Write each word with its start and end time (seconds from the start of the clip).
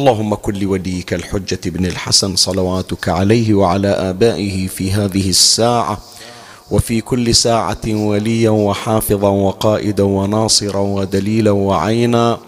اللهم 0.00 0.34
كن 0.34 0.54
لوليك 0.54 1.14
الحجة 1.14 1.60
بن 1.66 1.86
الحسن 1.86 2.36
صلواتك 2.36 3.08
عليه 3.08 3.54
وعلى 3.54 3.88
آبائه 3.88 4.66
في 4.66 4.92
هذه 4.92 5.30
الساعة 5.30 5.98
وفي 6.70 7.00
كل 7.00 7.34
ساعة 7.34 7.84
وليا 7.86 8.50
وحافظا 8.50 9.28
وقائدا 9.28 10.02
وناصرا 10.02 10.78
ودليلا 10.80 11.50
وعينا 11.50 12.38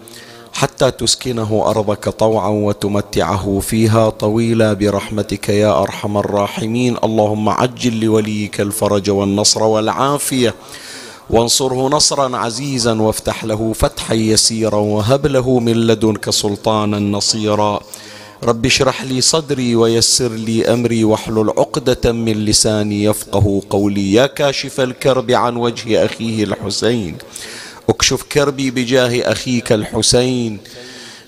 حتى 0.53 0.91
تسكنه 0.91 1.63
أرضك 1.67 2.09
طوعا 2.09 2.49
وتمتعه 2.49 3.59
فيها 3.59 4.09
طويلا 4.09 4.73
برحمتك 4.73 5.49
يا 5.49 5.81
أرحم 5.81 6.17
الراحمين. 6.17 6.97
اللهم 7.03 7.49
عجل 7.49 7.99
لوليك 7.99 8.61
الفرج 8.61 9.09
والنصر 9.09 9.63
والعافية. 9.63 10.53
وانصره 11.29 11.89
نصرا 11.89 12.37
عزيزا 12.37 13.01
وافتح 13.01 13.43
له 13.45 13.73
فتحا 13.73 14.13
يسيرا 14.13 14.75
وهب 14.75 15.27
له 15.27 15.59
من 15.59 15.73
لدنك 15.87 16.29
سلطانا 16.29 16.99
نصيرا. 16.99 17.79
رب 18.43 18.65
اشرح 18.65 19.03
لي 19.03 19.21
صدري 19.21 19.75
ويسر 19.75 20.31
لي 20.31 20.73
أمري 20.73 21.03
واحلل 21.03 21.49
عقدة 21.49 22.11
من 22.11 22.45
لساني 22.45 23.03
يفقه 23.03 23.61
قولي. 23.69 24.13
يا 24.13 24.25
كاشف 24.25 24.81
الكرب 24.81 25.31
عن 25.31 25.55
وجه 25.55 26.05
أخيه 26.05 26.43
الحسين. 26.43 27.15
اكشف 27.89 28.23
كربي 28.23 28.71
بجاه 28.71 29.31
أخيك 29.31 29.71
الحسين. 29.71 30.57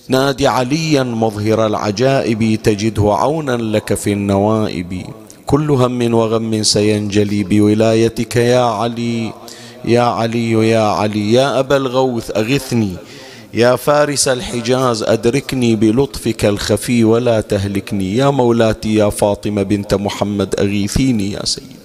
نادي 0.08 0.48
عليا 0.48 1.04
مظهر 1.04 1.66
العجائب 1.66 2.60
تجده 2.64 3.14
عونا 3.14 3.58
لك 3.58 3.94
في 3.94 4.14
النوائب. 4.14 5.04
كل 5.46 5.72
هم 5.72 6.14
وغم 6.14 6.64
سينجلي 6.64 7.44
بولايتك 7.44 8.36
يا 8.36 8.60
علي. 8.60 9.34
يا 9.88 10.02
علي 10.02 10.52
يا 10.52 10.82
علي 10.82 11.34
يا 11.34 11.60
أبا 11.60 11.78
الغوث 11.78 12.32
أغثني 12.38 12.94
يا 13.54 13.76
فارس 13.76 14.28
الحجاز 14.28 15.04
أدركني 15.04 15.76
بلطفك 15.76 16.46
الخفي 16.46 17.04
ولا 17.04 17.42
تهلكني 17.42 18.16
يا 18.18 18.30
مولاتي 18.30 18.96
يا 18.96 19.10
فاطمة 19.10 19.64
بنت 19.64 19.94
محمد 19.94 20.56
أغيثيني 20.60 21.32
يا 21.32 21.46
سيدي. 21.46 21.76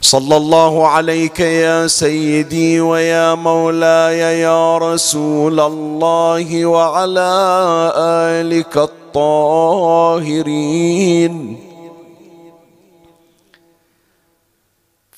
صلى 0.00 0.36
الله 0.36 0.88
عليك 0.88 1.40
يا 1.40 1.86
سيدي 1.86 2.80
ويا 2.80 3.34
مولاي 3.34 4.40
يا 4.40 4.78
رسول 4.78 5.60
الله 5.60 6.66
وعلى 6.66 7.30
آلك 7.96 8.76
الطاهرين. 8.76 10.50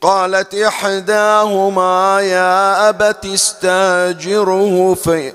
قالت 0.00 0.54
إحداهما 0.54 2.20
يا 2.20 2.88
أبت 2.88 3.26
استاجره 3.26 4.94
في 4.94 5.32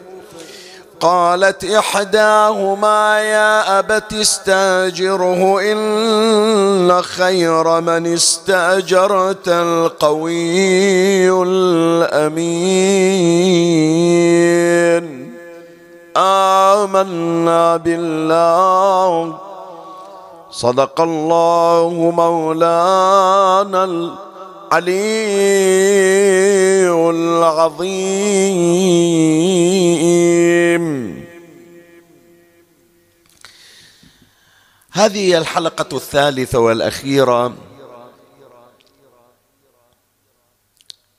قالت 1.05 1.61
إحداهما 1.63 3.19
يا 3.19 3.79
أبت 3.79 4.13
استاجره 4.13 5.61
إن 5.61 7.01
خير 7.01 7.81
من 7.81 8.13
استأجرت 8.13 9.47
القوي 9.47 11.29
الأمين. 11.43 12.65
آمنا 16.17 17.77
بالله. 17.77 19.35
صدق 20.51 21.01
الله 21.01 22.13
مولانا 22.15 23.85
العلي 24.73 25.85
العظيم 27.09 28.05
هذه 34.91 35.37
الحلقة 35.37 35.97
الثالثة 35.97 36.59
والأخيرة 36.59 37.53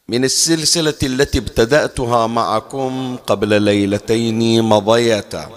من 0.09 0.25
السلسلة 0.25 0.95
التي 1.03 1.39
ابتدأتها 1.39 2.27
معكم 2.27 3.17
قبل 3.27 3.63
ليلتين 3.63 4.63
مضيتا 4.63 5.51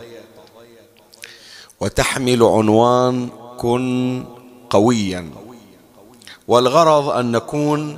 وتحمل 1.80 2.44
عنوان 2.44 3.30
كن 3.58 4.26
قويا. 4.70 5.49
والغرض 6.50 7.10
أن 7.10 7.32
نكون 7.32 7.98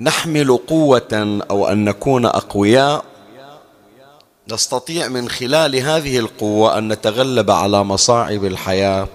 نحمل 0.00 0.56
قوة 0.56 1.40
أو 1.50 1.68
أن 1.68 1.84
نكون 1.84 2.26
أقوياء. 2.26 3.04
نستطيع 4.52 5.08
من 5.08 5.28
خلال 5.28 5.76
هذه 5.76 6.18
القوة 6.18 6.78
أن 6.78 6.92
نتغلب 6.92 7.50
على 7.50 7.84
مصاعب 7.84 8.44
الحياة 8.44 9.08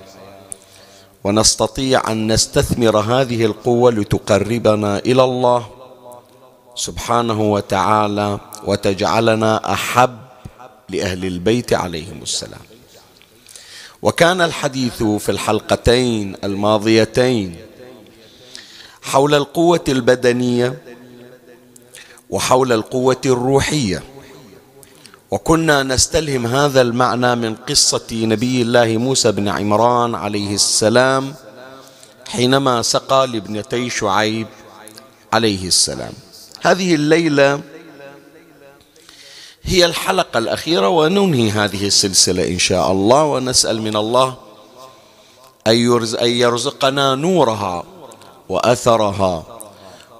ونستطيع 1.23 2.12
أن 2.12 2.31
نستثمر 2.31 2.97
هذه 2.97 3.45
القوة 3.45 3.91
لتقربنا 3.91 4.97
إلى 4.97 5.23
الله 5.23 5.66
سبحانه 6.75 7.41
وتعالى 7.41 8.39
وتجعلنا 8.66 9.73
أحب 9.73 10.17
لأهل 10.89 11.25
البيت 11.25 11.73
عليهم 11.73 12.22
السلام. 12.22 12.72
وكان 14.03 14.41
الحديث 14.41 15.03
في 15.03 15.29
الحلقتين 15.29 16.35
الماضيتين 16.43 17.55
حول 19.01 19.35
القوة 19.35 19.83
البدنية 19.89 20.81
وحول 22.29 22.73
القوة 22.73 23.21
الروحية. 23.25 24.03
وكنا 25.31 25.83
نستلهم 25.83 26.47
هذا 26.47 26.81
المعنى 26.81 27.35
من 27.35 27.55
قصة 27.55 28.07
نبي 28.11 28.61
الله 28.61 28.97
موسى 28.97 29.31
بن 29.31 29.47
عمران 29.47 30.15
عليه 30.15 30.55
السلام 30.55 31.35
حينما 32.27 32.81
سقى 32.81 33.27
لابنتي 33.27 33.89
شعيب 33.89 34.47
عليه 35.33 35.67
السلام. 35.67 36.13
هذه 36.61 36.95
الليلة 36.95 37.61
هي 39.66 39.85
الحلقة 39.85 40.38
الأخيرة 40.38 40.88
وننهي 40.88 41.50
هذه 41.50 41.88
السلسلة 41.88 42.47
إن 42.47 42.59
شاء 42.59 42.91
الله 42.91 43.24
ونسأل 43.24 43.81
من 43.81 43.96
الله 43.96 44.35
أن 45.68 46.29
يرزقنا 46.29 47.16
نورها 47.16 47.84
وأثرها 48.50 49.44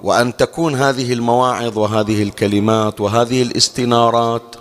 وأن 0.02 0.36
تكون 0.36 0.74
هذه 0.74 1.12
المواعظ 1.12 1.78
وهذه 1.78 2.22
الكلمات 2.22 3.00
وهذه 3.00 3.42
الاستنارات 3.42 4.56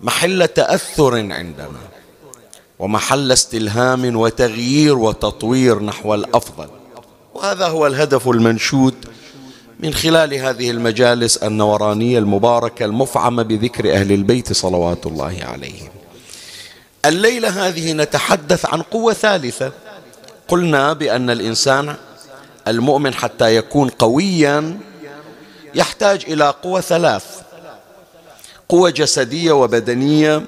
محل 0.00 0.48
تأثر 0.48 1.14
عندنا 1.14 1.80
ومحل 2.78 3.32
استلهام 3.32 4.16
وتغيير 4.16 4.98
وتطوير 4.98 5.82
نحو 5.82 6.14
الأفضل. 6.14 6.68
وهذا 7.34 7.66
هو 7.66 7.86
الهدف 7.86 8.28
المنشود 8.28 8.94
من 9.82 9.94
خلال 9.94 10.34
هذه 10.34 10.70
المجالس 10.70 11.36
النورانية 11.36 12.18
المباركة 12.18 12.84
المفعمة 12.84 13.42
بذكر 13.42 13.92
أهل 13.92 14.12
البيت 14.12 14.52
صلوات 14.52 15.06
الله 15.06 15.38
عليهم. 15.42 15.88
الليلة 17.04 17.66
هذه 17.66 17.92
نتحدث 17.92 18.66
عن 18.66 18.82
قوة 18.82 19.12
ثالثة. 19.12 19.72
قلنا 20.48 20.92
بأن 20.92 21.30
الإنسان 21.30 21.94
المؤمن 22.68 23.14
حتى 23.14 23.56
يكون 23.56 23.88
قويا 23.88 24.78
يحتاج 25.74 26.24
إلى 26.28 26.54
قوة 26.62 26.80
ثلاث. 26.80 27.24
قوة 28.68 28.90
جسدية 28.90 29.52
وبدنية 29.52 30.42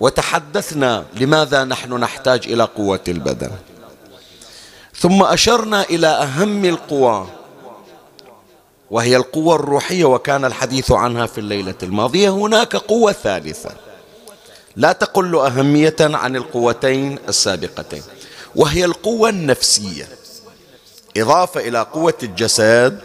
وتحدثنا 0.00 1.04
لماذا 1.16 1.64
نحن 1.64 1.92
نحتاج 1.92 2.42
إلى 2.46 2.64
قوة 2.64 3.00
البدن. 3.08 3.50
ثم 4.96 5.22
أشرنا 5.22 5.82
إلى 5.82 6.06
أهم 6.06 6.64
القوى 6.64 7.26
وهي 8.90 9.16
القوة 9.16 9.54
الروحية 9.54 10.04
وكان 10.04 10.44
الحديث 10.44 10.92
عنها 10.92 11.26
في 11.26 11.38
الليلة 11.38 11.74
الماضية. 11.82 12.30
هناك 12.30 12.76
قوة 12.76 13.12
ثالثة. 13.12 13.70
لا 14.76 14.92
تقل 14.92 15.36
أهمية 15.36 15.96
عن 16.00 16.36
القوتين 16.36 17.18
السابقتين. 17.28 18.02
وهي 18.56 18.84
القوة 18.84 19.28
النفسية. 19.28 20.08
إضافة 21.16 21.60
إلى 21.60 21.80
قوة 21.80 22.14
الجسد 22.22 23.00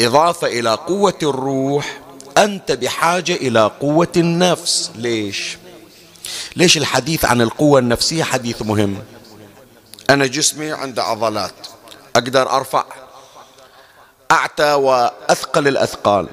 إضافة 0.00 0.46
إلى 0.46 0.74
قوة 0.74 1.18
الروح 1.22 2.00
أنت 2.38 2.72
بحاجة 2.72 3.34
إلى 3.34 3.70
قوة 3.80 4.12
النفس. 4.16 4.90
ليش؟ 4.96 5.58
ليش 6.56 6.76
الحديث 6.76 7.24
عن 7.24 7.40
القوة 7.40 7.78
النفسية 7.78 8.24
حديث 8.24 8.62
مهم؟ 8.62 8.96
أنا 10.10 10.26
جسمي 10.26 10.72
عنده 10.72 11.02
عضلات. 11.02 11.54
أقدر 12.16 12.50
أرفع 12.56 12.84
أعتى 14.34 14.72
وأثقل 14.72 15.68
الأثقال. 15.68 16.26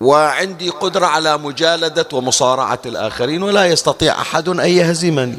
وعندي 0.00 0.70
قدرة 0.70 1.06
على 1.06 1.38
مجالدة 1.38 2.08
ومصارعة 2.12 2.78
الآخرين 2.86 3.42
ولا 3.42 3.66
يستطيع 3.66 4.20
أحد 4.20 4.48
أن 4.48 4.60
يهزمني. 4.60 5.38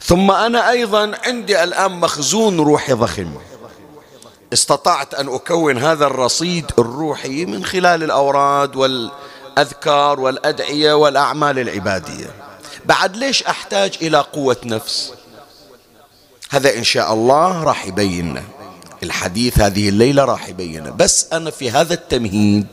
ثم 0.00 0.30
أنا 0.30 0.70
أيضا 0.70 1.12
عندي 1.24 1.64
الآن 1.64 1.92
مخزون 1.92 2.60
روحي 2.60 2.92
ضخم. 2.92 3.34
استطعت 4.52 5.14
أن 5.14 5.34
أكون 5.34 5.78
هذا 5.78 6.06
الرصيد 6.06 6.70
الروحي 6.78 7.44
من 7.44 7.64
خلال 7.64 8.02
الأوراد 8.02 8.76
والأذكار 8.76 10.20
والأدعية 10.20 10.92
والأعمال 10.92 11.58
العبادية. 11.58 12.30
بعد 12.84 13.16
ليش 13.16 13.42
أحتاج 13.42 13.98
إلى 14.02 14.18
قوة 14.18 14.56
نفس؟ 14.64 15.12
هذا 16.50 16.76
إن 16.76 16.84
شاء 16.84 17.12
الله 17.12 17.62
راح 17.64 17.86
يبيننا. 17.86 18.42
الحديث 19.02 19.60
هذه 19.60 19.88
الليلة 19.88 20.24
راح 20.24 20.48
يبينه. 20.48 20.90
بس 20.90 21.26
أنا 21.32 21.50
في 21.50 21.70
هذا 21.70 21.94
التمهيد 21.94 22.66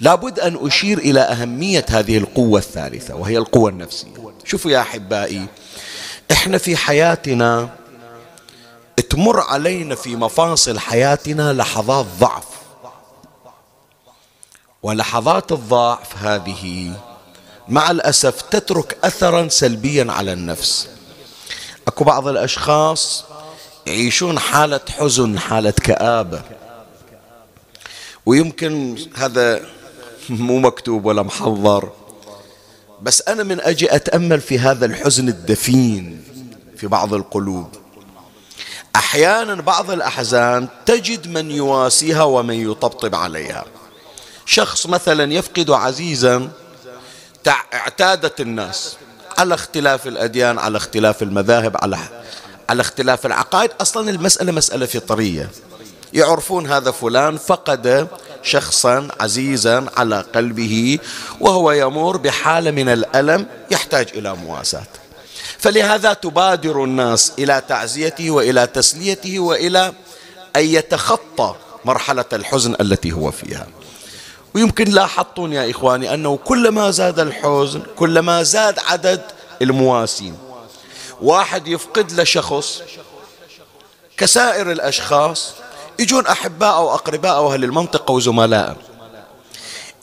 لابد 0.00 0.40
أن 0.40 0.66
أشير 0.66 0.98
إلى 0.98 1.20
أهمية 1.20 1.86
هذه 1.88 2.18
القوة 2.18 2.58
الثالثة 2.58 3.14
وهي 3.14 3.38
القوة 3.38 3.70
النفسية. 3.70 4.34
شوفوا 4.44 4.70
يا 4.70 4.80
أحبائي 4.80 5.46
إحنا 6.32 6.58
في 6.58 6.76
حياتنا 6.76 7.68
تمر 9.10 9.40
علينا 9.40 9.94
في 9.94 10.16
مفاصل 10.16 10.78
حياتنا 10.78 11.52
لحظات 11.52 12.06
ضعف. 12.20 12.44
ولحظات 14.82 15.52
الضعف 15.52 16.16
هذه 16.16 16.92
مع 17.68 17.90
الأسف 17.90 18.42
تترك 18.42 18.98
أثرا 19.04 19.48
سلبيا 19.48 20.12
على 20.12 20.32
النفس. 20.32 20.88
أكو 21.88 22.04
بعض 22.04 22.28
الأشخاص 22.28 23.24
يعيشون 23.86 24.38
حالة 24.38 24.80
حزن 24.98 25.38
حالة 25.38 25.70
كآبة 25.70 26.42
ويمكن 28.26 28.96
هذا 29.14 29.60
مو 30.28 30.58
مكتوب 30.58 31.04
ولا 31.04 31.22
محضر. 31.22 31.92
بس 33.02 33.22
أنا 33.28 33.42
من 33.42 33.60
أجي 33.60 33.94
أتأمل 33.94 34.40
في 34.40 34.58
هذا 34.58 34.86
الحزن 34.86 35.28
الدفين 35.28 36.24
في 36.76 36.86
بعض 36.86 37.14
القلوب. 37.14 37.68
أحيانا 38.96 39.54
بعض 39.54 39.90
الأحزان 39.90 40.68
تجد 40.86 41.28
من 41.28 41.50
يواسيها 41.50 42.22
ومن 42.22 42.70
يطبطب 42.70 43.14
عليها. 43.14 43.64
شخص 44.46 44.86
مثلا 44.86 45.32
يفقد 45.32 45.70
عزيزا 45.70 46.50
اعتادت 47.74 48.40
الناس 48.40 48.96
على 49.38 49.54
اختلاف 49.54 50.06
الأديان 50.06 50.58
على 50.58 50.76
اختلاف 50.76 51.22
المذاهب 51.22 51.76
على 51.82 51.98
على 52.68 52.80
اختلاف 52.80 53.26
العقائد 53.26 53.70
أصلا 53.80 54.10
المسألة 54.10 54.52
مسألة 54.52 54.86
فطرية. 54.86 55.50
يعرفون 56.12 56.66
هذا 56.66 56.90
فلان 56.90 57.36
فقد 57.36 58.08
شخصا 58.42 59.08
عزيزا 59.20 59.86
على 59.96 60.24
قلبه 60.34 60.98
وهو 61.40 61.72
يمر 61.72 62.16
بحالة 62.16 62.70
من 62.70 62.88
الألم 62.88 63.46
يحتاج 63.70 64.08
إلى 64.14 64.34
مواساة. 64.34 64.86
فلهذا 65.58 66.12
تبادر 66.12 66.84
الناس 66.84 67.32
إلى 67.38 67.62
تعزيته 67.68 68.30
وإلى 68.30 68.66
تسليته 68.66 69.38
وإلى 69.38 69.92
أن 70.56 70.64
يتخطى 70.64 71.54
مرحلة 71.84 72.24
الحزن 72.32 72.74
التي 72.80 73.12
هو 73.12 73.30
فيها. 73.30 73.66
ويمكن 74.54 74.84
لاحظتون 74.84 75.52
يا 75.52 75.70
إخواني 75.70 76.14
أنه 76.14 76.36
كلما 76.36 76.90
زاد 76.90 77.20
الحزن 77.20 77.82
كلما 77.96 78.42
زاد 78.42 78.78
عدد 78.78 79.20
المواسين 79.62 80.34
واحد 81.22 81.68
يفقد 81.68 82.12
له 82.12 82.24
شخص 82.24 82.82
كسائر 84.16 84.72
الأشخاص 84.72 85.52
يجون 85.98 86.26
أحباء 86.26 86.74
أو 86.74 86.94
أقرباء 86.94 87.36
أو 87.36 87.52
أهل 87.52 87.64
المنطقة 87.64 88.12
وزملاء. 88.12 88.76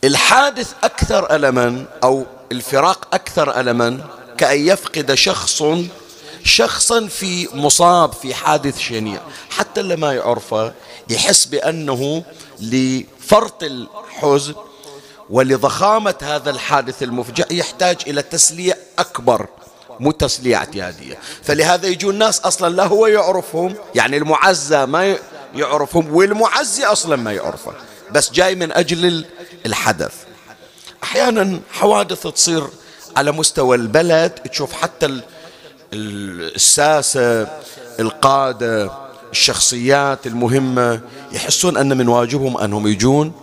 الحادث 0.04 0.74
أكثر 0.84 1.36
ألما 1.36 1.86
أو 2.04 2.26
الفراق 2.52 3.08
أكثر 3.14 3.60
ألما 3.60 4.06
كأن 4.38 4.68
يفقد 4.68 5.14
شخص 5.14 5.64
شخصا 6.44 7.08
في 7.08 7.48
مصاب 7.54 8.14
في 8.14 8.34
حادث 8.34 8.80
شنيع. 8.80 9.22
حتى 9.50 9.82
اللي 9.82 9.96
ما 9.96 10.14
يعرفه 10.14 10.74
يحس 11.10 11.46
بأنه 11.46 12.24
لفرط 12.60 13.64
الحزن 13.64 14.56
ولضخامة 15.30 16.16
هذا 16.22 16.50
الحادث 16.50 17.04
المفجع 17.04 17.46
يحتاج 17.52 17.98
إلى 18.08 18.22
تسلية 18.22 18.78
أكبر. 19.00 19.48
مو 20.02 20.12
تسلية 20.12 20.56
اعتيادية 20.56 21.18
فلهذا 21.44 21.88
يجون 21.88 22.14
الناس 22.14 22.40
أصلا 22.40 22.76
لا 22.76 22.88
هو 22.88 23.08
يعرفهم 23.08 23.76
يعني 23.96 24.18
المعزى 24.18 24.86
ما 24.86 25.16
يعرفهم 25.56 26.16
والمعزي 26.16 26.84
أصلا 26.86 27.16
ما 27.16 27.34
يعرفه 27.34 27.72
بس 28.12 28.32
جاي 28.32 28.56
من 28.56 28.72
أجل 28.72 29.26
الحدث. 29.66 30.14
أحيانا 31.04 31.60
حوادث 31.72 32.28
تصير 32.28 32.64
على 33.18 33.32
مستوى 33.32 33.76
البلد 33.76 34.32
تشوف 34.32 34.74
حتى 34.74 35.22
الساسة 35.94 37.48
القادة 38.00 38.92
الشخصيات 39.32 40.28
المهمة 40.28 41.02
يحسون 41.32 41.78
أن 41.78 41.98
من 41.98 42.08
واجبهم 42.08 42.58
أنهم 42.58 42.88
يجون 42.88 43.34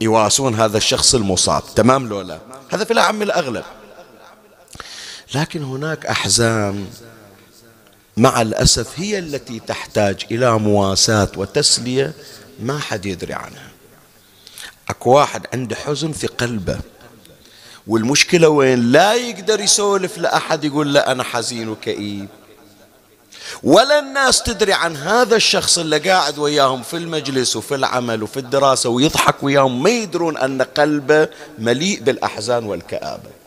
يواسون 0.00 0.54
هذا 0.54 0.76
الشخص 0.76 1.14
المصاب. 1.14 1.62
تمام 1.76 2.08
لو 2.08 2.20
لا؟ 2.20 2.38
هذا 2.70 2.84
في 2.84 2.92
الأعم 2.92 3.22
الأغلب. 3.22 3.64
لكن 5.34 5.62
هناك 5.62 6.06
أحزان. 6.06 6.86
مع 8.16 8.42
الأسف 8.42 9.00
هي 9.00 9.18
التي 9.18 9.60
تحتاج 9.60 10.26
إلى 10.30 10.58
مواساة 10.58 11.28
وتسلية 11.36 12.12
ما 12.60 12.78
حد 12.78 13.06
يدري 13.06 13.34
عنها. 13.34 13.68
أكو 14.88 15.10
واحد 15.10 15.46
عنده 15.52 15.76
حزن 15.76 16.12
في 16.12 16.26
قلبه. 16.26 16.80
والمشكلة 17.86 18.48
وين؟ 18.48 18.92
لا 18.92 19.14
يقدر 19.14 19.60
يسولف 19.60 20.18
لأحد 20.18 20.64
يقول 20.64 20.94
له 20.94 21.00
أنا 21.00 21.22
حزين 21.22 21.68
وكئيب. 21.68 22.28
ولا 23.62 23.98
الناس 23.98 24.42
تدري 24.42 24.72
عن 24.72 24.96
هذا 24.96 25.36
الشخص 25.36 25.78
اللي 25.78 25.98
قاعد 25.98 26.38
وياهم 26.38 26.82
في 26.82 26.96
المجلس 26.96 27.56
وفي 27.56 27.74
العمل 27.74 28.22
وفي 28.22 28.36
الدراسة 28.36 28.90
ويضحك 28.90 29.42
وياهم. 29.42 29.82
ما 29.82 29.90
يدرون 29.90 30.36
أن 30.36 30.62
قلبه 30.62 31.28
مليء 31.58 32.00
بالأحزان 32.02 32.64
والكآبة. 32.64 33.41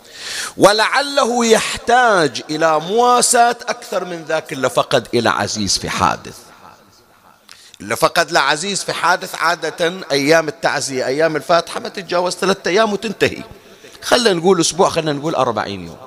ولعله 0.58 1.46
يحتاج 1.46 2.41
إلى 2.50 2.79
مواساة 2.79 3.58
أكثر 3.67 4.05
من 4.05 4.24
ذاك 4.27 4.53
اللي 4.53 4.70
فقد 4.70 5.08
إلى 5.13 5.29
عزيز 5.29 5.77
في 5.77 5.89
حادث. 5.89 6.38
اللي 7.82 7.96
فقد 7.96 8.32
له 8.32 8.39
عزيز 8.39 8.84
في 8.84 8.94
حادث 8.94 9.36
عادة 9.36 9.94
أيام 10.12 10.48
التعزية 10.48 11.05
أيام 11.05 11.36
الفاتحة 11.36 11.79
ما 11.79 11.89
تتجاوز 11.89 12.34
ثلاثة 12.34 12.72
أيام 12.72 12.94
وتنتهي. 12.94 13.44
خلينا 14.01 14.34
نقول 14.34 14.62
أسبوع 14.62 14.89
خلينا 14.89 15.13
نقول 15.13 15.36
أربعين 15.36 15.86
يوم. 15.86 15.98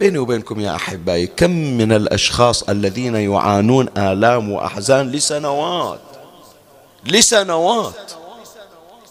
بيني 0.00 0.18
وبينكم 0.18 0.60
يا 0.60 0.76
أحبائي 0.76 1.26
كم 1.26 1.50
من 1.50 1.92
الأشخاص 1.92 2.62
الذين 2.62 3.16
يعانون 3.16 3.88
آلام 3.96 4.50
وأحزان 4.52 5.10
لسنوات؟ 5.10 6.00
لسنوات. 7.04 8.12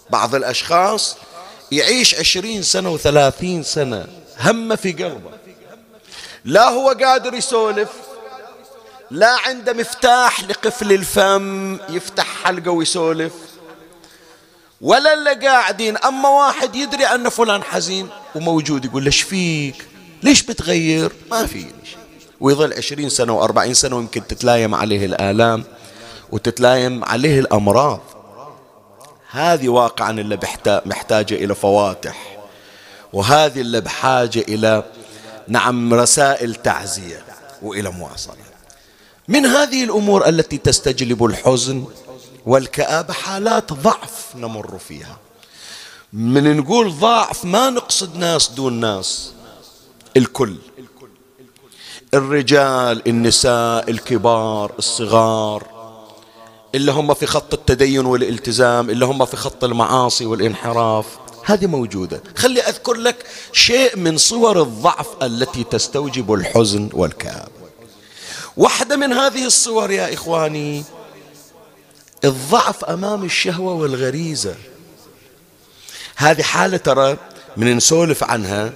بعض 0.10 0.36
الأشخاص 0.36 1.18
يعيش 1.74 2.16
عشرين 2.16 2.62
سنة 2.62 2.90
وثلاثين 2.90 3.64
سنة 3.64 4.08
هم 4.40 4.76
في 4.76 4.92
قلبه. 4.92 5.32
لا 6.46 6.70
هو 6.70 6.90
قادر 6.90 7.34
يسولف 7.34 7.90
لا 9.12 9.36
عنده 9.46 9.74
مفتاح 9.74 10.44
لقفل 10.44 10.92
الفم 10.92 11.78
يفتح 11.90 12.44
حلقة 12.44 12.72
ويسولف 12.72 13.34
ولا 14.82 15.14
اللي 15.14 15.48
قاعدين. 15.48 15.98
أما 15.98 16.30
واحد 16.30 16.76
يدري 16.76 17.06
أن 17.06 17.30
فلان 17.30 17.64
حزين 17.64 18.10
وموجود 18.36 18.86
يقول 18.86 19.04
ليش 19.04 19.22
فيك؟ 19.22 19.88
ليش 20.24 20.42
بتغير؟ 20.42 21.12
ما 21.32 21.46
في 21.46 21.66
ويظل 22.40 22.74
عشرين 22.74 23.10
سنة 23.10 23.34
وأربعين 23.34 23.74
سنة 23.74 23.96
ويمكن 23.96 24.28
تتلايم 24.28 24.76
عليه 24.76 25.06
الآلام 25.06 25.64
وتتلايم 26.32 27.04
عليه 27.04 27.40
الأمراض. 27.40 28.02
هذه 29.34 29.70
واقعا 29.70 30.12
اللي 30.12 30.40
محتاجة 30.86 31.36
إلى 31.36 31.56
فواتح 31.56 32.38
وهذه 33.14 33.62
اللي 33.62 33.82
بحاجة 33.82 34.40
إلى 34.40 34.84
نعم 35.48 35.94
رسائل 35.94 36.56
تعزية 36.56 37.26
وإلى 37.62 37.90
مواصلة. 37.90 38.36
من 39.28 39.46
هذه 39.46 39.84
الأمور 39.84 40.28
التي 40.28 40.58
تستجلب 40.58 41.26
الحزن 41.26 41.86
والكآبة 42.46 43.14
حالات 43.14 43.74
ضعف 43.74 44.36
نمر 44.36 44.78
فيها. 44.78 45.18
من 46.14 46.58
نقول 46.58 47.00
ضعف 47.00 47.46
ما 47.46 47.70
نقصد 47.70 48.18
ناس 48.18 48.50
دون 48.50 48.74
ناس 48.74 49.34
الكل. 50.18 50.58
الرجال 52.14 53.08
النساء 53.08 53.90
الكبار 53.90 54.72
الصغار 54.80 55.73
اللي 56.76 56.92
هم 56.92 57.14
في 57.14 57.26
خط 57.26 57.54
التدين 57.54 58.06
والالتزام 58.06 58.90
اللي 58.90 59.06
هم 59.06 59.26
في 59.26 59.38
خط 59.38 59.64
المعاصي 59.64 60.26
والانحراف. 60.26 61.06
هذه 61.46 61.68
موجودة. 61.68 62.24
خلي 62.36 62.62
أذكر 62.62 62.94
لك 62.94 63.26
شيء 63.54 63.98
من 63.98 64.18
صور 64.18 64.62
الضعف 64.62 65.08
التي 65.24 65.64
تستوجب 65.64 66.34
الحزن 66.34 66.90
والكآبة 66.94 67.64
واحدة 68.58 68.96
من 68.96 69.14
هذه 69.14 69.46
الصور 69.46 69.92
يا 69.92 70.14
إخواني 70.14 70.84
الضعف 72.26 72.86
أمام 72.86 73.24
الشهوة 73.24 73.74
والغريزة. 73.74 74.56
هذه 76.16 76.42
حالة 76.42 76.78
ترى 76.78 77.18
من 77.58 77.78
نسولف 77.78 78.24
عنها 78.24 78.74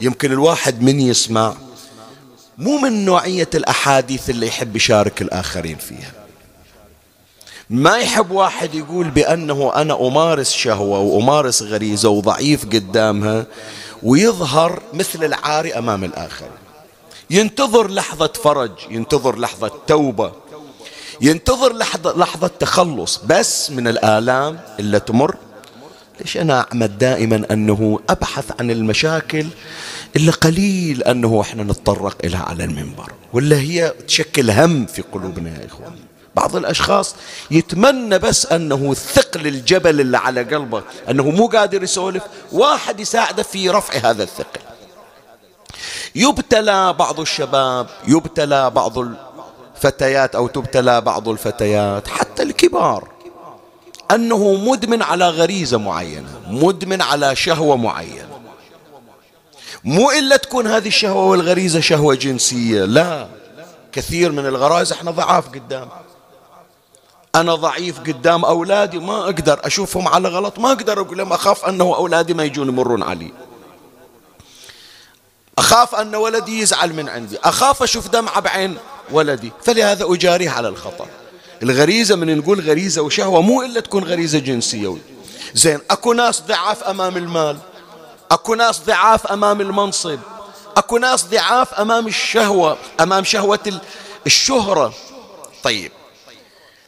يمكن 0.00 0.32
الواحد 0.32 0.82
من 0.82 1.00
يسمع 1.00 1.54
مو 2.58 2.78
من 2.78 3.04
نوعية 3.04 3.48
الأحاديث 3.54 4.30
اللي 4.30 4.46
يحب 4.46 4.76
يشارك 4.76 5.22
الآخرين 5.22 5.76
فيها. 5.76 6.19
ما 7.70 7.98
يحب 7.98 8.30
واحد 8.30 8.74
يقول 8.74 9.10
بأنه 9.10 9.72
أنا 9.74 10.06
أمارس 10.06 10.52
شهوة 10.52 10.98
وأمارس 10.98 11.62
غريزة 11.62 12.08
وضعيف 12.08 12.64
قدامها 12.64 13.46
ويظهر 14.02 14.82
مثل 14.92 15.24
العاري 15.24 15.74
أمام 15.74 16.04
الآخر. 16.04 16.48
ينتظر 17.30 17.90
لحظة 17.90 18.32
فرج 18.44 18.70
ينتظر 18.90 19.38
لحظة 19.38 19.70
توبة 19.86 20.32
ينتظر 21.20 21.72
لحظة, 21.72 22.18
لحظة 22.18 22.46
تخلص. 22.46 23.20
بس 23.26 23.70
من 23.70 23.88
الآلام 23.88 24.60
اللي 24.78 25.00
تمر 25.00 25.36
ليش 26.20 26.36
أنا 26.36 26.60
أعمد 26.60 26.98
دائما 26.98 27.46
أنه 27.50 28.00
أبحث 28.08 28.44
عن 28.60 28.70
المشاكل 28.70 29.46
اللي 30.16 30.30
قليل 30.30 31.02
أنه 31.02 31.40
إحنا 31.40 31.62
نتطرق 31.62 32.16
إليها 32.24 32.42
على 32.42 32.64
المنبر؟ 32.64 33.12
ولا 33.32 33.56
هي 33.56 33.94
تشكل 34.06 34.50
هم 34.50 34.86
في 34.86 35.02
قلوبنا 35.02 35.50
يا 35.50 35.66
إخوان؟ 35.66 36.09
بعض 36.34 36.56
الأشخاص 36.56 37.14
يتمنى 37.50 38.18
بس 38.18 38.46
أنه 38.46 38.94
ثقل 38.94 39.46
الجبل 39.46 40.00
اللي 40.00 40.18
على 40.18 40.42
قلبه 40.42 40.82
أنه 41.10 41.30
مو 41.30 41.46
قادر 41.46 41.82
يسولف 41.82 42.22
واحد 42.52 43.00
يساعده 43.00 43.42
في 43.42 43.70
رفع 43.70 44.10
هذا 44.10 44.22
الثقل. 44.22 44.60
يبتلى 46.14 46.92
بعض 46.92 47.20
الشباب 47.20 47.86
يبتلى 48.08 48.70
بعض 48.70 48.98
الفتيات 48.98 50.34
أو 50.34 50.46
تبتلى 50.46 51.00
بعض 51.00 51.28
الفتيات 51.28 52.08
حتى 52.08 52.42
الكبار. 52.42 53.08
أنه 54.10 54.54
مدمن 54.54 55.02
على 55.02 55.28
غريزة 55.28 55.78
معينة 55.78 56.40
مدمن 56.46 57.02
على 57.02 57.36
شهوة 57.36 57.76
معينة. 57.76 58.40
مو 59.84 60.10
إلا 60.10 60.36
تكون 60.36 60.66
هذه 60.66 60.88
الشهوة 60.88 61.24
والغريزة 61.24 61.80
شهوة 61.80 62.14
جنسية 62.14 62.84
لا. 62.84 63.28
كثير 63.92 64.32
من 64.32 64.46
الغرائز 64.46 64.92
إحنا 64.92 65.10
ضعاف 65.10 65.48
قدام. 65.48 65.88
أنا 67.34 67.54
ضعيف 67.54 68.00
قدام 68.00 68.44
أولادي 68.44 68.98
ما 68.98 69.24
أقدر 69.24 69.60
أشوفهم 69.66 70.08
على 70.08 70.28
غلط 70.28 70.58
ما 70.58 70.68
أقدر 70.68 71.00
أقول 71.00 71.18
لهم 71.18 71.32
أخاف 71.32 71.64
أنه 71.64 71.84
أولادي 71.84 72.34
ما 72.34 72.44
يجون 72.44 72.68
يمرون 72.68 73.02
علي. 73.02 73.32
أخاف 75.58 75.94
أن 75.94 76.14
ولدي 76.14 76.60
يزعل 76.60 76.92
من 76.92 77.08
عندي 77.08 77.38
أخاف 77.44 77.82
أشوف 77.82 78.08
دمعة 78.08 78.40
بعين 78.40 78.78
ولدي. 79.10 79.52
فلهذا 79.64 80.04
أجاريه 80.08 80.50
على 80.50 80.68
الخطأ. 80.68 81.06
الغريزة 81.62 82.16
من 82.16 82.38
نقول 82.38 82.60
غريزة 82.60 83.02
وشهوة 83.02 83.40
مو 83.40 83.62
إلا 83.62 83.80
تكون 83.80 84.04
غريزة 84.04 84.38
جنسية. 84.38 84.96
زين 85.54 85.80
أكو 85.90 86.12
ناس 86.12 86.40
ضعاف 86.40 86.82
أمام 86.82 87.16
المال 87.16 87.58
أكو 88.30 88.54
ناس 88.54 88.80
ضعاف 88.86 89.26
أمام 89.26 89.60
المنصب 89.60 90.18
أكو 90.76 90.98
ناس 90.98 91.24
ضعاف 91.24 91.74
أمام 91.74 92.06
الشهوة 92.06 92.78
أمام 93.00 93.24
شهوة 93.24 93.80
الشهرة. 94.26 94.92
طيب 95.62 95.92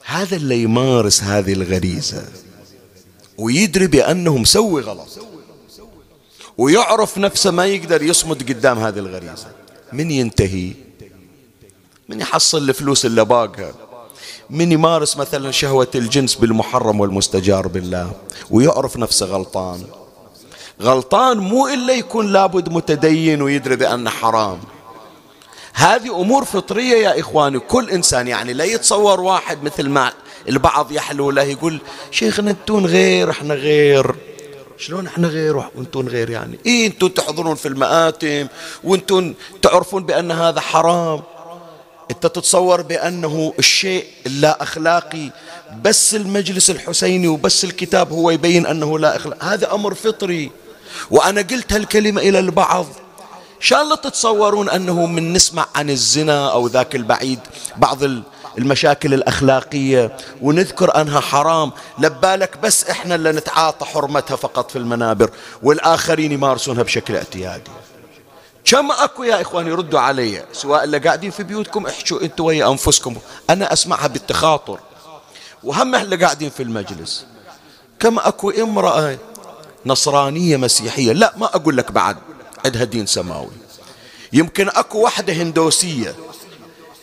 هذا 0.04 0.36
اللي 0.36 0.62
يمارس 0.62 1.22
هذه 1.22 1.52
الغريزة 1.52 2.24
ويدري 3.38 3.86
بأنه 3.86 4.36
مسوي 4.38 4.82
غلط 4.82 5.08
ويعرف 6.58 7.18
نفسه 7.18 7.50
ما 7.50 7.66
يقدر 7.66 8.02
يصمد 8.02 8.42
قدام 8.50 8.78
هذه 8.78 8.98
الغريزة. 8.98 9.46
من 9.92 10.10
ينتهي؟ 10.10 10.72
من 12.08 12.20
يحصل 12.20 12.68
الفلوس 12.68 13.06
اللي 13.06 13.24
باقها؟ 13.24 13.72
من 14.50 14.72
يمارس 14.72 15.16
مثلا 15.16 15.50
شهوة 15.50 15.88
الجنس 15.94 16.34
بالمحرم 16.34 17.00
والمستجار 17.00 17.68
بالله 17.68 18.12
ويعرف 18.50 18.96
نفسه 18.96 19.26
غلطان؟ 19.26 19.84
غلطان 20.82 21.38
مو 21.38 21.68
إلا 21.68 21.92
يكون 21.92 22.32
لابد 22.32 22.68
متدين 22.68 23.42
ويدري 23.42 23.76
بأنه 23.76 24.10
حرام. 24.10 24.58
هذه 25.72 26.20
أمور 26.20 26.44
فطرية 26.44 26.96
يا 26.96 27.20
إخواني. 27.20 27.58
كل 27.58 27.90
إنسان 27.90 28.28
يعني 28.28 28.52
لا 28.52 28.64
يتصور 28.64 29.20
واحد 29.20 29.62
مثل 29.62 29.88
ما 29.88 30.12
البعض 30.48 30.92
يحلو 30.92 31.30
له 31.30 31.42
يقول 31.42 31.80
شيخنا 32.10 32.50
أنتون 32.50 32.86
غير 32.86 33.30
إحنا 33.30 33.54
غير. 33.54 34.14
شلون 34.78 35.06
إحنا 35.06 35.28
غير؟ 35.28 35.56
وأنتون 35.56 36.08
غير 36.08 36.30
يعني. 36.30 36.58
إيه 36.66 36.86
أنتون 36.86 37.14
تحضرون 37.14 37.54
في 37.54 37.68
المآتم؟ 37.68 38.46
وأنتون 38.84 39.34
تعرفون 39.62 40.04
بأن 40.04 40.30
هذا 40.30 40.60
حرام؟ 40.60 41.22
أنت 42.10 42.26
تتصور 42.26 42.82
بأنه 42.82 43.54
الشيء 43.58 44.04
اللا 44.26 44.62
أخلاقي 44.62 45.30
بس 45.82 46.14
المجلس 46.14 46.70
الحسيني 46.70 47.28
وبس 47.28 47.64
الكتاب 47.64 48.12
هو 48.12 48.30
يبين 48.30 48.66
أنه 48.66 48.98
لا 48.98 49.16
أخلاق. 49.16 49.44
هذا 49.44 49.74
أمر 49.74 49.94
فطري. 49.94 50.50
وأنا 51.10 51.42
قلت 51.42 51.72
هالكلمة 51.72 52.20
إلى 52.20 52.38
البعض. 52.38 52.86
شاء 53.62 53.82
الله 53.82 53.96
تتصورون 53.96 54.70
أنه 54.70 55.06
من 55.06 55.32
نسمع 55.32 55.66
عن 55.74 55.90
الزنا 55.90 56.52
أو 56.52 56.66
ذاك 56.66 56.96
البعيد 56.96 57.38
بعض 57.76 57.98
المشاكل 58.58 59.14
الأخلاقية 59.14 60.16
ونذكر 60.42 61.00
أنها 61.00 61.20
حرام. 61.20 61.72
لبالك 61.98 62.58
بس 62.62 62.84
إحنا 62.84 63.14
اللي 63.14 63.32
نتعاطى 63.32 63.86
حرمتها 63.86 64.36
فقط 64.36 64.70
في 64.70 64.78
المنابر 64.78 65.30
والآخرين 65.62 66.32
يمارسونها 66.32 66.82
بشكل 66.82 67.16
اعتيادي. 67.16 67.70
كم 68.64 68.90
أكو 68.90 69.22
يا 69.22 69.40
إخواني 69.40 69.72
ردوا 69.72 70.00
علي 70.00 70.44
سواء 70.52 70.84
اللي 70.84 70.98
قاعدين 70.98 71.30
في 71.30 71.42
بيوتكم 71.42 71.86
احشوا 71.86 72.22
أنتوا 72.22 72.46
ويا 72.46 72.70
أنفسكم. 72.70 73.16
أنا 73.50 73.72
أسمعها 73.72 74.06
بالتخاطر. 74.06 74.80
وهم 75.64 75.94
اللي 75.94 76.16
قاعدين 76.16 76.50
في 76.50 76.62
المجلس. 76.62 77.26
كم 78.00 78.18
أكو 78.18 78.50
امرأة 78.50 79.18
نصرانية 79.86 80.56
مسيحية 80.56 81.12
لا 81.12 81.32
ما 81.36 81.46
أقول 81.46 81.76
لك 81.76 81.92
بعد. 81.92 82.16
عندها 82.64 82.84
دين 82.84 83.06
سماوي. 83.06 83.50
يمكن 84.32 84.68
أكو 84.68 84.98
وحدة 84.98 85.32
هندوسية. 85.32 86.14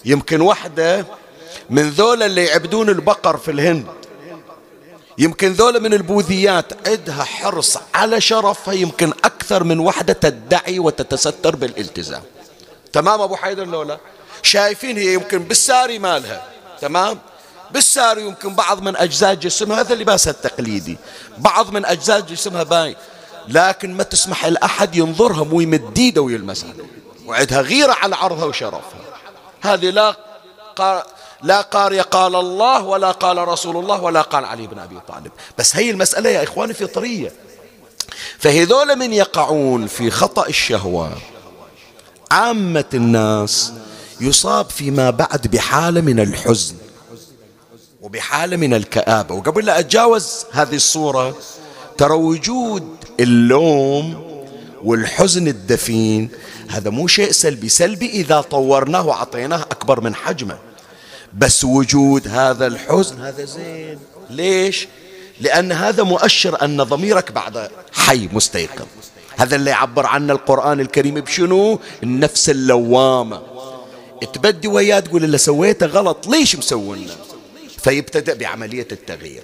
يمكن 0.05 0.41
وحدة 0.41 1.05
من 1.69 1.89
ذولا 1.89 2.25
اللي 2.25 2.45
يعبدون 2.45 2.89
البقر 2.89 3.37
في 3.37 3.51
الهند. 3.51 3.85
يمكن 5.17 5.53
ذولا 5.53 5.79
من 5.79 5.93
البوذيات. 5.93 6.87
عندها 6.87 7.23
حرص 7.23 7.77
على 7.93 8.21
شرفها. 8.21 8.73
يمكن 8.73 9.09
أكثر 9.09 9.63
من 9.63 9.79
وحدة 9.79 10.13
تدعي 10.13 10.79
وتتستر 10.79 11.55
بالالتزام. 11.55 12.23
تمام 12.93 13.21
أبو 13.21 13.35
حيدر 13.35 13.65
لولا؟ 13.65 13.97
شايفين 14.43 14.97
هي 14.97 15.13
يمكن 15.13 15.39
بالساري 15.39 15.99
مالها. 15.99 16.43
تمام؟ 16.81 17.19
بالساري 17.71 18.21
يمكن 18.21 18.55
بعض 18.55 18.81
من 18.81 18.95
أجزاء 18.95 19.33
جسمها. 19.33 19.81
هذا 19.81 19.95
لباسها 19.95 20.31
التقليدي. 20.31 20.97
بعض 21.37 21.71
من 21.71 21.85
أجزاء 21.85 22.19
جسمها 22.19 22.63
باين. 22.63 22.95
لكن 23.49 23.93
ما 23.93 24.03
تسمح 24.03 24.45
لأحد 24.45 24.95
ينظرها 24.95 25.43
مو 25.43 25.61
يمد 25.61 25.97
ايده 25.97 26.21
ويلمسها 26.21 26.73
وعندها 27.25 27.61
غيرة 27.61 27.93
على 27.93 28.15
عرضها 28.15 28.45
وشرفها. 28.45 28.99
هذه 29.61 29.89
لا 29.89 30.15
قار 30.75 31.03
لا 31.41 31.61
قارية 31.61 32.01
قال 32.01 32.35
الله 32.35 32.83
ولا 32.83 33.11
قال 33.11 33.47
رسول 33.47 33.77
الله 33.77 34.01
ولا 34.01 34.21
قال 34.21 34.45
علي 34.45 34.67
بن 34.67 34.79
أبي 34.79 34.99
طالب. 35.07 35.31
بس 35.57 35.75
هي 35.75 35.91
المسألة 35.91 36.29
يا 36.29 36.43
إخواني 36.43 36.73
فطرية. 36.73 37.33
فهذول 38.39 38.95
من 38.95 39.13
يقعون 39.13 39.87
في 39.87 40.11
خطأ 40.11 40.47
الشهوة. 40.47 41.11
عامة 42.31 42.85
الناس 42.93 43.73
يصاب 44.21 44.69
فيما 44.69 45.09
بعد 45.09 45.47
بحالة 45.47 46.01
من 46.01 46.19
الحزن 46.19 46.75
وبحالة 48.01 48.57
من 48.57 48.73
الكآبة. 48.73 49.35
وقبل 49.35 49.65
لا 49.65 49.79
أتجاوز 49.79 50.45
هذه 50.51 50.75
الصورة 50.75 51.35
ترى 51.97 52.13
وجود 52.13 52.98
اللوم 53.19 54.23
والحزن 54.83 55.47
الدفين. 55.47 56.29
هذا 56.69 56.89
مو 56.89 57.07
شيء 57.07 57.31
سلبي. 57.31 57.69
سلبي 57.69 58.09
إذا 58.09 58.41
طورناه 58.41 59.07
وعطيناه 59.07 59.61
أكبر 59.61 60.01
من 60.01 60.15
حجمه. 60.15 60.57
بس 61.33 61.63
وجود 61.63 62.27
هذا 62.27 62.67
الحزن 62.67 63.21
هذا 63.21 63.45
زين. 63.45 63.99
ليش؟ 64.29 64.87
لأن 65.41 65.71
هذا 65.71 66.03
مؤشر 66.03 66.65
أن 66.65 66.83
ضميرك 66.83 67.31
بعد 67.31 67.69
حي 67.93 68.29
مستيقظ. 68.33 68.87
هذا 69.37 69.55
اللي 69.55 69.69
يعبر 69.69 70.05
عنه 70.05 70.33
القرآن 70.33 70.79
الكريم 70.79 71.15
بشنو؟ 71.15 71.79
النفس 72.03 72.49
اللوامة. 72.49 73.41
تبدي 74.33 74.67
وياه 74.67 74.99
تقول 74.99 75.23
اللي 75.23 75.37
سويته 75.37 75.85
غلط 75.85 76.27
ليش 76.27 76.55
مسوينا 76.55 77.15
فيبتدأ 77.77 78.33
بعملية 78.33 78.87
التغيير. 78.91 79.43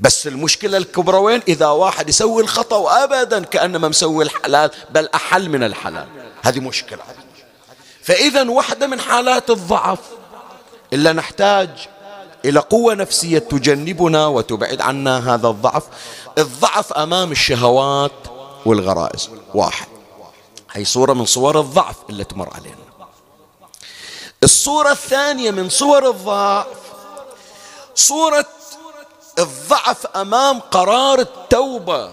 بس 0.00 0.26
المشكلة 0.26 0.78
الكبرى 0.78 1.16
وين؟ 1.16 1.42
إذا 1.48 1.66
واحد 1.66 2.08
يسوي 2.08 2.42
الخطأ 2.42 2.76
وأبدا 2.76 3.44
كأنما 3.44 3.88
مسوي 3.88 4.24
الحلال 4.24 4.70
بل 4.90 5.08
أحل 5.14 5.48
من 5.48 5.62
الحلال. 5.62 6.08
هذه 6.42 6.60
مشكلة. 6.60 7.02
فإذا 8.02 8.50
واحدة 8.50 8.86
من 8.86 9.00
حالات 9.00 9.50
الضعف 9.50 9.98
إلا 10.92 11.12
نحتاج 11.12 11.70
إلى 12.44 12.60
قوة 12.60 12.94
نفسية 12.94 13.38
تجنبنا 13.38 14.26
وتبعد 14.26 14.80
عنا 14.80 15.34
هذا 15.34 15.48
الضعف. 15.48 15.82
الضعف 16.38 16.92
أمام 16.92 17.32
الشهوات 17.32 18.12
والغرائز. 18.66 19.30
واحد. 19.54 19.86
هي 20.72 20.84
صورة 20.84 21.12
من 21.12 21.26
صور 21.26 21.60
الضعف 21.60 21.96
اللي 22.10 22.24
تمر 22.24 22.48
علينا. 22.54 22.90
الصورة 24.42 24.90
الثانية 24.90 25.50
من 25.50 25.68
صور 25.68 26.10
الضعف 26.10 26.66
صورة 27.94 28.46
الضعف 29.38 30.06
أمام 30.06 30.60
قرار 30.60 31.18
التوبة 31.18 32.12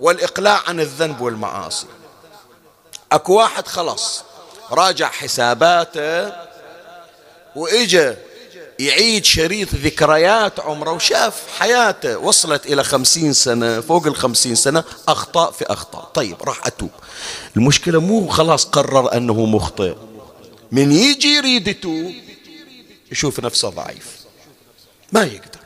والإقلاع 0.00 0.62
عن 0.66 0.80
الذنب 0.80 1.20
والمعاصي. 1.20 1.86
أكو 3.12 3.34
واحد 3.34 3.66
خلص 3.66 4.24
راجع 4.70 5.08
حساباته 5.10 6.32
وإجا 7.56 8.16
يعيد 8.78 9.24
شريط 9.24 9.74
ذكريات 9.74 10.60
عمره 10.60 10.92
وشاف 10.92 11.42
حياته 11.58 12.18
وصلت 12.18 12.66
إلى 12.66 12.84
خمسين 12.84 13.32
سنة 13.32 13.80
فوق 13.80 14.06
الخمسين 14.06 14.54
سنة 14.54 14.84
أخطاء 15.08 15.50
في 15.50 15.64
أخطاء. 15.64 16.04
طيب 16.14 16.42
راح 16.42 16.66
أتوب. 16.66 16.90
المشكلة 17.56 18.00
مو 18.00 18.28
خلاص 18.28 18.64
قرر 18.64 19.16
أنه 19.16 19.46
مخطئ. 19.46 19.94
من 20.72 20.92
يجي 20.92 21.28
يريد 21.28 21.68
يتوب 21.68 22.12
يشوف 23.12 23.40
نفسه 23.40 23.68
ضعيف. 23.68 24.16
ما 25.12 25.22
يقدر. 25.22 25.63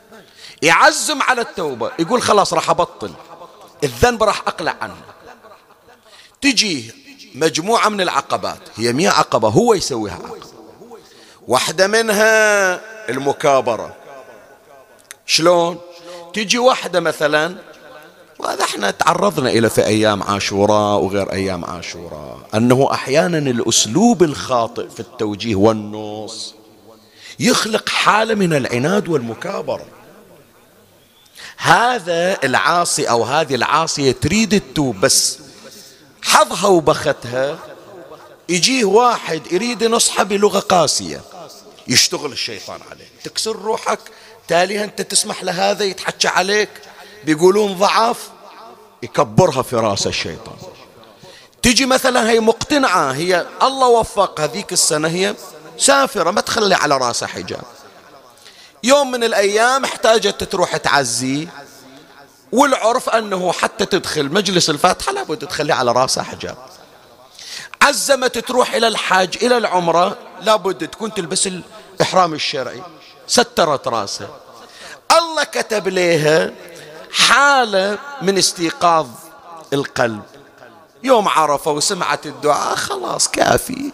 يعزم 0.61 1.21
على 1.21 1.41
التوبة. 1.41 1.91
يقول 1.99 2.21
خلاص 2.21 2.53
راح 2.53 2.69
أبطل. 2.69 3.11
الذنب 3.83 4.23
راح 4.23 4.41
أقلع 4.47 4.75
عنه. 4.81 4.95
تجي 6.41 6.93
مجموعة 7.35 7.89
من 7.89 8.01
العقبات. 8.01 8.59
هي 8.75 8.93
مئة 8.93 9.09
عقبة. 9.09 9.47
هو 9.47 9.73
يسويها. 9.73 10.13
عقبة 10.13 10.39
واحدة 11.47 11.87
منها 11.87 12.81
المكابرة. 13.09 13.95
شلون؟ 15.25 15.77
تجي 16.33 16.57
واحدة 16.57 16.99
مثلا 16.99 17.55
وهذا 18.39 18.63
إحنا 18.63 18.91
تعرضنا 18.91 19.49
إلى 19.49 19.69
في 19.69 19.85
أيام 19.85 20.23
عاشوراء 20.23 20.99
وغير 20.99 21.31
أيام 21.31 21.65
عاشوراء. 21.65 22.37
أنه 22.55 22.89
أحيانا 22.91 23.37
الأسلوب 23.37 24.23
الخاطئ 24.23 24.89
في 24.89 24.99
التوجيه 24.99 25.55
والنص 25.55 26.55
يخلق 27.39 27.89
حالة 27.89 28.35
من 28.35 28.53
العناد 28.53 29.09
والمكابرة. 29.09 29.85
هذا 31.61 32.37
العاصي 32.43 33.09
أو 33.09 33.23
هذه 33.23 33.55
العاصية 33.55 34.11
تريد 34.11 34.53
التوب 34.53 34.99
بس 34.99 35.39
حظها 36.21 36.67
وبختها 36.67 37.59
يجيه 38.49 38.85
واحد 38.85 39.51
يريد 39.51 39.81
ينصحه 39.81 40.23
بلغة 40.23 40.59
قاسية. 40.59 41.21
يشتغل 41.87 42.31
الشيطان 42.31 42.79
عليه 42.91 43.05
تكسر 43.23 43.55
روحك 43.55 43.99
تاليها 44.47 44.83
أنت 44.83 45.01
تسمح 45.01 45.43
لهذا 45.43 45.83
يتحكى 45.83 46.27
عليك. 46.27 46.69
بيقولون 47.25 47.73
ضعف 47.73 48.29
يكبرها 49.03 49.61
في 49.61 49.75
رأس 49.75 50.07
الشيطان. 50.07 50.55
تجي 51.61 51.85
مثلا 51.85 52.29
هي 52.29 52.39
مقتنعة 52.39 53.11
هي 53.11 53.45
الله 53.63 53.87
وفق 53.87 54.39
هذيك 54.39 54.73
السنة 54.73 55.07
هي 55.07 55.35
سافرة 55.77 56.31
ما 56.31 56.41
تخلي 56.41 56.75
على 56.75 56.97
رأسها 56.97 57.27
حجاب. 57.27 57.63
يوم 58.83 59.11
من 59.11 59.23
الأيام 59.23 59.83
احتاجت 59.85 60.43
تروح 60.43 60.77
تعزي 60.77 61.47
والعرف 62.51 63.09
أنه 63.09 63.51
حتى 63.51 63.85
تدخل 63.85 64.33
مجلس 64.33 64.69
الفاتحة 64.69 65.11
لابد 65.11 65.47
تخلي 65.47 65.73
على 65.73 65.91
راسها 65.91 66.23
حجاب. 66.23 66.57
عزمت 67.81 68.37
تروح 68.37 68.73
إلى 68.73 68.87
الحاج 68.87 69.37
إلى 69.41 69.57
العمرة 69.57 70.17
لابد 70.41 70.87
تكون 70.87 71.13
تلبس 71.13 71.47
الإحرام 71.47 72.33
الشرعي. 72.33 72.81
سترت 73.27 73.87
راسها 73.87 74.29
الله 75.17 75.43
كتب 75.43 75.87
لها 75.87 76.51
حالة 77.11 77.97
من 78.21 78.37
استيقاظ 78.37 79.07
القلب. 79.73 80.23
يوم 81.03 81.27
عرفة 81.27 81.71
وسمعت 81.71 82.25
الدعاء 82.25 82.75
خلاص 82.75 83.27
كافي. 83.27 83.91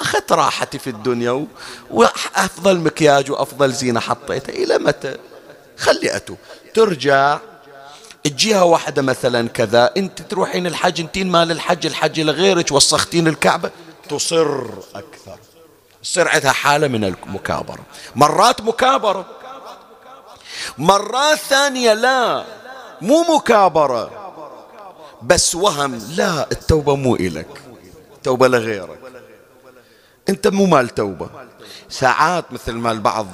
أخذت 0.00 0.32
راحتي 0.32 0.78
في 0.78 0.90
الدنيا 0.90 1.46
وأفضل 1.90 2.78
مكياج 2.78 3.30
وأفضل 3.30 3.72
زينة 3.72 4.00
حطيتها. 4.00 4.52
إلى 4.52 4.78
متى؟ 4.78 5.16
خلي 5.78 6.16
أتو. 6.16 6.34
ترجع 6.74 7.38
تجيها 8.24 8.62
واحدة 8.62 9.02
مثلا 9.02 9.48
كذا. 9.48 9.90
أنت 9.96 10.22
تروحين 10.22 10.66
الحج 10.66 11.00
انتين 11.00 11.30
مال 11.30 11.50
الحج 11.50 11.86
الحج 11.86 12.20
لغيرك 12.20 12.72
وسختين 12.72 13.28
الكعبة. 13.28 13.70
تصر 14.08 14.64
أكثر. 14.94 15.38
تصير 16.02 16.28
عندها 16.28 16.52
حالة 16.52 16.88
من 16.88 17.04
المكابرة. 17.04 17.82
مرات 18.14 18.60
مكابرة. 18.60 19.26
مرات 20.78 21.38
ثانية 21.38 21.94
لا. 21.94 22.44
مو 23.00 23.36
مكابرة. 23.36 24.10
بس 25.22 25.54
وهم. 25.54 26.02
لا 26.16 26.48
التوبة 26.52 26.96
مو 26.96 27.16
إلك. 27.16 27.62
توبة 28.22 28.48
لغيرك. 28.48 28.98
أنت 30.28 30.46
مو 30.46 30.66
مال 30.66 30.94
توبة. 30.94 31.30
ساعات 31.88 32.52
مثل 32.52 32.72
ما 32.72 32.92
البعض 32.92 33.26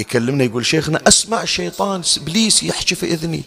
يكلمنا 0.00 0.44
يقول 0.44 0.66
شيخنا 0.66 1.00
أسمع 1.08 1.42
الشيطان 1.42 2.02
إبليس 2.16 2.62
يحكي 2.62 2.94
في 2.94 3.06
إذني. 3.06 3.42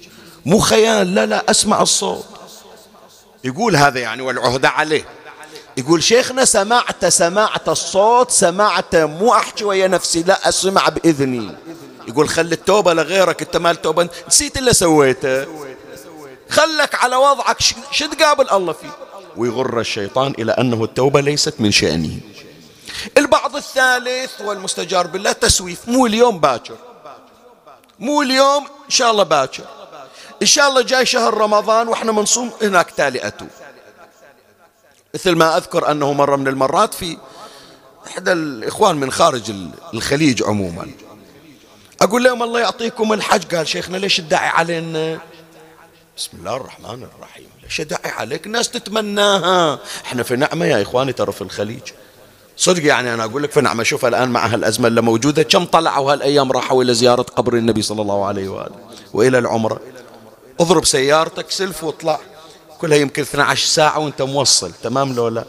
مو 0.45 0.59
خيال 0.59 1.15
لا 1.15 1.25
لا 1.25 1.51
أسمع 1.51 1.81
الصوت. 1.81 2.25
يقول 3.43 3.75
هذا 3.75 3.99
يعني 3.99 4.21
والعهدة 4.21 4.69
عليه. 4.69 5.05
يقول 5.77 6.03
شيخنا 6.03 6.45
سمعت 6.45 7.05
سمعت 7.05 7.69
الصوت 7.69 8.31
سمعت 8.31 8.95
مو 8.95 9.33
أحكي 9.33 9.63
ويا 9.63 9.87
نفسي 9.87 10.23
لا 10.23 10.49
أسمع 10.49 10.89
بإذني. 10.89 11.55
يقول 12.07 12.29
خلي 12.29 12.55
التوبة 12.55 12.93
لغيرك 12.93 13.41
أنت 13.41 13.57
مال 13.57 13.81
توبة. 13.81 14.09
نسيت 14.27 14.57
اللي 14.57 14.73
سويته. 14.73 15.45
خلك 16.49 16.95
على 16.95 17.15
وضعك 17.15 17.57
شو 17.91 18.07
تقابل 18.07 18.49
الله 18.49 18.73
فيه. 18.73 18.91
ويغر 19.37 19.79
الشيطان 19.79 20.33
إلى 20.39 20.51
أنه 20.51 20.83
التوبة 20.83 21.21
ليست 21.21 21.53
من 21.59 21.71
شأنه. 21.71 22.19
البعض 23.17 23.55
الثالث 23.55 24.41
والمستجار 24.41 25.07
بالله 25.07 25.31
تسويف. 25.31 25.87
مو 25.87 26.05
اليوم 26.05 26.39
باكر. 26.39 26.75
مو 27.99 28.21
اليوم 28.21 28.63
إن 28.85 28.89
شاء 28.89 29.11
الله 29.11 29.23
باكر. 29.23 29.63
إن 30.41 30.47
شاء 30.47 30.69
الله 30.69 30.81
جاي 30.81 31.05
شهر 31.05 31.33
رمضان 31.33 31.87
وإحنا 31.87 32.11
منصوم 32.11 32.51
هناك 32.61 32.91
تالي 32.91 33.27
أتو 33.27 33.45
مثل 35.13 35.35
ما 35.35 35.57
أذكر 35.57 35.91
أنه 35.91 36.13
مرة 36.13 36.35
من 36.35 36.47
المرات 36.47 36.93
في 36.93 37.17
إحدى 38.07 38.31
الإخوان 38.31 38.95
من 38.95 39.11
خارج 39.11 39.53
الخليج 39.93 40.43
عموما. 40.43 40.91
أقول 42.01 42.23
لهم 42.23 42.43
الله 42.43 42.59
يعطيكم 42.59 43.13
الحج. 43.13 43.55
قال 43.55 43.67
شيخنا 43.67 43.97
ليش 43.97 44.19
الداعي 44.19 44.47
علينا؟ 44.47 45.19
بسم 46.17 46.37
الله 46.37 46.55
الرحمن 46.55 47.07
الرحيم. 47.15 47.49
ليش 47.63 47.81
الداعي 47.81 48.11
عليك؟ 48.11 48.45
الناس 48.45 48.69
تتمناها. 48.69 49.79
إحنا 50.05 50.23
في 50.23 50.35
نعمة 50.35 50.65
يا 50.65 50.81
إخواني 50.81 51.13
ترى 51.13 51.31
في 51.31 51.41
الخليج. 51.41 51.81
صدق 52.57 52.85
يعني 52.85 53.13
أنا 53.13 53.23
أقول 53.23 53.43
لك 53.43 53.51
في 53.51 53.61
نعمة 53.61 53.83
شوف 53.83 54.05
الآن 54.05 54.29
مع 54.29 54.47
هالأزمة 54.47 54.87
اللي 54.87 55.01
موجودة 55.01 55.43
كم 55.43 55.65
طلعوا 55.65 56.13
هالأيام 56.13 56.51
راحوا 56.51 56.83
إلى 56.83 56.93
زيارة 56.93 57.21
قبر 57.21 57.53
النبي 57.53 57.81
صلى 57.81 58.01
الله 58.01 58.25
عليه 58.25 58.49
وآله 58.49 58.75
وإلى 59.13 59.37
العمرة. 59.37 59.79
اضرب 60.59 60.85
سيارتك 60.85 61.51
سلف 61.51 61.83
واطلع. 61.83 62.19
كلها 62.79 62.97
يمكن 62.97 63.21
12 63.21 63.67
ساعة 63.67 63.99
وأنت 63.99 64.21
موصل 64.21 64.71
تمام 64.83 65.13
لو 65.13 65.27
لا؟ 65.27 65.45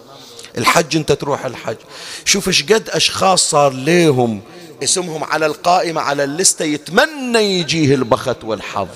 الحج 0.59 0.97
أنت 0.97 1.13
تروح 1.13 1.45
الحج. 1.45 1.77
شوف 2.25 2.49
إيش 2.49 2.63
قد 2.63 2.89
أشخاص 2.89 3.51
صار 3.51 3.73
ليهم 3.73 4.41
اسمهم 4.83 5.25
على 5.25 5.47
القائمة 5.47 6.01
على 6.01 6.25
اللستة 6.25 6.65
يتمنى 6.65 7.39
يجيه 7.39 7.95
البخت 7.95 8.45
والحظ 8.45 8.89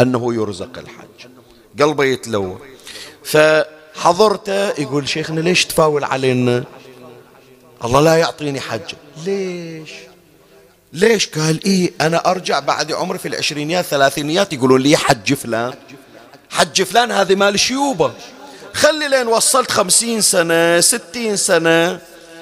أنه 0.00 0.34
يرزق 0.34 0.78
الحج. 0.78 1.32
قلبه 1.80 2.04
يتلوى. 2.04 2.56
فحضرته 3.24 4.68
يقول 4.68 5.08
شيخنا 5.08 5.40
ليش 5.40 5.64
تفاول 5.66 6.04
علينا؟ 6.04 6.64
الله 7.84 8.00
لا 8.00 8.16
يعطيني 8.16 8.60
حج 8.60 8.80
ليش؟ 9.24 9.90
ليش؟ 10.92 11.28
قال 11.28 11.64
إيه 11.64 11.92
أنا 12.00 12.30
أرجع 12.30 12.58
بعد 12.58 12.92
عمري 12.92 13.18
في 13.18 13.28
العشرينيات 13.28 13.84
ثلاثينيات 13.84 14.52
يقولون 14.52 14.80
لي 14.80 14.96
حج 14.96 15.34
فلان. 15.34 15.74
حج 16.50 16.82
فلان 16.82 17.10
هذه 17.10 17.34
مال 17.34 17.60
شيوبة. 17.60 18.12
خلي 18.74 19.08
لين 19.08 19.26
وصلت 19.26 19.70
خمسين 19.70 20.20
سنة 20.20 20.80
ستين 20.80 21.36
سنة 21.36 22.00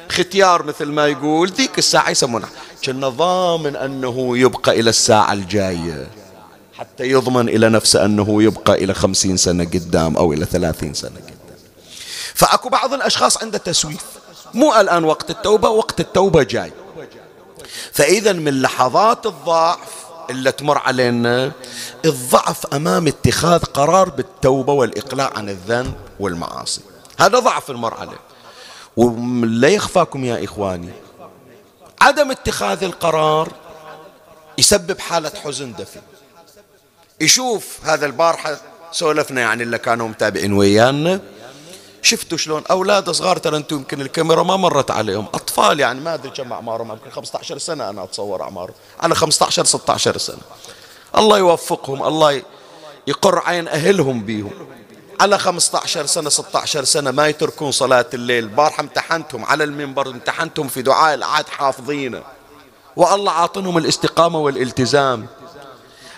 ختيار 0.09 0.63
مثل 0.63 0.85
ما 0.85 1.07
يقول 1.07 1.51
ذيك 1.51 1.79
الساعة 1.79 2.11
يسمونها. 2.11 2.49
كنا 2.85 3.09
ضامن 3.09 3.77
أنه 3.77 4.39
يبقى 4.39 4.81
إلى 4.81 4.91
الساعة 4.91 5.33
الجاية 5.33 6.07
حتى 6.79 7.05
يضمن 7.05 7.49
إلى 7.49 7.69
نفسه 7.69 8.05
أنه 8.05 8.43
يبقى 8.43 8.85
إلى 8.85 8.95
خمسين 8.95 9.37
سنة 9.37 9.65
قدام 9.65 10.17
أو 10.17 10.33
إلى 10.33 10.45
ثلاثين 10.45 10.95
سنة 10.95 11.11
قدام. 11.17 11.59
فأكو 12.35 12.69
بعض 12.69 12.95
الأشخاص 12.95 13.43
عنده 13.43 13.59
تسويف. 13.59 14.05
مو 14.55 14.81
الآن 14.81 15.05
وقت 15.05 15.31
التوبة 15.31 15.69
وقت 15.69 16.01
التوبة 16.01 16.43
جاي. 16.43 16.73
فإذا 17.93 18.33
من 18.33 18.63
لحظات 18.63 19.27
الضعف 19.27 20.03
اللي 20.31 20.53
تمر 20.53 20.79
علينا 20.79 21.53
الضعف 22.05 22.75
أمام 22.75 23.07
اتخاذ 23.07 23.65
قرار 23.65 24.09
بالتوبة 24.09 24.73
والإقلاع 24.73 25.33
عن 25.37 25.49
الذنب 25.49 25.95
والمعاصي. 26.21 26.81
هذا 27.19 27.39
ضعف 27.39 27.71
المر 27.71 27.95
عليه 27.95 28.21
ولا 28.97 29.69
يخفاكم 29.69 30.25
يا 30.25 30.45
إخواني 30.45 30.91
عدم 32.01 32.31
اتخاذ 32.31 32.85
القرار 32.85 33.49
يسبب 34.59 34.99
حالة 34.99 35.33
حزن 35.45 35.73
دفي. 35.79 36.01
يشوف 37.21 37.79
هذا 37.85 38.07
البارحة 38.07 38.57
سولفنا 38.93 39.41
يعني 39.41 39.63
اللي 39.63 39.79
كانوا 39.79 40.09
متابعين 40.09 40.53
ويانا 40.53 41.21
شفتوا 42.03 42.39
شلون 42.39 42.63
أولاد 42.71 43.11
صغار 43.11 43.37
ترى 43.37 43.57
أنتم 43.57 43.77
يمكن 43.77 44.01
الكاميرا 44.01 44.43
ما 44.43 44.57
مرت 44.57 44.91
عليهم. 44.91 45.27
أطفال 45.35 45.81
يعني 45.81 46.01
ما 46.01 46.15
أدري 46.15 46.31
كم 46.31 46.53
أعمارهم 46.53 46.91
يمكن 46.91 47.11
15 47.11 47.59
سنة 47.59 47.91
أنا 47.91 48.05
أتصور 48.05 48.43
أعمارهم. 48.43 48.75
على 49.01 49.15
15 49.15 49.65
16 49.65 50.19
سنة. 50.19 50.43
الله 51.19 51.39
يوفقهم 51.39 52.03
الله 52.03 52.43
يقر 53.07 53.39
عين 53.39 53.69
أهلهم 53.69 54.23
بيهم. 54.23 54.51
على 55.21 55.39
15 55.39 56.07
سنة 56.07 56.31
16 56.31 56.85
سنة 56.85 57.11
ما 57.11 57.29
يتركون 57.29 57.71
صلاة 57.71 58.07
الليل. 58.15 58.49
بارحة 58.49 58.81
امتحنتهم 58.81 59.45
على 59.45 59.65
المنبر 59.65 60.07
امتحنتهم 60.07 60.69
في 60.69 60.83
دعاء 60.83 61.15
العاد 61.15 61.49
حافظينه. 61.49 62.23
والله 62.97 63.33
عاطنهم 63.33 63.79
الاستقامة 63.79 64.39
والالتزام. 64.39 65.27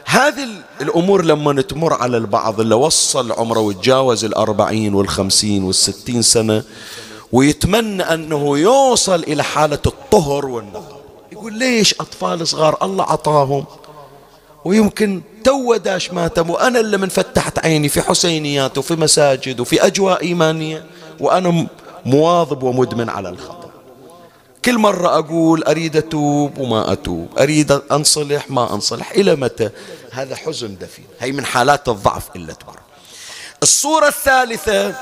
هذه 0.04 0.48
الأمور 0.80 1.24
لما 1.24 1.62
تمر 1.62 1.92
على 1.94 2.16
البعض 2.16 2.60
اللي 2.60 2.74
وصل 2.74 3.32
عمره 3.32 3.60
وتجاوز 3.60 4.24
الأربعين 4.24 4.94
والخمسين 4.94 5.64
والستين 5.64 6.22
سنة 6.22 6.62
ويتمنى 7.32 8.02
أنه 8.02 8.58
يوصل 8.58 9.22
إلى 9.22 9.42
حالة 9.42 9.78
الطهر 9.86 10.46
والنقاء 10.46 11.00
يقول 11.32 11.52
ليش 11.52 11.94
أطفال 12.00 12.48
صغار؟ 12.48 12.76
الله 12.82 13.04
عطاهم. 13.04 13.64
ويمكن 14.64 15.22
تو 15.44 15.76
داش 15.76 16.12
ماتم 16.12 16.50
وأنا 16.50 16.80
اللي 16.80 16.96
من 16.96 17.08
فتحت 17.08 17.58
عيني 17.58 17.88
في 17.88 18.02
حسينيات 18.02 18.78
وفي 18.78 18.96
مساجد 18.96 19.60
وفي 19.60 19.86
أجواء 19.86 20.22
إيمانية 20.22 20.84
وأنا 21.20 21.66
مواظب 22.06 22.62
ومدمن 22.62 23.08
على 23.08 23.28
الخطأ 23.28 23.63
كل 24.64 24.78
مرة 24.78 25.18
أقول 25.18 25.62
أريد 25.64 25.96
أتوب 25.96 26.58
وما 26.58 26.92
أتوب 26.92 27.38
أريد 27.38 27.72
أنصلح 27.72 28.50
ما 28.50 28.74
أنصلح 28.74 29.10
إلى 29.10 29.36
متى؟ 29.36 29.70
هذا 30.10 30.36
حزن 30.36 30.78
دفين 30.78 31.06
هي 31.20 31.32
من 31.32 31.44
حالات 31.44 31.88
الضعف 31.88 32.36
إلا 32.36 32.52
تبر 32.52 32.78
الصورة 33.62 34.08
الثالثة 34.08 34.94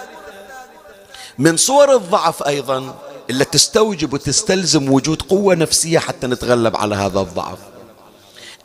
من 1.38 1.56
صور 1.56 1.94
الضعف 1.94 2.42
أيضا 2.42 2.94
اللي 3.30 3.44
تستوجب 3.44 4.12
وتستلزم 4.12 4.92
وجود 4.92 5.22
قوة 5.22 5.54
نفسية 5.54 5.98
حتى 5.98 6.26
نتغلب 6.26 6.76
على 6.76 6.94
هذا 6.94 7.20
الضعف. 7.20 7.58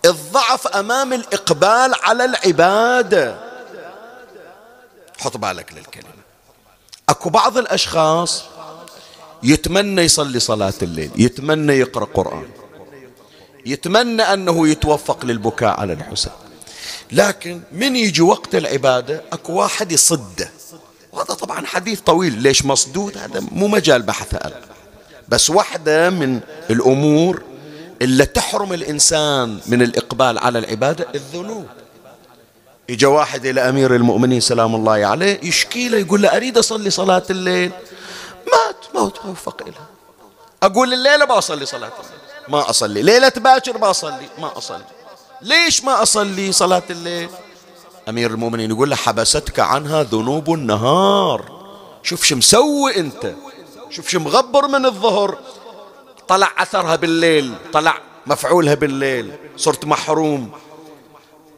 الضعف 0.06 0.68
أمام 0.68 1.14
الإقبال 1.14 1.94
على 2.04 2.26
العبادة. 2.26 3.40
حط 5.20 5.38
بالك 5.38 5.74
للكلمة. 5.74 6.08
أكو 7.10 7.30
بعض 7.30 7.58
الأشخاص 7.58 8.44
يتمنى 9.44 10.02
يصلي 10.02 10.40
صلاة 10.40 10.74
الليل 10.82 11.12
يتمنى 11.16 11.74
يقرأ 11.74 12.06
قرآن 12.06 12.44
يتمنى 13.66 14.22
أنه 14.22 14.68
يتوفق 14.68 15.26
للبكاء 15.26 15.80
على 15.80 15.94
الحسن. 15.94 16.32
لكن 17.12 17.62
من 17.72 17.96
يجي 17.96 18.22
وقت 18.22 18.56
العبادة 18.56 19.24
أكو 19.34 19.54
واحد 19.54 19.92
يصده. 19.92 20.50
وهذا 21.12 21.34
طبعا 21.34 21.66
حديث 21.66 22.00
طويل 22.00 22.42
ليش 22.42 22.66
مصدود؟ 22.66 23.18
هذا 23.18 23.44
مو 23.52 23.68
مجال 23.68 24.02
بحث 24.02 24.34
أنا. 24.34 24.62
بس 25.30 25.50
واحدة 25.50 26.10
من 26.10 26.40
الأمور 26.70 27.42
اللي 28.02 28.26
تحرم 28.26 28.74
الإنسان 28.74 29.60
من 29.68 29.82
الإقبال 29.82 30.40
على 30.40 30.60
العبادة 30.60 31.08
الذنوب. 31.16 31.66
إجا 32.90 33.08
واحد 33.08 33.46
إلى 33.46 33.70
أمير 33.70 33.96
المؤمنين 33.96 34.40
سلام 34.40 34.76
الله 34.76 35.06
عليه 35.06 35.40
يشكي 35.44 35.90
له 35.90 35.98
يقول 35.98 36.22
له 36.22 36.36
أريد 36.36 36.58
أصلي 36.58 36.90
صلاة 36.90 37.24
الليل؟ 37.30 37.72
ما 38.96 39.10
توفق 39.10 39.62
إلها. 39.62 39.86
أقول 40.64 40.94
الليلة 40.94 41.26
ما 41.26 41.38
أصلي 41.38 41.66
صلاة 41.66 41.92
الليل. 42.00 42.20
ما 42.48 42.70
أصلي. 42.70 43.02
ليلة 43.02 43.30
باكر 43.38 43.78
ما 43.78 43.90
أصلي. 43.90 44.30
ما 44.40 44.58
أصلي. 44.58 44.86
ليش 45.42 45.84
ما 45.84 46.02
أصلي 46.02 46.52
صلاة 46.52 46.84
الليل؟ 46.90 47.30
أمير 48.10 48.32
المؤمنين 48.32 48.72
يقول 48.72 48.90
له 48.90 48.96
حبستك 48.96 49.60
عنها 49.60 50.04
ذنوب 50.04 50.54
النهار. 50.54 51.52
شوف 52.04 52.24
شو 52.24 52.36
مسوي 52.36 52.98
أنت. 52.98 53.34
شوف 53.90 54.08
شو 54.08 54.20
مغبر 54.20 54.68
من 54.68 54.86
الظهر. 54.86 55.38
طلع 56.28 56.52
أثرها 56.58 56.96
بالليل. 56.96 57.56
طلع 57.74 57.98
مفعولها 58.26 58.74
بالليل. 58.74 59.36
صرت 59.58 59.86
محروم. 59.86 60.52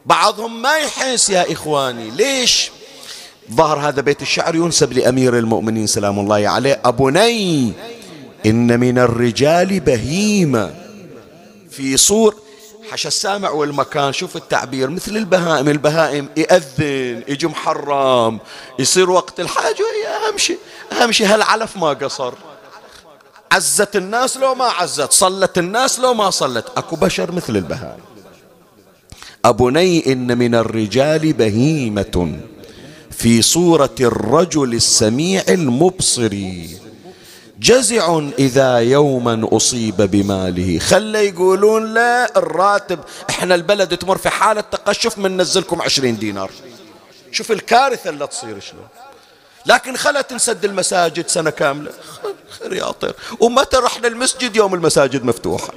بعضهم 0.06 0.62
ما 0.62 0.78
يحس 0.78 1.30
يا 1.30 1.52
إخواني. 1.52 2.10
ليش؟ 2.10 2.70
ظهر 3.54 3.78
هذا 3.78 4.00
بيت 4.00 4.22
الشعر 4.22 4.54
ينسب 4.54 4.92
لأمير 4.92 5.38
المؤمنين 5.38 5.86
سلام 5.86 6.18
الله 6.18 6.48
عليه. 6.48 6.80
أبني 6.84 7.72
إن 8.46 8.80
من 8.80 8.98
الرجال 8.98 9.80
بهيمة 9.80 10.74
في 11.70 11.96
صور 11.96 12.34
حش 12.90 13.06
السامع 13.06 13.50
والمكان 13.50 14.12
شوف 14.12 14.36
التعبير 14.36 14.90
مثل 14.90 15.16
البهائم 15.16 15.68
البهائم 15.68 16.28
يأذن 16.36 17.22
يجي 17.28 17.46
محرم 17.46 18.38
يصير 18.78 19.10
وقت 19.10 19.40
الحاجة 19.40 19.84
أهم 20.28 20.38
شيء 20.38 20.58
أهم 20.92 21.12
شيء 21.12 21.26
هالعلف 21.26 21.76
ما 21.76 21.88
قصر. 21.88 22.34
عزت 23.52 23.96
الناس 23.96 24.36
لو 24.36 24.54
ما 24.54 24.64
عزت 24.64 25.12
صلت 25.12 25.58
الناس 25.58 26.00
لو 26.00 26.14
ما 26.14 26.30
صلت. 26.30 26.66
أكو 26.76 26.96
بشر 26.96 27.32
مثل 27.32 27.56
البهائم. 27.56 28.00
أبني 29.44 30.12
إن 30.12 30.38
من 30.38 30.54
الرجال 30.54 31.32
بهيمة. 31.32 32.40
في 33.10 33.42
صورة 33.42 33.94
الرجل 34.00 34.74
السميع 34.74 35.42
المبصر. 35.48 36.36
جزع 37.60 38.20
إذا 38.38 38.78
يوما 38.78 39.48
أصيب 39.52 39.96
بماله. 39.96 40.78
خلى 40.78 41.28
يقولون 41.28 41.94
لا 41.94 42.38
الراتب 42.38 42.98
إحنا 43.30 43.54
البلد 43.54 43.96
تمر 43.96 44.18
في 44.18 44.28
حالة 44.28 44.60
تقشف 44.60 45.18
من 45.18 45.36
نزلكم 45.40 45.82
عشرين 45.82 46.16
دينار. 46.16 46.50
شوف 47.32 47.52
الكارثة 47.52 48.10
اللي 48.10 48.26
تصير 48.26 48.60
شلون. 48.60 48.86
لكن 49.66 49.96
خلت 49.96 50.30
تنسد 50.30 50.64
المساجد 50.64 51.28
سنة 51.28 51.50
كاملة. 51.50 51.90
خير 52.58 52.72
يا 52.72 52.90
طير. 52.90 53.14
ومتى 53.40 53.76
رحنا 53.76 54.08
المسجد؟ 54.08 54.56
يوم 54.56 54.74
المساجد 54.74 55.24
مفتوحة. 55.24 55.72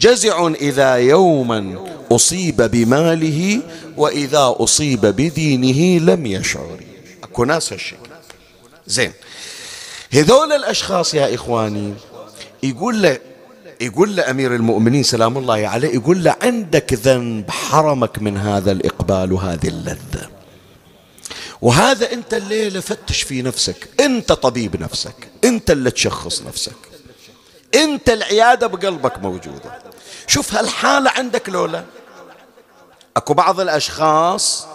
جزع 0.00 0.46
إذا 0.46 0.94
يوما 0.94 1.86
أصيب 2.12 2.56
بماله 2.56 3.60
وإذا 3.96 4.54
أصيب 4.58 5.00
بدينه 5.00 6.04
لم 6.04 6.26
يشعر. 6.26 6.80
أكو 7.22 7.44
ناس 7.44 7.72
هالشكل. 7.72 8.10
زين. 8.86 9.12
هذول 10.12 10.52
الأشخاص 10.52 11.14
يا 11.14 11.34
إخواني 11.34 11.94
يقول 12.62 13.02
له 13.02 13.18
يقول 13.80 14.16
له 14.16 14.30
أمير 14.30 14.54
المؤمنين 14.54 15.02
سلام 15.02 15.38
الله 15.38 15.68
عليه 15.68 15.88
يقول 15.88 16.24
له 16.24 16.36
عندك 16.42 16.92
ذنب 16.92 17.50
حرمك 17.50 18.22
من 18.22 18.36
هذا 18.36 18.72
الإقبال 18.72 19.32
وهذه 19.32 19.68
اللذة. 19.68 20.28
وهذا 21.62 22.12
أنت 22.12 22.34
الليلة 22.34 22.80
فتش 22.80 23.22
في 23.22 23.42
نفسك 23.42 23.88
أنت 24.00 24.32
طبيب 24.32 24.82
نفسك 24.82 25.28
أنت 25.44 25.70
اللي 25.70 25.90
تشخص 25.90 26.42
نفسك 26.42 26.76
أنت 27.74 28.10
العيادة 28.10 28.66
بقلبك 28.66 29.18
موجودة. 29.18 29.85
شوف 30.26 30.54
هالحالة 30.54 31.10
عندك 31.10 31.48
لولا. 31.48 31.84
أكو 33.16 33.34
بعض 33.34 33.60
الأشخاص 33.60 34.66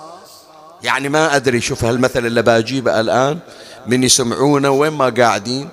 يعني 0.83 1.09
ما 1.09 1.35
أدري 1.35 1.61
شوف 1.61 1.83
هالمثل 1.83 2.25
اللي 2.25 2.41
بجيبه 2.41 2.99
الآن 2.99 3.39
من 3.87 4.03
يسمعونه 4.03 4.69
وين 4.69 4.93
ما 4.93 5.09
قاعدين. 5.09 5.69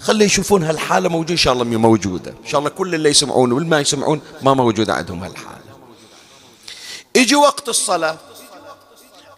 خلي 0.00 0.24
يشوفون 0.24 0.62
هالحالة 0.62 1.08
موجودة 1.08 1.32
إن 1.32 1.36
شاء 1.36 1.52
الله 1.52 1.64
موجودة. 1.64 2.30
إن 2.30 2.46
شاء 2.46 2.58
الله 2.58 2.70
كل 2.70 2.94
اللي 2.94 3.10
يسمعون 3.10 3.52
والما 3.52 3.80
يسمعون 3.80 4.20
ما 4.42 4.54
موجودة 4.54 4.94
عندهم 4.94 5.24
هالحالة. 5.24 5.60
يجي 7.14 7.34
وقت 7.34 7.68
الصلاة. 7.68 8.16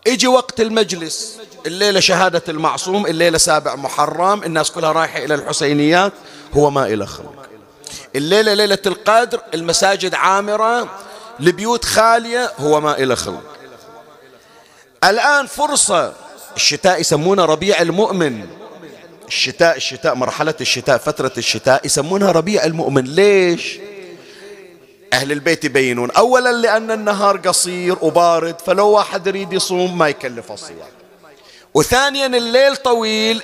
يجي 0.07 0.27
وقت 0.27 0.61
المجلس. 0.61 1.39
الليلة 1.67 2.01
شهادة 2.01 2.43
المعصوم 2.49 3.07
الليلة 3.07 3.39
سابع 3.39 3.77
محرم 3.77 4.43
الناس 4.43 4.71
كلها 4.71 4.93
رايحة 4.93 5.19
إلى 5.19 5.35
الحسينيات 5.35 6.13
هو 6.55 6.71
ما 6.71 6.87
إلى 6.87 7.07
خلق. 7.07 7.42
الليلة 8.17 8.55
ليلة 8.55 8.79
القدر 8.87 9.41
المساجد 9.55 10.15
عامرة 10.15 10.89
البيوت 11.41 11.85
خالية 11.85 12.53
هو 12.59 12.81
ما 12.81 12.99
إلى 12.99 13.17
خلق. 13.17 13.43
الآن 15.05 15.47
فرصة 15.47 16.13
الشتاء 16.57 17.01
يسمونه 17.01 17.45
ربيع 17.45 17.81
المؤمن. 17.81 18.47
الشتاء 19.29 19.77
الشتاء 19.77 20.15
مرحلة 20.15 20.55
الشتاء 20.61 20.99
فترة 20.99 21.33
الشتاء 21.39 21.87
يسمونها 21.87 22.33
ربيع 22.33 22.65
المؤمن. 22.65 23.05
ليش؟ 23.05 23.79
أهل 25.13 25.33
البيت 25.33 25.65
يبينون. 25.65 26.11
أولا 26.11 26.53
لأن 26.53 26.91
النهار 26.91 27.37
قصير 27.37 27.97
وبارد 28.01 28.61
فلو 28.61 28.89
واحد 28.89 29.27
يريد 29.27 29.53
يصوم 29.53 29.99
ما 29.99 30.09
يكلف 30.09 30.53
الصيام. 30.53 30.89
وثانيا 31.75 32.27
الليل 32.27 32.77
طويل 32.77 33.43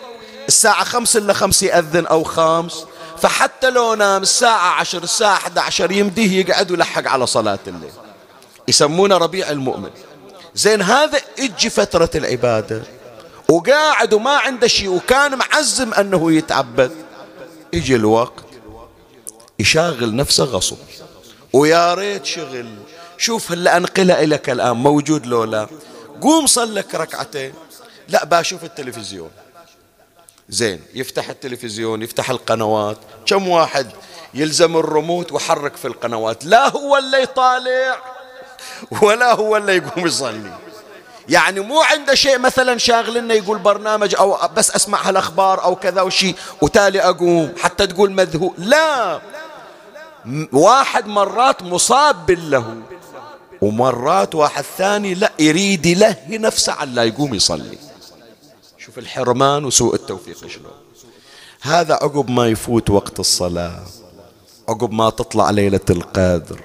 الساعة 0.48 0.84
خمس 0.84 1.16
إلا 1.16 1.32
خمس 1.32 1.62
يأذن 1.62 2.06
أو 2.06 2.24
خامس. 2.24 2.86
فحتى 3.22 3.70
لو 3.70 3.94
نام 3.94 4.22
الساعة 4.22 4.80
عشر 4.80 5.02
الساعة 5.02 5.34
11 5.34 5.92
يمديه 5.92 6.40
يقعد 6.40 6.70
ويلحق 6.70 7.08
على 7.08 7.26
صلاة 7.26 7.58
الليل. 7.66 7.90
يسمونه 8.68 9.16
ربيع 9.16 9.50
المؤمن. 9.50 9.90
زين 10.54 10.82
هذا 10.82 11.20
أجي 11.38 11.70
فترة 11.70 12.10
العبادة. 12.14 12.82
وقاعد 13.48 14.14
وما 14.14 14.36
عنده 14.36 14.66
شيء 14.66 14.88
وكان 14.88 15.38
معزم 15.38 15.94
أنه 15.94 16.32
يتعبد. 16.32 16.92
يجي 17.72 17.96
الوقت 17.96 18.44
يشاغل 19.58 20.16
نفسه 20.16 20.44
غصب. 20.44 20.76
ويا 21.52 21.94
ريت 21.94 22.26
شغل. 22.26 22.74
شوف 23.18 23.52
هلا 23.52 23.76
أنقلها 23.76 24.26
لك 24.26 24.50
الآن 24.50 24.76
موجود 24.76 25.26
لو 25.26 25.44
لا. 25.44 25.68
قوم 26.20 26.46
صلك 26.46 26.94
ركعتين. 26.94 27.52
لا 28.08 28.24
بشوف 28.24 28.64
التلفزيون. 28.64 29.30
زين 30.48 30.80
يفتح 30.94 31.28
التلفزيون 31.28 32.02
يفتح 32.02 32.30
القنوات. 32.30 32.96
كم 33.26 33.48
واحد 33.48 33.86
يلزم 34.34 34.76
الرموت 34.76 35.32
وحرك 35.32 35.76
في 35.76 35.88
القنوات؟ 35.88 36.44
لا 36.44 36.68
هو 36.68 36.96
اللي 36.96 37.22
يطالع 37.22 37.98
ولا 39.02 39.32
هو 39.34 39.56
اللي 39.56 39.76
يقوم 39.76 40.06
يصلي. 40.06 40.58
يعني 41.28 41.60
مو 41.60 41.80
عنده 41.80 42.14
شيء 42.14 42.38
مثلا 42.38 42.78
شاغلنا 42.78 43.34
يقول 43.34 43.58
برنامج 43.58 44.14
أو 44.18 44.38
بس 44.56 44.70
أسمع 44.70 45.08
هالأخبار 45.08 45.64
أو 45.64 45.76
كذا 45.76 46.02
وشي 46.02 46.34
وتالي 46.62 47.00
أقوم 47.00 47.54
حتى 47.60 47.86
تقول 47.86 48.12
مذهول. 48.12 48.54
لا. 48.58 49.20
واحد 50.52 51.06
مرات 51.06 51.62
مصاب 51.62 52.26
بالله 52.26 52.82
ومرات 53.60 54.34
واحد 54.34 54.64
ثاني 54.78 55.14
لا 55.14 55.32
يريد 55.38 55.86
يلهي 55.86 56.38
نفسه 56.38 56.72
على 56.72 56.90
لا 56.90 57.04
يقوم 57.04 57.34
يصلي. 57.34 57.78
شوف 58.88 58.98
الحرمان 58.98 59.64
وسوء 59.64 59.94
التوفيق 59.94 60.46
شلون 60.46 60.72
هذا 61.60 61.94
عقب 61.94 62.30
ما 62.30 62.46
يفوت 62.46 62.90
وقت 62.90 63.20
الصلاة 63.20 63.82
عقب 64.68 64.92
ما 64.92 65.10
تطلع 65.10 65.50
ليلة 65.50 65.80
القدر 65.90 66.60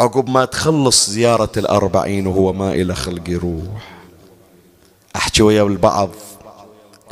عقب 0.00 0.30
ما 0.30 0.44
تخلص 0.44 1.10
زيارة 1.10 1.52
الأربعين 1.56 2.26
وهو 2.26 2.52
ما 2.52 2.72
إلى 2.72 2.94
خلق 2.94 3.30
يروح. 3.30 4.02
أحكي 5.16 5.42
ويا 5.42 5.62
البعض 5.62 6.10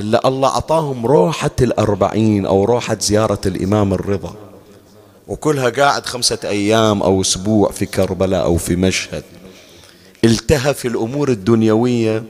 إلا 0.01 0.29
الله 0.29 0.49
أعطاهم 0.49 1.07
روحة 1.07 1.57
الأربعين 1.61 2.47
أو 2.47 2.65
روحة 2.65 2.99
زيارة 3.01 3.41
الإمام 3.47 3.95
الرضا. 3.95 4.35
وكلها 5.29 5.71
قاعد 5.71 6.07
خمسة 6.07 6.39
أيام 6.45 7.03
أو 7.03 7.21
أسبوع 7.21 7.71
في 7.71 7.87
كربلاء 7.87 8.45
أو 8.45 8.57
في 8.57 8.77
مشهد. 8.77 9.25
التهى 10.25 10.75
في 10.75 10.89
الأمور 10.89 11.29
الدنيوية 11.29 12.25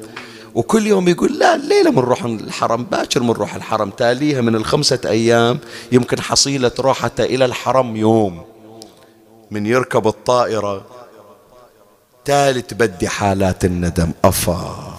وكل 0.54 0.86
يوم 0.86 1.08
يقول 1.08 1.38
لا 1.38 1.54
الليلة 1.54 1.90
بنروح 1.90 2.24
الحرم 2.24 2.84
باكر 2.84 3.20
بنروح 3.20 3.54
الحرم 3.54 3.90
تاليها 3.90 4.40
من 4.40 4.54
الخمسة 4.54 5.00
أيام 5.04 5.58
يمكن 5.92 6.20
حصيلة 6.20 6.72
روحته 6.78 7.24
إلى 7.24 7.44
الحرم 7.44 7.96
يوم. 7.96 8.44
من 9.50 9.66
يركب 9.66 10.06
الطائرة 10.06 10.84
تالي 12.24 12.62
تبدي 12.62 13.08
حالات 13.08 13.64
الندم 13.64 14.12
أفا. 14.24 14.94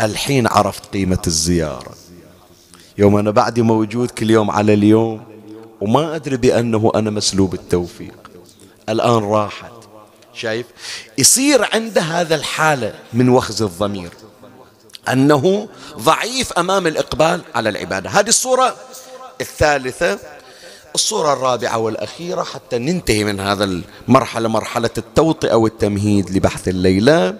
الحين 0.00 0.46
عرفت 0.46 0.92
قيمة 0.92 1.22
الزيارة. 1.26 1.94
يوم 2.98 3.16
أنا 3.16 3.30
بعدي 3.30 3.62
موجود 3.62 4.10
كل 4.10 4.30
يوم 4.30 4.50
على 4.50 4.74
اليوم 4.74 5.22
وما 5.80 6.14
أدري 6.14 6.36
بأنه 6.36 6.92
أنا 6.94 7.10
مسلوب 7.10 7.54
التوفيق. 7.54 8.30
الآن 8.88 9.24
راحت. 9.24 9.72
شايف؟ 10.34 10.66
يصير 11.18 11.68
عنده 11.74 12.00
هذا 12.02 12.34
الحالة 12.34 12.94
من 13.12 13.28
وخز 13.28 13.62
الضمير. 13.62 14.10
أنه 15.12 15.68
ضعيف 15.98 16.52
أمام 16.52 16.86
الإقبال 16.86 17.40
على 17.54 17.68
العبادة. 17.68 18.10
هذه 18.10 18.28
الصورة 18.28 18.74
الثالثة 19.40 20.18
الصورة 20.94 21.32
الرابعة 21.32 21.78
والأخيرة 21.78 22.42
حتى 22.42 22.78
ننتهي 22.78 23.24
من 23.24 23.40
هذا 23.40 23.64
المرحلة 24.08 24.48
مرحلة 24.48 24.90
التوطئة 24.98 25.54
والتمهيد 25.54 26.30
لبحث 26.30 26.68
الليلة 26.68 27.36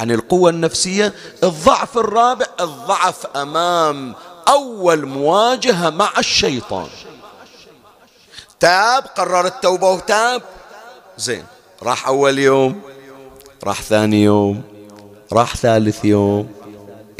عن 0.00 0.10
القوة 0.10 0.50
النفسية. 0.50 1.14
الضعف 1.42 1.98
الرابع 1.98 2.46
الضعف 2.60 3.26
أمام 3.26 4.14
أول 4.48 5.06
مواجهة 5.06 5.90
مع 5.90 6.10
الشيطان. 6.18 6.88
تاب 8.60 9.04
قرر 9.16 9.46
التوبة 9.46 9.90
وتاب. 9.90 10.42
زين 11.18 11.44
راح 11.82 12.08
أول 12.08 12.38
يوم 12.38 12.80
راح 13.64 13.82
ثاني 13.82 14.22
يوم 14.22 14.62
راح 15.32 15.56
ثالث 15.56 16.04
يوم 16.04 16.65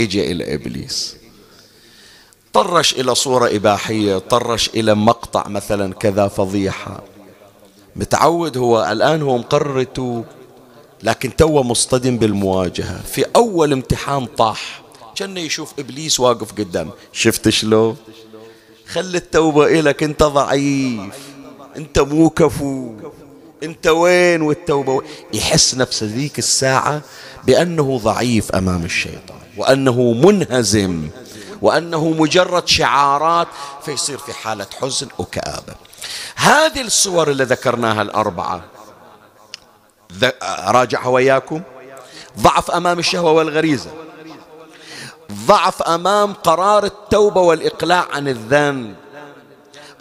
اجى 0.01 0.33
إلى 0.33 0.55
إبليس. 0.55 1.17
طرش 2.53 2.95
إلى 2.95 3.15
صورة 3.15 3.57
إباحية 3.57 4.19
طرش 4.19 4.69
إلى 4.69 4.95
مقطع 4.95 5.49
مثلا 5.49 5.95
كذا 5.95 6.29
فضيحة. 6.29 7.03
متعود 7.97 8.57
هو 8.57 8.89
الآن 8.93 9.23
هو 9.23 9.39
مقرر 9.39 9.81
يتوب 9.81 10.25
لكن 11.03 11.37
توه 11.37 11.63
مصطدم 11.63 12.19
بالمواجهة. 12.19 13.03
في 13.03 13.25
أول 13.37 13.73
امتحان 13.73 14.27
طاح. 14.27 14.83
كان 15.17 15.37
يشوف 15.37 15.73
إبليس 15.79 16.21
واقف 16.21 16.53
قدام. 16.53 16.91
شفت 17.13 17.49
شلون؟ 17.49 17.97
خلي 18.87 19.19
التوبة 19.19 19.81
إلك 19.81 20.03
أنت 20.03 20.23
ضعيف 20.23 21.15
أنت 21.77 21.99
مو 21.99 22.31
كفو. 22.31 22.95
أنت 23.63 23.87
وين 23.87 24.43
والتوبة 24.43 24.93
وين. 24.93 25.09
يحس 25.33 25.75
نفسه 25.75 26.07
ذيك 26.07 26.39
الساعة 26.39 27.01
بأنه 27.45 27.99
ضعيف 27.99 28.53
أمام 28.55 28.85
الشيطان 28.85 29.39
وأنه 29.57 30.13
منهزم 30.13 31.09
وأنه 31.63 32.09
مجرد 32.09 32.69
شعارات 32.69 33.49
فيصير 33.85 34.19
في 34.19 34.33
حالة 34.33 34.67
حزن 34.81 35.09
وكآبة. 35.19 35.75
هذه 36.37 36.81
الصور 36.81 37.31
اللي 37.31 37.45
ذكرناها 37.45 38.03
الأربعة 38.03 38.65
راجعها 40.67 41.09
وياكم. 41.09 41.63
ضعف 42.41 42.71
أمام 42.71 42.99
الشهوة 42.99 43.33
والغريزة. 43.33 43.91
ضعف 45.33 45.83
أمام 45.83 46.33
قرار 46.33 46.85
التوبة 46.85 47.41
والإقلاع 47.41 48.07
عن 48.13 48.29
الذنب. 48.29 48.95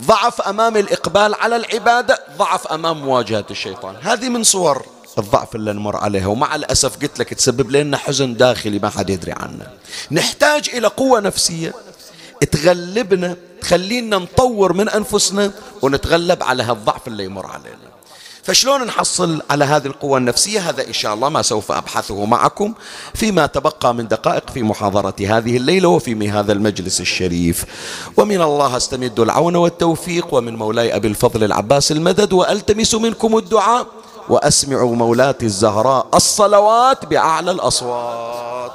ضعف 0.01 0.41
أمام 0.41 0.77
الإقبال 0.77 1.33
على 1.35 1.55
العبادة 1.55 2.23
ضعف 2.37 2.67
أمام 2.67 3.01
مواجهة 3.01 3.45
الشيطان. 3.51 3.95
هذه 4.01 4.29
من 4.29 4.43
صور 4.43 4.85
الضعف 5.17 5.55
اللي 5.55 5.73
نمر 5.73 5.95
عليها 5.97 6.27
ومع 6.27 6.55
الأسف 6.55 7.01
قلت 7.01 7.19
لك 7.19 7.33
تسبب 7.33 7.71
لنا 7.71 7.97
حزن 7.97 8.35
داخلي 8.37 8.79
ما 8.79 8.89
حد 8.89 9.09
يدري 9.09 9.31
عنه. 9.31 9.67
نحتاج 10.11 10.69
إلى 10.73 10.87
قوة 10.87 11.19
نفسية 11.19 11.73
تغلبنا 12.51 13.35
تخلينا 13.61 14.17
نطور 14.17 14.73
من 14.73 14.89
أنفسنا 14.89 15.51
ونتغلب 15.81 16.43
على 16.43 16.63
هالضعف 16.63 17.07
اللي 17.07 17.23
يمر 17.23 17.45
علينا. 17.45 17.94
فشلون 18.45 18.83
نحصل 18.83 19.41
على 19.49 19.65
هذه 19.65 19.85
القوة 19.85 20.17
النفسية؟ 20.17 20.69
هذا 20.69 20.87
إن 20.87 20.93
شاء 20.93 21.13
الله 21.13 21.29
ما 21.29 21.41
سوف 21.41 21.71
أبحثه 21.71 22.25
معكم 22.25 22.73
فيما 23.13 23.45
تبقى 23.45 23.93
من 23.93 24.07
دقائق 24.07 24.49
في 24.49 24.63
محاضرة 24.63 25.15
هذه 25.19 25.57
الليلة 25.57 25.87
وفي 25.89 26.29
هذا 26.29 26.53
المجلس 26.53 27.01
الشريف. 27.01 27.65
ومن 28.17 28.41
الله 28.41 28.77
أستمد 28.77 29.19
العون 29.19 29.55
والتوفيق 29.55 30.33
ومن 30.33 30.55
مولاي 30.55 30.95
أبي 30.95 31.07
الفضل 31.07 31.43
العباس 31.43 31.91
المدد 31.91 32.33
وألتمس 32.33 32.95
منكم 32.95 33.37
الدعاء 33.37 33.87
وأسمع 34.29 34.83
مولاتي 34.83 35.45
الزهراء 35.45 36.07
الصلوات 36.13 37.05
بأعلى 37.05 37.51
الأصوات. 37.51 38.71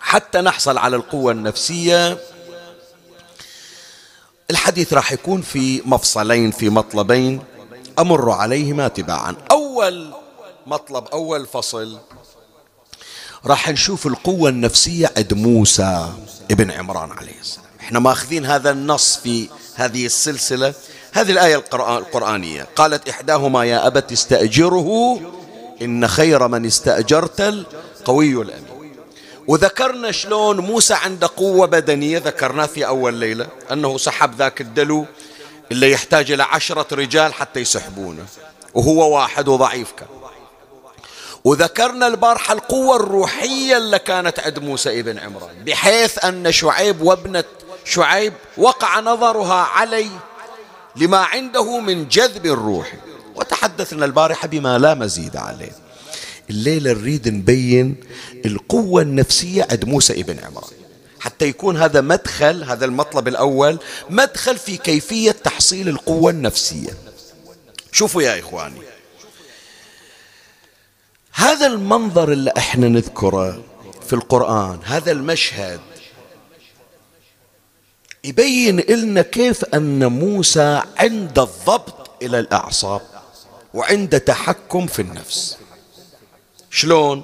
حتى 0.00 0.40
نحصل 0.40 0.78
على 0.78 0.96
القوة 0.96 1.32
النفسية 1.32 2.18
الحديث 4.50 4.92
راح 4.92 5.12
يكون 5.12 5.40
في 5.42 5.82
مفصلين 5.84 6.50
في 6.50 6.70
مطلبين 6.70 7.40
أمر 7.98 8.30
عليهما 8.30 8.88
تباعا. 8.88 9.34
أول 9.50 10.10
مطلب 10.66 11.04
أول 11.06 11.46
فصل. 11.46 11.98
راح 13.46 13.70
نشوف 13.70 14.06
القوة 14.06 14.48
النفسية 14.48 15.12
عند 15.16 15.34
موسى 15.34 16.12
ابن 16.50 16.70
عمران 16.70 17.12
عليه 17.12 17.40
السلام. 17.40 17.66
إحنا 17.80 17.98
ماخذين 17.98 18.46
هذا 18.46 18.70
النص 18.70 19.16
في 19.16 19.48
هذه 19.74 20.06
السلسلة 20.06 20.74
هذه 21.12 21.30
الآية 21.30 21.56
القرآنية. 21.74 22.66
قالت 22.76 23.08
إحداهما 23.08 23.64
يا 23.64 23.86
أبت 23.86 24.12
استأجره 24.12 25.20
إن 25.82 26.08
خير 26.08 26.48
من 26.48 26.66
استأجرت 26.66 27.40
القوي 27.40 28.42
الأمين. 28.42 28.75
وذكرنا 29.48 30.12
شلون 30.12 30.60
موسى 30.60 30.94
عنده 30.94 31.30
قوة 31.36 31.66
بدنية 31.66 32.18
ذكرناه 32.18 32.66
في 32.66 32.86
أول 32.86 33.14
ليلة 33.14 33.46
أنه 33.72 33.98
سحب 33.98 34.34
ذاك 34.34 34.60
الدلو 34.60 35.06
اللي 35.72 35.90
يحتاج 35.90 36.32
إلى 36.32 36.42
عشرة 36.42 36.94
رجال 36.94 37.34
حتى 37.34 37.60
يسحبونه 37.60 38.24
وهو 38.74 39.16
واحد 39.16 39.48
وضعيف 39.48 39.92
كان. 39.92 40.08
وذكرنا 41.44 42.06
البارحة 42.06 42.54
القوة 42.54 42.96
الروحية 42.96 43.76
اللي 43.76 43.98
كانت 43.98 44.40
عند 44.40 44.58
موسى 44.58 45.00
ابن 45.00 45.18
عمران 45.18 45.64
بحيث 45.64 46.24
أن 46.24 46.52
شعيب 46.52 47.00
وابنة 47.02 47.44
شعيب 47.84 48.32
وقع 48.56 49.00
نظرها 49.00 49.62
علي 49.62 50.10
لما 50.96 51.18
عنده 51.18 51.78
من 51.78 52.08
جذب 52.08 52.46
الروح. 52.46 52.92
وتحدثنا 53.34 54.04
البارحة 54.04 54.48
بما 54.48 54.78
لا 54.78 54.94
مزيد 54.94 55.36
عليه. 55.36 55.72
الليلة 56.50 56.92
نريد 56.92 57.28
نبين 57.28 57.96
القوة 58.46 59.02
النفسية 59.02 59.66
عند 59.70 59.84
موسى 59.84 60.20
ابن 60.20 60.38
عمران. 60.38 60.70
حتى 61.20 61.44
يكون 61.44 61.76
هذا 61.76 62.00
مدخل 62.00 62.64
هذا 62.64 62.84
المطلب 62.84 63.28
الأول 63.28 63.78
مدخل 64.10 64.56
في 64.58 64.76
كيفية 64.76 65.30
تحصيل 65.30 65.88
القوة 65.88 66.30
النفسية. 66.30 66.90
شوفوا 67.92 68.22
يا 68.22 68.38
إخواني 68.38 68.80
هذا 71.32 71.66
المنظر 71.66 72.32
اللي 72.32 72.52
إحنا 72.56 72.88
نذكره 72.88 73.64
في 74.06 74.12
القرآن 74.12 74.78
هذا 74.84 75.12
المشهد 75.12 75.80
يبين 78.24 78.80
لنا 78.80 79.22
كيف 79.22 79.64
أن 79.64 80.06
موسى 80.06 80.82
عند 80.96 81.38
الضبط 81.38 82.22
إلى 82.22 82.38
الأعصاب 82.38 83.00
وعند 83.74 84.20
تحكم 84.20 84.86
في 84.86 85.02
النفس. 85.02 85.56
شلون؟ 86.76 87.22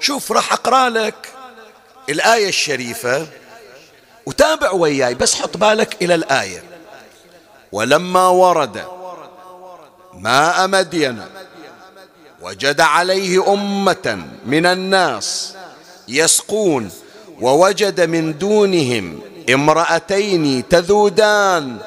شوف 0.00 0.32
راح 0.32 0.52
أقرأ 0.52 0.88
لك 0.88 1.32
الآية 2.08 2.48
الشريفة 2.48 3.26
وتابع 4.26 4.70
وياي 4.70 5.14
بس 5.14 5.34
حط 5.34 5.56
بالك 5.56 6.02
إلى 6.02 6.14
الآية. 6.14 6.64
ولما 7.72 8.28
ورد 8.28 8.84
ماء 10.14 10.66
مدين 10.66 11.24
وجد 12.42 12.80
عليه 12.80 13.52
أمة 13.52 14.26
من 14.46 14.66
الناس 14.66 15.54
يسقون 16.08 16.90
ووجد 17.40 18.00
من 18.00 18.38
دونهم 18.38 19.20
امرأتين 19.50 20.68
تذودان. 20.68 21.78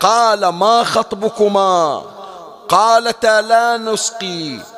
قال 0.00 0.48
ما 0.48 0.84
خطبكما؟ 0.84 2.04
قالتا 2.68 3.40
لا 3.40 3.76
نسقي. 3.76 4.71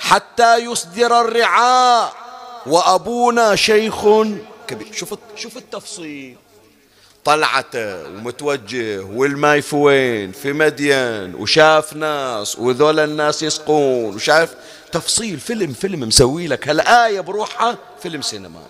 حتى 0.00 0.56
يصدر 0.56 1.20
الرعاء 1.20 2.12
وأبونا 2.66 3.56
شيخ 3.56 4.04
كبير. 4.68 4.92
شوف 4.92 5.14
شوف 5.36 5.56
التفصيل. 5.56 6.36
طلعته 7.24 8.04
ومتوجه 8.04 9.00
والماي 9.00 9.62
في 9.62 9.76
وين 9.76 10.32
في 10.32 10.52
مدين. 10.52 11.34
وشاف 11.34 11.96
ناس 11.96 12.58
وذول 12.58 12.98
الناس 12.98 13.42
يسقون. 13.42 14.14
وشاف 14.14 14.54
تفصيل 14.92 15.40
فيلم 15.40 15.72
فيلم 15.72 16.00
مسوي 16.00 16.46
لك 16.46 16.68
هالآية 16.68 17.20
بروحها 17.20 17.78
فيلم 18.02 18.22
سينمائي 18.22 18.66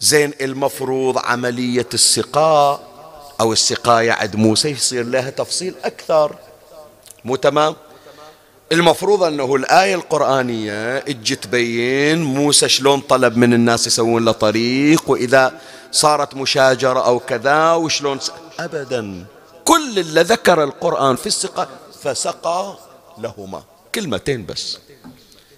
زين 0.00 0.32
المفروض 0.40 1.18
عملية 1.18 1.88
السقاء 1.94 2.94
أو 3.40 3.52
السقاية 3.52 4.12
عند 4.12 4.36
موسى 4.36 4.68
يصير 4.68 5.04
لها 5.04 5.30
تفصيل 5.30 5.74
أكثر. 5.84 6.36
مو 7.24 7.36
تمام؟ 7.36 7.76
المفروض 8.72 9.22
أنه 9.22 9.54
الآية 9.54 9.94
القرآنية 9.94 10.98
اجت 10.98 11.44
تبين 11.44 12.22
موسى 12.22 12.68
شلون 12.68 13.00
طلب 13.00 13.36
من 13.36 13.54
الناس 13.54 13.86
يسوون 13.86 14.24
له 14.24 14.32
طريق 14.32 15.10
وإذا 15.10 15.60
صارت 15.92 16.34
مشاجرة 16.34 17.06
أو 17.06 17.18
كذا 17.18 17.72
وشلون 17.72 18.20
س... 18.20 18.32
أبدا. 18.58 19.24
كل 19.64 19.98
اللي 19.98 20.22
ذكر 20.22 20.64
القرآن 20.64 21.16
في 21.16 21.26
السقاء 21.26 21.68
فسقى 22.02 22.76
لهما. 23.18 23.62
كلمتين 23.94 24.46
بس. 24.46 24.78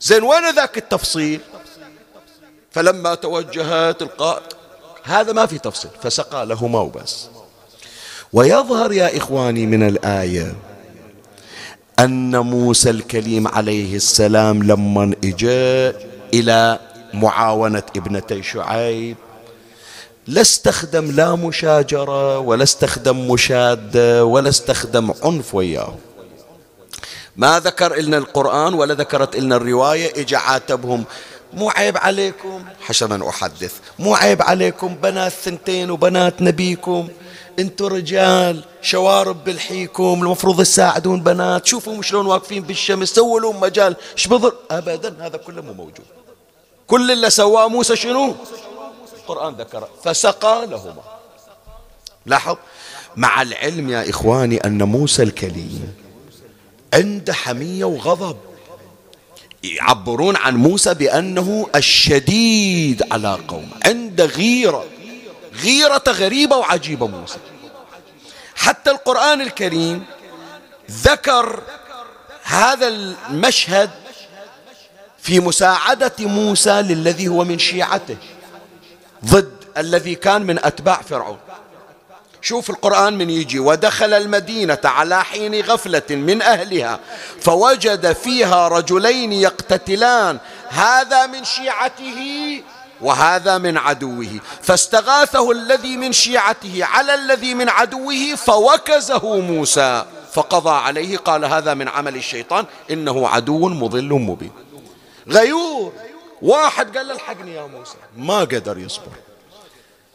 زين 0.01 0.23
وين 0.23 0.51
ذاك 0.55 0.79
التفصيل؟ 0.79 1.41
فلما 2.71 3.15
توجهت 3.15 4.03
القائد 4.03 4.43
هذا 5.03 5.33
ما 5.33 5.47
في 5.47 5.59
تفصيل 5.59 5.91
فسقى 6.03 6.47
لهما 6.47 6.81
وبس. 6.81 7.27
ويظهر 8.33 8.93
يا 8.93 9.17
إخواني 9.17 9.67
من 9.67 9.89
الآية 9.89 10.55
أن 11.99 12.39
موسى 12.39 12.91
الكليم 12.91 13.49
عليه 13.49 13.97
السلام 13.97 14.63
لما 14.63 15.15
إجا 15.25 15.95
إلى 16.35 16.79
معاونة 17.15 17.83
ابنتي 17.97 18.43
شعيب 18.43 19.17
لا 20.27 20.41
استخدم 20.41 21.11
لا 21.11 21.35
مشاجرة 21.35 22.39
ولا 22.39 22.63
استخدم 22.63 23.31
مشادة 23.31 24.25
ولا 24.25 24.49
استخدم 24.49 25.13
عنف 25.25 25.55
وياه. 25.55 25.95
ما 27.37 27.61
ذكر 27.61 27.97
لنا 27.97 28.19
القرآن 28.19 28.75
ولا 28.75 28.95
ذكرت 28.95 29.37
لنا 29.37 29.57
الرواية 29.57 30.23
إجا 30.23 30.39
عاتبهم 30.39 31.05
مو 31.55 31.71
عيب 31.71 31.97
عليكم؟ 31.97 32.65
حسنا 32.81 33.29
أحدث. 33.29 33.73
مو 33.99 34.15
عيب 34.15 34.43
عليكم 34.43 34.95
بنات 34.95 35.33
ثنتين 35.33 35.91
وبنات 35.91 36.43
نبيكم؟ 36.43 37.09
أنتوا 37.59 37.89
رجال 37.89 38.65
شوارب 38.83 39.45
بالحيكم 39.45 40.23
المفروض 40.23 40.63
تساعدون 40.63 41.21
بنات. 41.23 41.67
شوفوا 41.67 42.03
شلون 42.03 42.27
واقفين 42.27 42.63
بالشمس 42.63 43.09
سووا 43.09 43.41
لهم 43.41 43.61
مجال. 43.61 43.97
إيش 44.17 44.27
بضر؟ 44.27 44.55
ابدا 44.71 45.27
هذا 45.27 45.37
كله 45.37 45.63
مو 45.63 45.73
موجود. 45.73 46.07
كل 46.87 47.11
اللي 47.11 47.31
سواه 47.31 47.69
موسى 47.69 47.97
شنو؟ 47.97 48.35
القرآن 49.17 49.55
ذكر. 49.55 49.89
فسقى 50.05 50.67
لهما. 50.67 51.03
لاحظ؟ 52.27 52.57
مع 53.17 53.43
العلم 53.43 53.91
يا 53.91 54.11
إخواني 54.11 54.57
أن 54.57 54.83
موسى 54.83 55.23
الكليم 55.23 55.95
عنده 56.95 57.33
حمية 57.33 57.85
وغضب. 57.85 58.37
يعبرون 59.63 60.37
عن 60.37 60.57
موسى 60.57 60.95
بأنه 60.95 61.67
الشديد 61.75 63.03
على 63.13 63.39
قوم 63.49 63.71
عنده 63.87 64.25
غيرة. 64.25 64.85
غيرة 65.63 66.05
غريبة 66.09 66.57
وعجيبة 66.57 67.07
موسى. 67.07 67.39
حتى 68.57 68.91
القرآن 68.91 69.41
الكريم 69.41 70.05
ذكر 70.91 71.63
هذا 72.43 72.89
المشهد 72.89 73.91
في 75.19 75.41
مساعدة 75.41 76.13
موسى 76.19 76.83
للذي 76.83 77.29
هو 77.29 77.45
من 77.45 77.59
شيعته 77.59 78.17
ضد 79.25 79.53
الذي 79.77 80.15
كان 80.15 80.43
من 80.43 80.65
أتباع 80.65 81.03
فرعون. 81.03 81.39
شوف 82.43 82.71
القرآن 82.71 83.19
من 83.19 83.31
يجي 83.31 83.59
ودخل 83.59 84.13
المدينة 84.15 84.79
على 84.85 85.25
حين 85.25 85.61
غفلة 85.61 86.03
من 86.11 86.43
أهلها 86.43 87.01
فوجد 87.41 88.13
فيها 88.13 88.69
رجلين 88.69 89.33
يقتتلان. 89.33 90.39
هذا 90.69 91.27
من 91.27 91.45
شيعته 91.45 92.63
وهذا 93.01 93.59
من 93.59 93.77
عدوه. 93.77 94.41
فاستغاثه 94.63 95.51
الذي 95.51 95.97
من 95.97 96.13
شيعته 96.13 96.85
على 96.85 97.15
الذي 97.15 97.55
من 97.55 97.69
عدوه 97.69 98.35
فوكزه 98.37 99.41
موسى 99.41 100.05
فقضى 100.33 100.71
عليه 100.71 101.17
قال 101.17 101.45
هذا 101.45 101.75
من 101.75 101.89
عمل 101.89 102.17
الشيطان 102.17 102.65
إنه 102.91 103.29
عدو 103.29 103.69
مضل 103.69 104.13
مبين. 104.13 104.53
غيور! 105.29 105.93
واحد 106.43 106.97
قال 106.97 107.09
له 107.09 107.15
الحقني 107.15 107.55
يا 107.55 107.67
موسى. 107.67 107.97
ما 108.17 108.41
قدر 108.41 108.79
يصبر. 108.79 109.13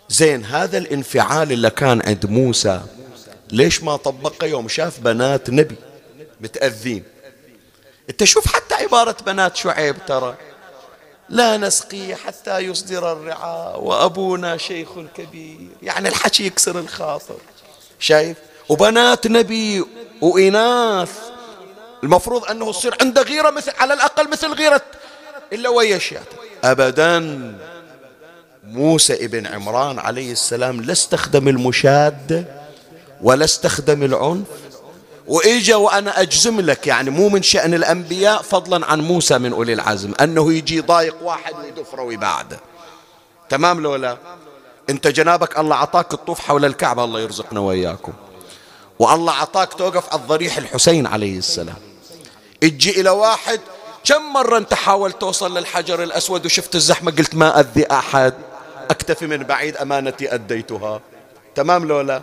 زين 0.09 0.45
هذا 0.45 0.77
الانفعال 0.77 1.51
اللي 1.51 1.69
كان 1.69 2.01
عند 2.07 2.25
موسى 2.25 2.81
ليش 3.51 3.83
ما 3.83 3.95
طبقه 3.95 4.47
يوم 4.47 4.67
شاف 4.67 4.99
بنات 4.99 5.49
نبي؟ 5.49 5.75
متأذين. 6.41 7.03
انت 8.09 8.23
شوف 8.23 8.55
حتى 8.55 8.75
عبارة 8.75 9.15
بنات 9.25 9.55
شعيب 9.55 9.95
ترى. 10.07 10.35
لا 11.31 11.57
نسقي 11.57 12.15
حتى 12.15 12.57
يصدر 12.57 13.11
الرعاء 13.11 13.83
وأبونا 13.83 14.57
شيخ 14.57 14.89
كبير 15.17 15.67
يعني 15.83 16.09
الحكي 16.09 16.45
يكسر 16.45 16.79
الخاطر. 16.79 17.37
شايف؟ 17.99 18.37
وبنات 18.69 19.27
نبي 19.27 19.85
وإناث. 20.21 21.11
المفروض 22.03 22.45
أنه 22.45 22.69
يصير 22.69 22.95
عنده 23.01 23.21
غيرة 23.21 23.49
مثل 23.49 23.71
على 23.79 23.93
الأقل 23.93 24.29
مثل 24.29 24.53
غيرة 24.53 24.81
إلا 25.53 25.69
ويا 25.69 25.99
أبدا 26.63 27.19
موسى 28.63 29.25
ابن 29.25 29.47
عمران 29.47 29.99
عليه 29.99 30.31
السلام 30.31 30.81
لا 30.81 30.91
استخدم 30.91 31.47
المشادة 31.47 32.45
ولا 33.21 33.45
استخدم 33.45 34.03
العنف. 34.03 34.47
وإجا 35.31 35.75
وأنا 35.75 36.21
أجزم 36.21 36.61
لك 36.61 36.87
يعني 36.87 37.09
مو 37.09 37.29
من 37.29 37.41
شأن 37.41 37.73
الأنبياء 37.73 38.41
فضلا 38.41 38.85
عن 38.85 39.01
موسى 39.01 39.37
من 39.37 39.53
أولي 39.53 39.73
العزم 39.73 40.13
أنه 40.21 40.53
يجي 40.53 40.81
ضايق 40.81 41.15
واحد 41.21 41.53
ويدفره 41.55 42.01
ويبعده 42.01 42.59
تمام 43.49 43.81
لو 43.81 43.95
لا 43.95 44.17
أنت 44.89 45.07
جنابك 45.07 45.59
الله 45.59 45.75
عطاك 45.75 46.13
الطوف 46.13 46.39
حول 46.39 46.65
الكعبة 46.65 47.03
الله 47.03 47.19
يرزقنا 47.19 47.59
وإياكم. 47.59 48.13
والله 48.99 49.33
عطاك 49.33 49.73
توقف 49.73 50.09
على 50.13 50.21
الضريح 50.21 50.57
الحسين 50.57 51.07
عليه 51.07 51.37
السلام. 51.37 51.75
أجي 52.63 53.01
إلى 53.01 53.09
واحد 53.09 53.59
كم 54.03 54.33
مرة 54.33 54.57
أنت 54.57 54.73
حاولت 54.73 55.21
توصل 55.21 55.57
للحجر 55.57 56.03
الأسود 56.03 56.45
وشفت 56.45 56.75
الزحمة؟ 56.75 57.11
قلت 57.11 57.35
ما 57.35 57.59
أذي 57.59 57.91
أحد. 57.91 58.33
أكتفي 58.89 59.27
من 59.27 59.37
بعيد 59.37 59.77
أمانتي 59.77 60.33
أديتها. 60.33 61.01
تمام 61.55 61.85
لولا؟ 61.85 62.21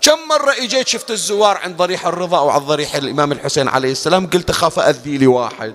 كم 0.00 0.18
مرة 0.28 0.52
إجيت 0.52 0.88
شفت 0.88 1.10
الزوار 1.10 1.56
عند 1.56 1.76
ضريح 1.76 2.06
الرضا 2.06 2.38
أو 2.38 2.50
عند 2.50 2.62
ضريح 2.62 2.94
الإمام 2.94 3.32
الحسين 3.32 3.68
عليه 3.68 3.92
السلام؟ 3.92 4.26
قلت 4.26 4.50
أخاف 4.50 4.78
أذي 4.78 5.18
لي 5.18 5.26
واحد. 5.26 5.74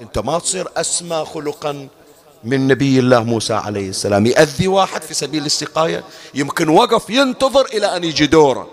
أنت 0.00 0.18
ما 0.18 0.38
تصير 0.38 0.68
أسمى 0.76 1.26
خلقا 1.34 1.88
من 2.44 2.68
نبي 2.68 2.98
الله 2.98 3.24
موسى 3.24 3.54
عليه 3.54 3.88
السلام. 3.88 4.26
يأذي 4.26 4.68
واحد 4.68 5.02
في 5.02 5.14
سبيل 5.14 5.46
السقاية 5.46 6.04
يمكن 6.34 6.68
وقف 6.68 7.10
ينتظر 7.10 7.66
إلى 7.66 7.96
أن 7.96 8.04
يجي 8.04 8.26
دوره. 8.26 8.68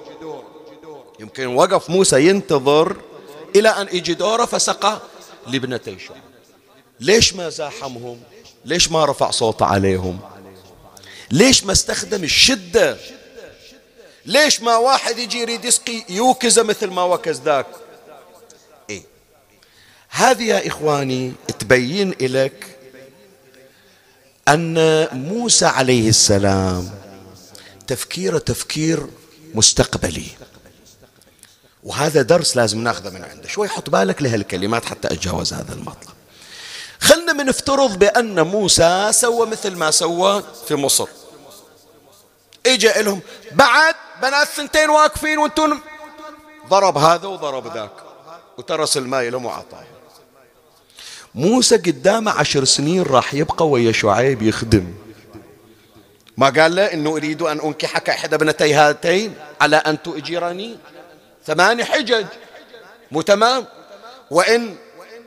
يمكن 1.20 1.48
وقف 1.48 1.90
موسى 1.90 2.28
ينتظر 2.28 2.96
إلى 3.56 3.70
أن 3.70 3.88
يجي 3.94 4.14
دوره 4.14 4.46
فسقى 4.46 5.00
لابنتي 5.48 6.00
شعيب 6.00 6.22
ليش 7.00 7.34
ما 7.34 7.50
زاحمهم؟ 7.50 8.20
ليش 8.66 8.92
ما 8.92 9.06
رفع 9.06 9.32
صوته 9.32 9.66
عليهم؟ 9.66 10.20
ليش 11.32 11.64
ما 11.64 11.72
استخدم 11.72 12.24
الشدة 12.24 12.98
ليش 14.26 14.62
ما 14.62 14.78
واحد 14.78 15.18
يجي 15.18 15.40
يريد 15.40 15.66
يسقي 15.66 16.04
يوكزه 16.10 16.64
مثل 16.64 16.88
ما 16.88 17.04
وكز 17.04 17.42
ذاك؟ 17.42 17.66
إيه؟ 18.90 19.04
هذه 20.10 20.44
يا 20.44 20.68
إخواني 20.68 21.34
تبين 21.60 22.16
لك 22.22 22.78
أن 24.48 25.08
موسى 25.18 25.66
عليه 25.66 26.10
السلام 26.10 26.92
تفكيره 27.88 28.38
تفكير 28.38 29.08
مستقبلي. 29.54 30.28
وهذا 31.84 32.22
درس 32.22 32.56
لازم 32.56 32.84
ناخذه 32.84 33.10
من 33.10 33.24
عنده. 33.24 33.48
شوي 33.48 33.68
حط 33.68 33.90
بالك 33.90 34.22
لهالكلمات 34.22 34.86
حتى 34.86 35.08
أتجاوز 35.08 35.54
هذا 35.54 35.74
المطلب. 35.74 36.14
خلنا 37.00 37.34
من 37.34 37.46
نفترض 37.46 38.00
بأن 38.00 38.42
موسى 38.42 39.10
سوى 39.12 39.48
مثل 39.48 39.76
ما 39.76 39.92
سوى 39.92 40.44
في 40.68 40.76
مصر. 40.76 41.08
اجى 42.66 42.92
لهم 43.02 43.22
بعد 43.52 43.96
بنات 44.22 44.48
ثنتين 44.48 44.90
واقفين 44.90 45.38
وأنتم 45.38 45.80
ضرب 46.68 46.98
هذا 46.98 47.28
وضرب 47.28 47.74
ذاك. 47.74 47.92
وترس 48.58 48.98
الماء 48.98 49.30
لهم 49.30 49.46
وعطاه 49.46 49.84
موسى 51.36 51.78
قدامه 51.78 52.32
عشر 52.32 52.64
سنين 52.64 53.04
راح 53.04 53.34
يبقى 53.34 53.68
ويا 53.68 53.92
شعيب 53.92 54.42
يخدم. 54.42 54.94
ما 56.38 56.50
قال 56.50 56.76
له 56.76 56.94
إنه 56.94 57.10
أريد 57.10 57.42
أن 57.42 57.60
أنكحك 57.60 58.10
إحدى 58.10 58.36
ابنتي 58.36 58.74
هاتين 58.74 59.36
على 59.62 59.76
أن 59.76 60.02
تؤجرني؟ 60.02 60.78
ثماني 61.46 61.86
حجج. 61.86 62.26
مو 63.12 63.22
تمام؟ 63.22 63.66
وان 64.32 64.76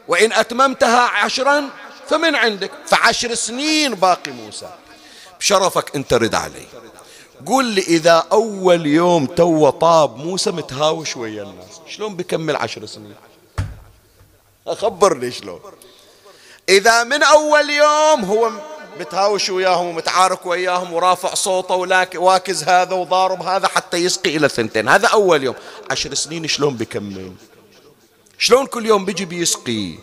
وإن 0.09 0.32
أتممتها 0.32 1.01
عشرا 1.01 1.68
فمن 2.09 2.34
عندك. 2.34 2.70
فعشر 2.86 3.34
سنين 3.34 3.95
باقي 3.95 4.30
موسى. 4.30 4.68
بشرفك 5.38 5.97
انت 5.97 6.14
رد 6.14 6.34
علي. 6.34 6.66
قل 7.47 7.64
لي 7.64 7.80
إذا 7.80 8.26
أول 8.32 8.86
يوم 8.86 9.26
تو 9.26 9.70
طاب 9.70 10.16
موسى 10.16 10.51
متهاوش 10.51 11.16
ويا 11.16 11.43
الناس 11.43 11.80
شلون 11.88 12.16
بيكمل 12.16 12.57
عشر 12.57 12.86
سنين؟ 12.86 13.14
أخبرني 14.66 15.30
شلون. 15.30 15.61
إذا 16.68 17.05
من 17.05 17.22
أول 17.22 17.70
يوم 17.70 18.24
هو 18.24 18.51
متهاوش 19.01 19.51
وياهم 19.51 19.86
ومتعارك 19.86 20.47
وياهم 20.47 20.93
ورافع 20.93 21.34
صوته 21.34 21.74
وواكز 22.16 22.62
هذا 22.64 22.95
وضارب 22.95 23.43
هذا 23.43 23.68
حتى 23.68 23.97
يسقي 23.97 24.36
إلى 24.36 24.49
ثنتين 24.49 24.88
هذا 24.88 25.09
أول 25.09 25.43
يوم. 25.43 25.55
عشر 25.90 26.14
سنين 26.14 26.49
شلون 26.49 26.76
بيكمل 26.76 27.32
شلون 28.38 28.66
كل 28.66 28.86
يوم 28.86 29.05
بيجي 29.05 29.24
بيسقي؟ 29.24 29.95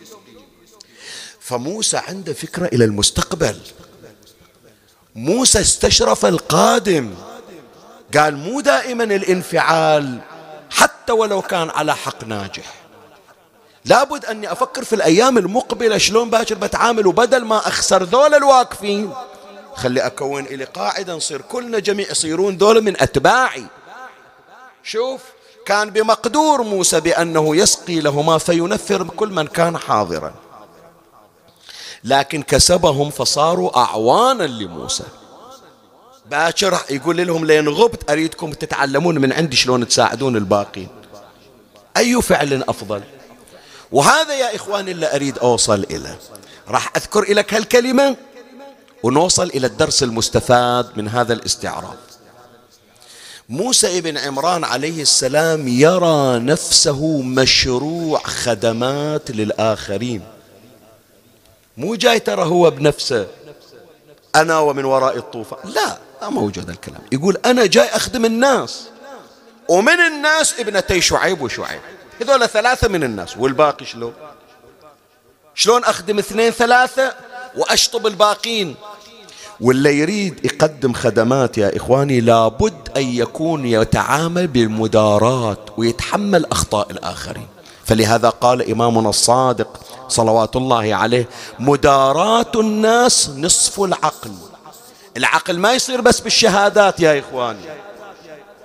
فموسى 1.40 1.96
عنده 1.96 2.32
فكرة 2.32 2.66
إلى 2.66 2.84
المستقبل. 2.84 3.60
موسى 5.14 5.60
استشرف 5.60 6.26
القادم. 6.26 7.14
قال 8.16 8.36
مو 8.36 8.60
دائما 8.60 9.04
الانفعال 9.04 10.18
حتى 10.70 11.12
ولو 11.12 11.42
كان 11.42 11.70
على 11.70 11.96
حق 11.96 12.24
ناجح. 12.24 12.74
لابد 13.84 14.24
أني 14.24 14.52
أفكر 14.52 14.84
في 14.84 14.94
الأيام 14.94 15.38
المقبلة 15.38 15.98
شلون 15.98 16.30
باكر 16.30 16.54
بتعامل 16.54 17.06
وبدل 17.06 17.44
ما 17.44 17.58
أخسر 17.58 18.02
ذول 18.02 18.34
الواقفين 18.34 19.12
خلي 19.74 20.06
أكون 20.06 20.44
إلي 20.44 20.64
قاعدة 20.64 21.14
نصير 21.14 21.40
كلنا 21.40 21.78
جميع 21.78 22.10
يصيرون 22.10 22.56
ذول 22.56 22.82
من 22.82 23.02
أتباعي. 23.02 23.66
شوف 24.82 25.20
كان 25.66 25.90
بمقدور 25.90 26.62
موسى 26.62 27.00
بأنه 27.00 27.56
يسقي 27.56 28.00
لهما 28.00 28.38
فينفر 28.38 29.04
كل 29.04 29.28
من 29.28 29.46
كان 29.46 29.78
حاضرا. 29.78 30.34
لكن 32.04 32.42
كسبهم 32.42 33.10
فصاروا 33.10 33.78
أعوانا 33.78 34.44
لموسى. 34.44 35.04
باكر 36.30 36.78
يقول 36.90 37.26
لهم 37.26 37.44
لين 37.44 37.68
غبت 37.68 38.10
أريدكم 38.10 38.52
تتعلمون 38.52 39.18
من 39.18 39.32
عندي 39.32 39.56
شلون 39.56 39.88
تساعدون 39.88 40.36
الباقين. 40.36 40.88
أي 41.96 42.22
فعل 42.22 42.64
أفضل؟ 42.68 43.02
وهذا 43.92 44.34
يا 44.34 44.56
إخواني 44.56 44.90
اللي 44.90 45.14
أريد 45.14 45.38
أوصل 45.38 45.86
إليه. 45.90 46.18
راح 46.68 46.92
أذكر 46.96 47.34
لك 47.34 47.54
هالكلمة 47.54 48.16
ونوصل 49.02 49.46
إلى 49.46 49.66
الدرس 49.66 50.02
المستفاد 50.02 50.98
من 50.98 51.08
هذا 51.08 51.32
الاستعراض. 51.32 51.96
موسى 53.48 53.98
ابن 53.98 54.18
عمران 54.18 54.64
عليه 54.64 55.02
السلام 55.02 55.68
يرى 55.68 56.38
نفسه 56.38 57.22
مشروع 57.22 58.18
خدمات 58.18 59.30
للآخرين. 59.30 60.22
مو 61.76 61.94
جاي 61.94 62.18
ترى 62.18 62.42
هو 62.42 62.70
بنفسه. 62.70 63.26
أنا 64.34 64.58
ومن 64.58 64.84
وراء 64.84 65.16
الطوفان. 65.16 65.70
لا. 65.70 66.09
ما 66.22 66.28
موجود 66.28 66.70
الكلام. 66.70 67.00
يقول 67.12 67.36
أنا 67.44 67.66
جاي 67.66 67.88
أخدم 67.88 68.24
الناس. 68.24 68.88
ومن 69.68 70.00
الناس 70.00 70.60
ابنتي 70.60 71.00
شعيب 71.00 71.42
وشعيب. 71.42 71.80
هذول 72.20 72.48
ثلاثة 72.48 72.88
من 72.88 73.04
الناس. 73.04 73.36
والباقي 73.36 73.86
شلون؟ 73.86 74.12
شلون 75.54 75.84
أخدم 75.84 76.18
اثنين 76.18 76.50
ثلاثة 76.50 77.14
وأشطب 77.56 78.06
الباقين؟ 78.06 78.74
واللي 79.60 79.98
يريد 79.98 80.44
يقدم 80.44 80.92
خدمات 80.92 81.58
يا 81.58 81.76
إخواني 81.76 82.20
لابد 82.20 82.88
أن 82.96 83.02
يكون 83.02 83.66
يتعامل 83.66 84.46
بالمدارات 84.46 85.58
ويتحمل 85.76 86.46
أخطاء 86.46 86.90
الآخرين. 86.90 87.46
فلهذا 87.84 88.28
قال 88.28 88.70
إمامنا 88.70 89.08
الصادق 89.10 89.80
صلوات 90.08 90.56
الله 90.56 90.94
عليه 90.94 91.28
مدارات 91.58 92.56
الناس 92.56 93.30
نصف 93.36 93.80
العقل. 93.80 94.32
العقل 95.16 95.58
ما 95.58 95.72
يصير 95.72 96.00
بس 96.00 96.20
بالشهادات 96.20 97.00
يا 97.00 97.18
إخواني. 97.18 97.60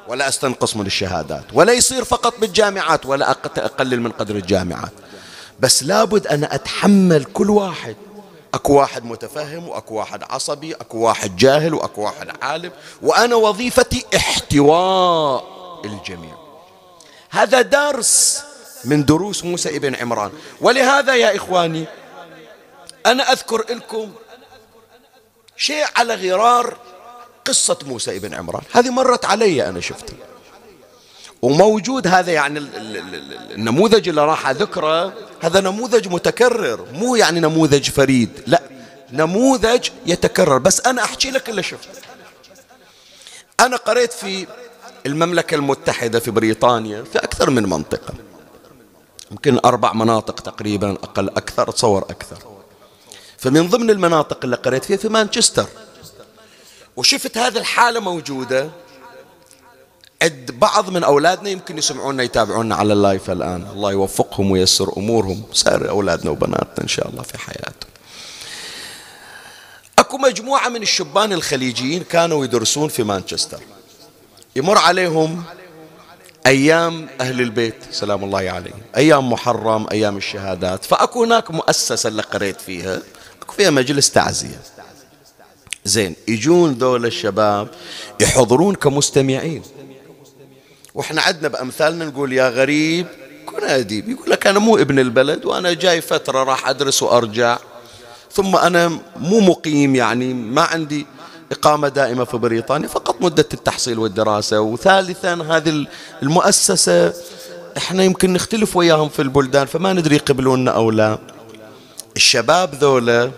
ولا 0.07 0.27
أستنقص 0.27 0.75
من 0.75 0.85
الشهادات 0.85 1.43
ولا 1.53 1.73
يصير 1.73 2.03
فقط 2.03 2.39
بالجامعات 2.39 3.05
ولا 3.05 3.31
أقلل 3.31 4.01
من 4.01 4.11
قدر 4.11 4.35
الجامعات. 4.35 4.91
بس 5.59 5.83
لابد 5.83 6.27
أنا 6.27 6.55
أتحمل 6.55 7.23
كل 7.23 7.49
واحد. 7.49 7.95
أكو 8.53 8.73
واحد 8.73 9.05
متفهم 9.05 9.67
وأكو 9.69 9.95
واحد 9.95 10.23
عصبي 10.23 10.73
أكو 10.73 10.97
واحد 10.97 11.35
جاهل 11.35 11.73
وأكو 11.73 12.01
واحد 12.01 12.31
عالم 12.41 12.71
وأنا 13.01 13.35
وظيفتي 13.35 14.05
احتواء 14.15 15.43
الجميع. 15.85 16.35
هذا 17.29 17.61
درس 17.61 18.43
من 18.85 19.05
دروس 19.05 19.43
موسى 19.43 19.77
ابن 19.77 19.95
عمران. 19.95 20.31
ولهذا 20.61 21.15
يا 21.15 21.35
إخواني 21.35 21.85
أنا 23.05 23.31
أذكر 23.31 23.65
لكم 23.69 24.11
شيء 25.57 25.85
على 25.95 26.15
غرار 26.15 26.77
قصة 27.45 27.77
موسى 27.85 28.17
ابن 28.17 28.33
عمران. 28.33 28.61
هذه 28.71 28.89
مرت 28.89 29.25
علي 29.25 29.69
أنا 29.69 29.79
شفتها. 29.79 30.17
وموجود 31.41 32.07
هذا 32.07 32.31
يعني 32.31 32.59
النموذج 33.55 34.09
اللي 34.09 34.25
راح 34.25 34.47
أذكره. 34.47 35.13
هذا 35.41 35.61
نموذج 35.61 36.07
متكرر. 36.07 36.85
مو 36.93 37.15
يعني 37.15 37.39
نموذج 37.39 37.89
فريد. 37.89 38.29
لا 38.47 38.61
نموذج 39.11 39.89
يتكرر. 40.05 40.57
بس 40.57 40.81
أنا 40.81 41.03
أحكي 41.03 41.31
لك 41.31 41.49
اللي 41.49 41.63
شفته. 41.63 41.99
أنا 43.59 43.77
قريت 43.77 44.13
في 44.13 44.47
المملكة 45.05 45.55
المتحدة 45.55 46.19
في 46.19 46.31
بريطانيا 46.31 47.03
في 47.03 47.19
أكثر 47.19 47.49
من 47.49 47.63
منطقة. 47.63 48.13
يمكن 49.31 49.59
أربع 49.65 49.93
مناطق 49.93 50.35
تقريبا 50.35 50.91
أقل 50.91 51.29
أكثر 51.29 51.71
تصور 51.71 52.01
أكثر. 52.01 52.54
فمن 53.45 53.69
ضمن 53.69 53.89
المناطق 53.89 54.39
اللي 54.43 54.55
قريت 54.55 54.85
فيها 54.85 54.97
في 54.97 55.09
مانشستر. 55.09 55.65
وشفت 56.95 57.37
هذه 57.37 57.57
الحالة 57.57 57.99
موجودة. 57.99 58.69
عند 60.21 60.51
بعض 60.51 60.89
من 60.89 61.03
أولادنا 61.03 61.49
يمكن 61.49 61.77
يسمعونا 61.77 62.23
يتابعونا 62.23 62.75
على 62.75 62.93
اللايف 62.93 63.31
الآن. 63.31 63.67
الله 63.73 63.91
يوفقهم 63.91 64.51
ويسر 64.51 64.97
أمورهم. 64.97 65.43
سائر 65.53 65.89
أولادنا 65.89 66.31
وبناتنا 66.31 66.83
إن 66.83 66.87
شاء 66.87 67.09
الله 67.09 67.23
في 67.23 67.37
حياتهم. 67.37 67.91
أكو 69.99 70.17
مجموعة 70.17 70.69
من 70.69 70.81
الشبان 70.81 71.33
الخليجيين 71.33 72.03
كانوا 72.03 72.45
يدرسون 72.45 72.89
في 72.89 73.03
مانشستر. 73.03 73.59
يمر 74.55 74.77
عليهم 74.77 75.43
أيام 76.45 77.07
أهل 77.21 77.41
البيت 77.41 77.75
سلام 77.91 78.23
الله 78.23 78.39
عليهم. 78.39 78.81
أيام 78.97 79.31
محرم 79.31 79.87
أيام 79.91 80.17
الشهادات. 80.17 80.85
فأكو 80.85 81.23
هناك 81.23 81.51
مؤسسة 81.51 82.07
اللي 82.07 82.21
قريت 82.21 82.61
فيها. 82.61 83.01
فيها 83.57 83.69
مجلس 83.69 84.11
تعزية. 84.11 84.59
زين 85.85 86.15
يجون 86.27 86.73
ذول 86.73 87.05
الشباب 87.05 87.67
يحضرون 88.21 88.75
كمستمعين. 88.75 89.61
وإحنا 90.95 91.21
عندنا 91.21 91.47
بأمثالنا 91.47 92.05
نقول 92.05 92.33
يا 92.33 92.49
غريب 92.49 93.07
كن 93.45 93.63
أديب 93.63 94.09
يقول 94.09 94.29
لك 94.29 94.47
أنا 94.47 94.59
مو 94.59 94.77
ابن 94.77 94.99
البلد 94.99 95.45
وأنا 95.45 95.73
جاي 95.73 96.01
فترة 96.01 96.43
راح 96.43 96.69
أدرس 96.69 97.03
وأرجع. 97.03 97.57
ثم 98.31 98.55
أنا 98.55 98.99
مو 99.15 99.39
مقيم 99.39 99.95
يعني 99.95 100.33
ما 100.33 100.61
عندي 100.61 101.05
إقامة 101.51 101.87
دائمة 101.87 102.23
في 102.23 102.37
بريطانيا 102.37 102.87
فقط 102.87 103.21
مدة 103.21 103.47
التحصيل 103.53 103.99
والدراسة. 103.99 104.61
وثالثا 104.61 105.33
هذه 105.33 105.85
المؤسسة 106.23 107.13
إحنا 107.77 108.03
يمكن 108.03 108.33
نختلف 108.33 108.75
وياهم 108.75 109.09
في 109.09 109.21
البلدان 109.21 109.65
فما 109.65 109.93
ندري 109.93 110.15
يقبلوننا 110.15 110.71
أو 110.71 110.91
لا. 110.91 111.17
الشباب 112.15 112.75
ذولا 112.75 113.31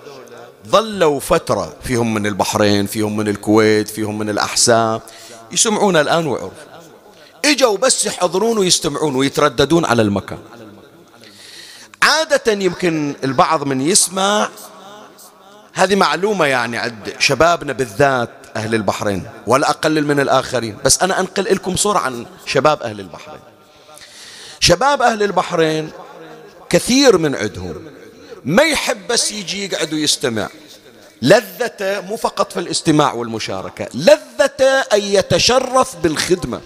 ظلوا 0.67 1.19
فترة 1.19 1.75
فيهم 1.83 2.13
من 2.13 2.25
البحرين 2.25 2.85
فيهم 2.85 3.17
من 3.17 3.27
الكويت 3.27 3.89
فيهم 3.89 4.17
من 4.17 4.29
الأحساء 4.29 5.01
يسمعون 5.51 5.95
الآن 5.95 6.27
وعرف. 6.27 6.51
إجوا 7.45 7.77
بس 7.77 8.05
يحضرون 8.05 8.57
ويستمعون 8.57 9.15
ويترددون 9.15 9.85
على 9.85 10.01
المكان. 10.01 10.39
عاد 12.03 12.27
عادة 12.31 12.51
يمكن 12.51 13.15
البعض 13.23 13.63
من 13.63 13.81
يسمع 13.81 14.49
هذه 15.73 15.95
معلومة 15.95 16.45
يعني 16.45 16.77
عند 16.77 17.13
شبابنا 17.19 17.73
بالذات 17.73 18.29
أهل 18.55 18.75
البحرين 18.75 19.27
ولا 19.47 19.69
أقلل 19.69 20.07
من 20.07 20.19
الآخرين. 20.19 20.77
بس 20.85 21.03
أنا 21.03 21.19
أنقل 21.19 21.43
لكم 21.43 21.75
صورة 21.75 21.99
عن 21.99 22.25
شباب 22.45 22.83
أهل 22.83 22.99
البحرين. 22.99 23.39
شباب 24.59 25.01
أهل 25.01 25.23
البحرين 25.23 25.89
كثير 26.69 27.17
من 27.17 27.35
عندهم. 27.35 27.96
ما 28.47 28.63
يحب 28.63 29.07
بس 29.07 29.31
يجي 29.31 29.65
يقعد 29.65 29.93
ويستمع. 29.93 30.49
لذته 31.21 32.01
مو 32.01 32.17
فقط 32.17 32.51
في 32.51 32.59
الاستماع 32.59 33.13
والمشاركة 33.13 33.87
لذته 33.93 34.79
أن 34.79 35.01
يتشرف 35.01 35.95
بالخدمة. 35.95 36.61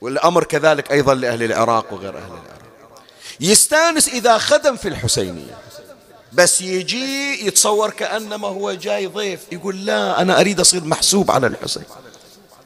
والأمر 0.00 0.44
كذلك 0.44 0.92
أيضا 0.92 1.14
لأهل 1.14 1.42
العراق 1.42 1.92
وغير 1.92 2.16
أهل 2.16 2.24
العراق. 2.24 2.62
يستانس 3.40 4.08
إذا 4.08 4.38
خدم 4.38 4.76
في 4.76 4.88
الحسينية. 4.88 5.58
بس 6.32 6.60
يجي 6.60 7.46
يتصور 7.46 7.90
كأنما 7.90 8.48
هو 8.48 8.72
جاي 8.72 9.06
ضيف 9.06 9.40
يقول 9.52 9.86
لا 9.86 10.22
أنا 10.22 10.40
أريد 10.40 10.60
أصير 10.60 10.84
محسوب 10.84 11.30
على 11.30 11.46
الحسين. 11.46 11.84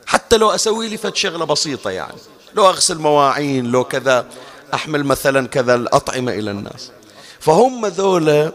حتى 0.07 0.37
لو 0.37 0.51
أسوي 0.51 0.89
لي 0.89 0.97
فد 0.97 1.17
شغلة 1.17 1.45
بسيطة 1.45 1.91
يعني. 1.91 2.19
لو 2.55 2.69
أغسل 2.69 2.99
مواعين 2.99 3.67
لو 3.67 3.85
كذا 3.85 4.27
أحمل 4.75 5.05
مثلا 5.05 5.49
كذا 5.49 5.75
الأطعمة 5.75 6.33
إلى 6.33 6.51
الناس. 6.51 6.91
فهم 7.47 7.87
ذولا 7.87 8.53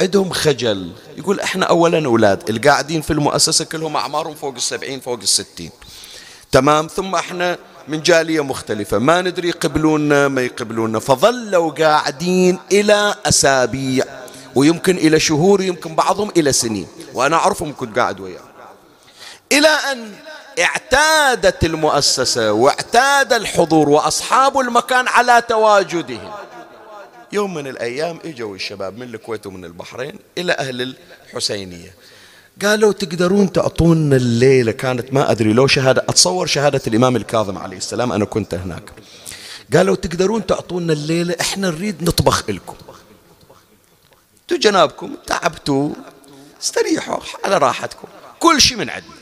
عندهم 0.00 0.30
خجل. 0.30 0.92
يقول 1.18 1.40
إحنا 1.40 1.66
اولا 1.66 2.06
أولاد 2.06 2.50
القاعدين 2.50 3.02
في 3.02 3.10
المؤسسة 3.10 3.64
كلهم 3.64 3.96
اعمارهم 3.96 4.34
فوق 4.34 4.54
السبعين 4.54 5.00
فوق 5.00 5.18
الستين. 5.18 5.70
تمام 6.52 6.86
ثم 6.86 7.14
إحنا 7.14 7.58
من 7.88 8.02
جالية 8.02 8.40
مختلفة. 8.40 8.98
ما 8.98 9.22
ندري 9.22 9.48
يقبلونا 9.48 10.28
ما 10.28 10.42
يقبلونا 10.42 10.98
فظلوا 10.98 11.70
قاعدين 11.70 12.58
إلى 12.72 13.14
أسابيع 13.26 14.04
ويمكن 14.54 14.96
إلى 14.96 15.20
شهور 15.20 15.60
يمكن 15.60 15.94
بعضهم 15.94 16.32
إلى 16.36 16.52
سنين. 16.52 16.86
وأنا 17.14 17.36
أعرفهم 17.36 17.74
كنت 17.76 17.98
قاعد 17.98 18.20
وياهم. 18.20 18.52
إلى 19.52 19.68
أن 19.68 20.14
اعتادت 20.58 21.64
المؤسسة 21.64 22.52
واعتاد 22.52 23.32
الحضور 23.32 23.88
وأصحاب 23.88 24.60
المكان 24.60 25.08
على 25.08 25.42
تواجدهم. 25.48 26.30
يوم 27.32 27.54
من 27.54 27.66
الأيام 27.66 28.18
إجوا 28.24 28.54
الشباب 28.54 28.98
من 28.98 29.14
الكويت 29.14 29.46
ومن 29.46 29.64
البحرين 29.64 30.18
إلى 30.38 30.52
أهل 30.52 30.94
الحسينية. 31.26 31.94
قالوا 32.62 32.92
تقدرون 32.92 33.52
تعطونا 33.52 34.16
الليلة؟ 34.16 34.72
كانت 34.72 35.12
ما 35.12 35.30
أدري 35.30 35.52
لو 35.52 35.66
شهادة 35.66 36.04
أتصور 36.08 36.46
شهادة 36.46 36.80
الإمام 36.86 37.16
الكاظم 37.16 37.58
عليه 37.58 37.76
السلام 37.76 38.12
أنا 38.12 38.24
كنت 38.24 38.54
هناك. 38.54 38.82
قالوا 39.74 39.96
تقدرون 39.96 40.46
تعطونا 40.46 40.92
الليلة؟ 40.92 41.36
إحنا 41.40 41.70
نريد 41.70 42.02
نطبخ 42.02 42.50
لكم. 42.50 42.76
أنتوا 44.42 44.70
جنابكم 44.70 45.14
تعبتوا 45.26 45.90
استريحوا 46.62 47.20
على 47.44 47.58
راحتكم. 47.58 48.08
كل 48.40 48.60
شيء 48.60 48.76
من 48.76 48.90
عندنا. 48.90 49.21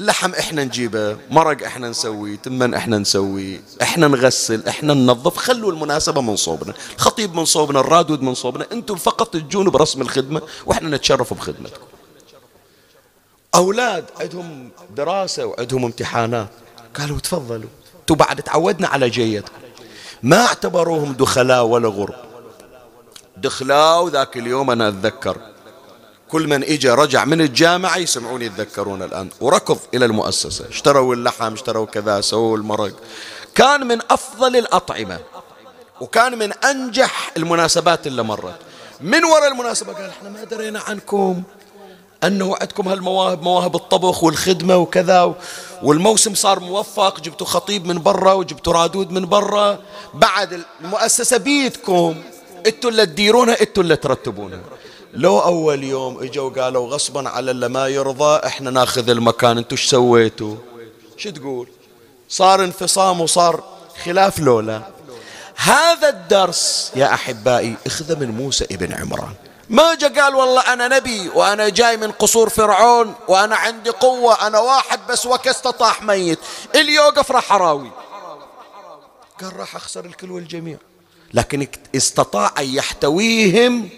لحم 0.00 0.34
إحنا 0.34 0.64
نجيبه 0.64 1.16
مرق 1.30 1.66
إحنا 1.66 1.88
نسوي 1.88 2.36
تمن 2.36 2.74
إحنا 2.74 2.98
نسوي 2.98 3.60
إحنا 3.82 4.08
نغسل 4.08 4.68
إحنا 4.68 4.94
ننظف 4.94 5.36
خلوا 5.36 5.72
المناسبة 5.72 6.20
من 6.20 6.36
صوبنا 6.36 6.74
الخطيب 6.96 7.34
من 7.34 7.44
صوبنا 7.44 7.80
الرادود 7.80 8.22
من 8.22 8.34
صوبنا 8.34 8.66
أنتم 8.72 8.96
فقط 8.96 9.32
تجون 9.32 9.70
برسم 9.70 10.02
الخدمة 10.02 10.42
وإحنا 10.66 10.96
نتشرف 10.96 11.34
بخدمتكم. 11.34 11.86
أولاد 13.54 14.04
عندهم 14.20 14.70
دراسة 14.96 15.46
وعندهم 15.46 15.84
امتحانات. 15.84 16.48
قالوا 16.98 17.18
تفضلوا. 17.18 17.70
أنتم 18.00 18.14
بعد 18.14 18.42
تعودنا 18.42 18.88
على 18.88 19.10
جيتكم. 19.10 19.52
ما 20.22 20.46
اعتبروهم 20.46 21.12
دخلاء 21.12 21.64
ولا 21.64 21.88
غرب. 21.88 22.14
دخلاو 23.36 24.08
ذاك 24.08 24.36
اليوم 24.36 24.70
أنا 24.70 24.88
أتذكر. 24.88 25.49
كل 26.32 26.48
من 26.48 26.62
اجى 26.62 26.90
رجع 26.90 27.24
من 27.24 27.40
الجامعة 27.40 27.96
يسمعون 27.96 28.42
يتذكرون 28.42 29.02
الآن. 29.02 29.28
وركض 29.40 29.78
إلى 29.94 30.04
المؤسسة. 30.04 30.68
اشتروا 30.68 31.14
اللحم 31.14 31.52
اشتروا 31.52 31.86
كذا 31.86 32.20
سووا 32.20 32.56
المرق. 32.56 32.92
كان 33.54 33.86
من 33.86 33.98
أفضل 34.10 34.56
الأطعمة. 34.56 35.18
وكان 36.00 36.38
من 36.38 36.52
أنجح 36.52 37.30
المناسبات 37.36 38.06
اللي 38.06 38.22
مرت. 38.22 38.58
من 39.00 39.24
وراء 39.24 39.48
المناسبة 39.52 39.92
قال 39.92 40.08
إحنا 40.08 40.28
ما 40.30 40.44
درينا 40.44 40.80
عنكم 40.80 41.42
أنه 42.24 42.56
عندكم 42.60 42.88
هالمواهب 42.88 43.42
مواهب 43.42 43.76
الطبخ 43.76 44.24
والخدمة 44.24 44.76
وكذا. 44.76 45.34
والموسم 45.82 46.34
صار 46.34 46.60
موفق. 46.60 47.20
جبتوا 47.20 47.46
خطيب 47.46 47.86
من 47.86 48.02
برا 48.02 48.32
وجبتوا 48.32 48.72
رادود 48.72 49.10
من 49.10 49.26
برا. 49.26 49.78
بعد 50.14 50.64
المؤسسة 50.80 51.36
بيدكم. 51.36 52.22
أنتوا 52.66 52.90
اللي 52.90 53.06
تديرونها 53.06 53.60
أنتوا 53.60 53.82
اللي 53.82 53.96
ترتبونها 53.96 54.60
لو 55.14 55.40
أول 55.40 55.84
يوم 55.84 56.22
إجوا 56.22 56.50
قالوا 56.50 56.88
غصبا 56.88 57.28
على 57.28 57.50
اللي 57.50 57.68
ما 57.68 57.88
يرضى 57.88 58.46
إحنا 58.46 58.70
ناخذ 58.70 59.10
المكان 59.10 59.58
أنتوا 59.58 59.78
إيش 59.78 59.86
سويتوا؟ 59.86 60.56
شو 61.16 61.30
تقول؟ 61.30 61.68
صار 62.28 62.64
انفصام 62.64 63.20
وصار 63.20 63.64
خلاف 64.04 64.38
لولا. 64.38 64.82
هذا 65.56 66.08
الدرس 66.08 66.92
يا 66.96 67.14
أحبائي 67.14 67.76
اخذه 67.86 68.18
من 68.18 68.30
موسى 68.30 68.64
ابن 68.64 68.92
عمران. 68.92 69.34
ما 69.68 69.94
جاء 69.94 70.20
قال 70.20 70.34
والله 70.34 70.72
أنا 70.72 70.88
نبي 70.88 71.28
وأنا 71.28 71.68
جاي 71.68 71.96
من 71.96 72.10
قصور 72.10 72.48
فرعون 72.48 73.14
وأنا 73.28 73.56
عندي 73.56 73.90
قوة 73.90 74.46
أنا 74.46 74.58
واحد 74.58 75.00
بس 75.08 75.26
وكست 75.26 75.68
طاح 75.68 76.02
ميت. 76.02 76.38
اللي 76.74 76.94
يوقف 76.94 77.32
راح 77.32 77.52
أراوي. 77.52 77.90
قال 79.42 79.56
راح 79.56 79.76
أخسر 79.76 80.04
الكل 80.04 80.30
والجميع. 80.30 80.76
لكن 81.34 81.66
استطاع 81.96 82.52
أن 82.58 82.74
يحتويهم 82.74 83.88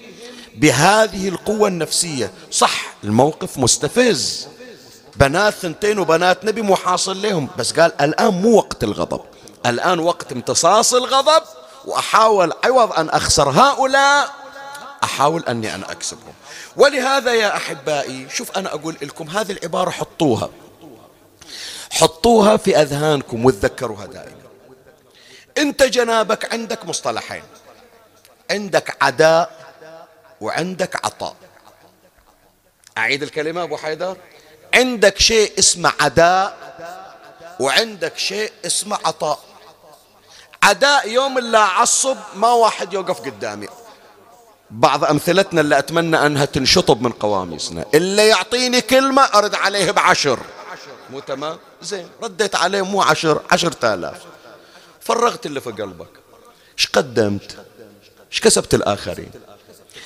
بهذه 0.56 1.28
القوة 1.28 1.68
النفسية. 1.68 2.30
صح 2.50 2.94
الموقف 3.04 3.58
مستفز. 3.58 4.48
بنات 5.16 5.54
ثنتين 5.54 5.98
وبنات 5.98 6.44
نبي 6.44 6.62
مو 6.62 6.76
حاصل 6.76 7.22
لهم. 7.22 7.48
بس 7.58 7.72
قال 7.72 8.02
الآن 8.02 8.34
مو 8.34 8.56
وقت 8.56 8.84
الغضب. 8.84 9.20
الآن 9.66 9.98
وقت 9.98 10.32
امتصاص 10.32 10.94
الغضب. 10.94 11.42
وأحاول 11.84 12.52
عوض 12.64 12.92
أن 12.92 13.08
أخسر 13.08 13.50
هؤلاء. 13.50 14.30
أحاول 15.04 15.44
أني 15.44 15.74
أنا 15.74 15.92
أكسبهم. 15.92 16.34
ولهذا 16.76 17.34
يا 17.34 17.56
أحبائي 17.56 18.26
شوف 18.34 18.50
أنا 18.50 18.74
أقول 18.74 18.96
لكم 19.02 19.28
هذه 19.28 19.52
العبارة 19.52 19.90
حطوها. 19.90 20.50
حطوها 21.90 22.56
في 22.56 22.82
أذهانكم 22.82 23.44
وتذكروها 23.44 24.06
دائما. 24.06 24.42
أنت 25.58 25.82
جنابك 25.82 26.52
عندك 26.52 26.84
مصطلحين. 26.84 27.42
عندك 28.50 28.96
عداء 29.00 29.61
وعندك 30.42 31.06
عطاء. 31.06 31.36
أعيد 32.98 33.22
الكلمة 33.22 33.62
أبو 33.62 33.76
حيدر. 33.76 34.16
عندك 34.74 35.18
شيء 35.18 35.58
اسمه 35.58 35.92
عداء 36.00 36.56
وعندك 37.60 38.18
شيء 38.18 38.52
اسمه 38.66 38.98
عطاء. 39.04 39.38
عداء 40.62 41.08
يوم 41.08 41.38
اللي 41.38 41.58
أعصب 41.58 42.16
ما 42.36 42.52
واحد 42.52 42.92
يوقف 42.92 43.20
قدامي. 43.20 43.68
بعض 44.70 45.04
أمثلتنا 45.04 45.60
اللي 45.60 45.78
أتمنى 45.78 46.26
أنها 46.26 46.44
تنشطب 46.44 47.02
من 47.02 47.12
قواميسنا. 47.12 47.84
اللي 47.94 48.28
يعطيني 48.28 48.80
كلمة 48.80 49.22
أرد 49.22 49.54
عليه 49.54 49.90
بعشر. 49.90 50.40
مو 51.10 51.20
تمام؟ 51.20 51.58
زين 51.82 52.08
رديت 52.22 52.56
عليه 52.56 52.82
مو 52.82 53.02
عشر 53.02 53.42
عشر 53.50 53.72
تالاف 53.72 54.22
فرغت 55.00 55.46
اللي 55.46 55.60
في 55.60 55.70
قلبك. 55.70 56.10
إيش 56.78 56.86
قدمت؟ 56.86 57.64
إيش 58.32 58.40
كسبت 58.40 58.74
الآخرين؟ 58.74 59.30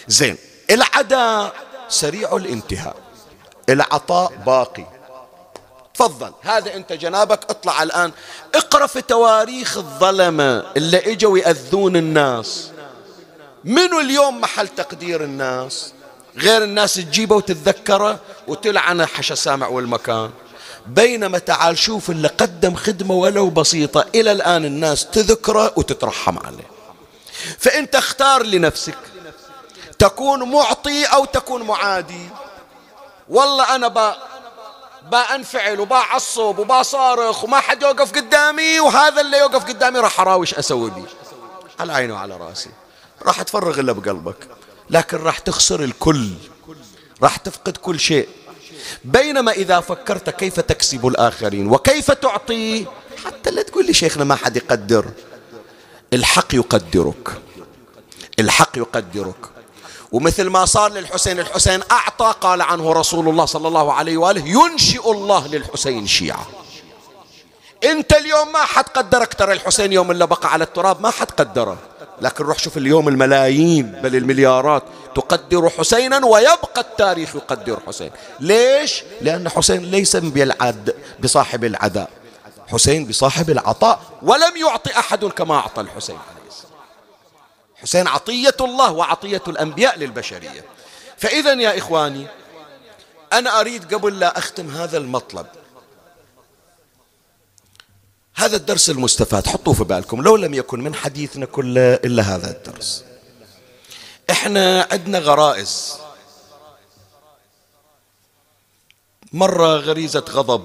زين. 0.09 0.37
العداء 0.71 1.55
سريع 1.89 2.37
الانتهاء. 2.37 2.97
العطاء 3.69 4.33
باقي. 4.47 4.87
تفضل. 5.95 6.33
هذا 6.43 6.75
انت 6.75 6.93
جنابك 6.93 7.41
اطلع 7.51 7.83
الآن. 7.83 8.13
اقرأ 8.55 8.87
في 8.87 9.01
تواريخ 9.03 9.77
الظلمة 9.77 10.65
اللي 10.77 11.13
إجوا 11.13 11.39
يأذون 11.39 11.97
الناس. 11.97 12.71
منو 13.65 14.01
اليوم 14.01 14.41
محل 14.41 14.69
تقدير 14.69 15.25
الناس؟ 15.25 15.93
غير 16.39 16.65
الناس 16.65 16.95
تجيبه 16.95 17.37
وتتذكره 17.37 18.21
وتلعنه 18.49 19.07
حشا 19.07 19.35
سامع 19.35 19.69
والمكان. 19.69 20.31
بينما 20.87 21.39
تعال 21.39 21.79
شوف 21.79 22.11
اللي 22.11 22.29
قدم 22.29 22.75
خدمة 22.75 23.15
ولو 23.15 23.51
بسيطة 23.51 24.07
إلى 24.15 24.33
الآن 24.33 24.65
الناس 24.65 25.07
تذكره 25.07 25.73
وتترحم 25.77 26.39
عليه. 26.39 26.71
فأنت 27.59 27.95
اختار 27.95 28.43
لنفسك 28.43 28.99
تكون 29.99 30.51
معطي 30.53 31.05
أو 31.05 31.25
تكون 31.25 31.63
معادي. 31.63 32.29
والله 33.29 33.75
أنا 33.75 33.89
با 33.89 34.17
بأنفعل 35.11 35.81
وبعصب 35.81 36.59
وبصارخ 36.59 37.45
وما 37.45 37.61
حد 37.61 37.83
يوقف 37.83 38.13
قدامي 38.13 38.81
وهذا 38.81 39.21
اللي 39.21 39.39
يوقف 39.39 39.65
قدامي 39.65 39.99
راح 39.99 40.21
أراوش 40.21 40.55
أسوي 40.55 40.91
بيه 40.91 41.07
على 41.81 41.93
عيني 41.93 42.13
وعلى 42.13 42.37
رأسي. 42.37 42.71
راح 43.23 43.43
تفرغ 43.43 43.81
اللي 43.81 43.95
بقلبك. 43.95 44.49
لكن 44.91 45.17
راح 45.17 45.39
تخسر 45.39 45.85
الكل. 45.85 46.31
راح 47.23 47.37
تفقد 47.37 47.77
كل 47.77 48.01
شيء. 48.01 48.29
بينما 49.05 49.53
إذا 49.53 49.81
فكرت 49.81 50.31
كيف 50.31 50.61
تكسب 50.61 51.07
الآخرين 51.07 51.69
وكيف 51.71 52.11
تعطي 52.11 52.87
حتى 53.25 53.51
لا 53.51 53.63
تقول 53.63 53.87
لي 53.87 53.95
شيخنا 53.95 54.25
ما 54.25 54.35
حد 54.35 54.57
يقدر. 54.57 55.07
الحق 56.13 56.55
يقدرك. 56.55 57.43
الحق 58.39 58.79
يقدرك. 58.79 59.56
ومثل 60.13 60.47
ما 60.47 60.65
صار 60.65 60.93
للحسين 60.93 61.41
الحسين 61.41 61.81
أعطى 61.91 62.35
قال 62.41 62.63
عنه 62.63 62.93
رسول 62.93 63.29
الله 63.29 63.45
صلى 63.45 63.69
الله 63.69 63.93
عليه 63.93 64.17
وآله 64.17 64.43
ينشئ 64.47 65.11
الله 65.11 65.47
للحسين 65.47 66.07
شيعة. 66.07 66.47
أنت 67.85 68.13
اليوم 68.13 68.53
ما 68.53 68.59
حد 68.65 68.85
قدرك 68.85 69.35
ترى 69.35 69.53
الحسين 69.53 69.93
يوم 69.93 70.11
اللي 70.11 70.27
بقى 70.27 70.53
على 70.53 70.65
التراب 70.65 71.01
ما 71.01 71.11
حد 71.11 71.31
قدره 71.31 71.77
لكن 72.21 72.45
روح 72.45 72.59
شوف 72.59 72.77
اليوم 72.77 73.09
الملايين 73.09 73.93
بل 74.03 74.17
المليارات 74.17 74.83
تقدر 75.15 75.71
حسينا 75.79 76.27
ويبقى 76.27 76.81
التاريخ 76.81 77.37
يقدر 77.37 77.81
حسين. 77.87 78.11
ليش؟ 78.41 79.03
لأن 79.21 79.49
حسين 79.49 79.83
ليس 79.83 80.17
بالعد 80.17 80.95
بصاحب 81.21 81.65
العداء 81.65 82.11
حسين 82.73 83.07
بصاحب 83.07 83.51
العطاء 83.51 84.01
ولم 84.23 84.57
يعطي 84.57 84.99
أحد 84.99 85.25
كما 85.25 85.55
أعطى 85.55 85.81
الحسين. 85.81 86.19
حسين 87.83 88.09
عطية 88.09 88.57
الله 88.61 88.93
وعطية 88.93 89.43
الأنبياء 89.49 89.99
للبشرية. 89.99 90.65
فإذا 91.17 91.53
يا 91.53 91.79
إخواني 91.79 92.27
أنا 93.33 93.61
أريد 93.61 93.95
قبل 93.95 94.21
لا 94.21 94.39
أختم 94.39 94.71
هذا 94.71 94.99
المطلب 94.99 95.47
هذا 98.35 98.57
الدرس 98.57 98.91
المستفاد 98.91 99.47
حطوه 99.47 99.75
في 99.75 99.85
بالكم 99.85 100.23
لو 100.23 100.37
لم 100.37 100.55
يكن 100.55 100.81
من 100.81 100.95
حديثنا 100.95 101.47
كله 101.47 101.95
إلا 101.95 102.23
هذا 102.23 102.51
الدرس. 102.51 103.05
إحنا 104.31 104.89
عندنا 104.93 105.19
غرائز. 105.19 105.99
مرة 109.33 109.77
غريزة 109.77 110.25
غضب. 110.31 110.65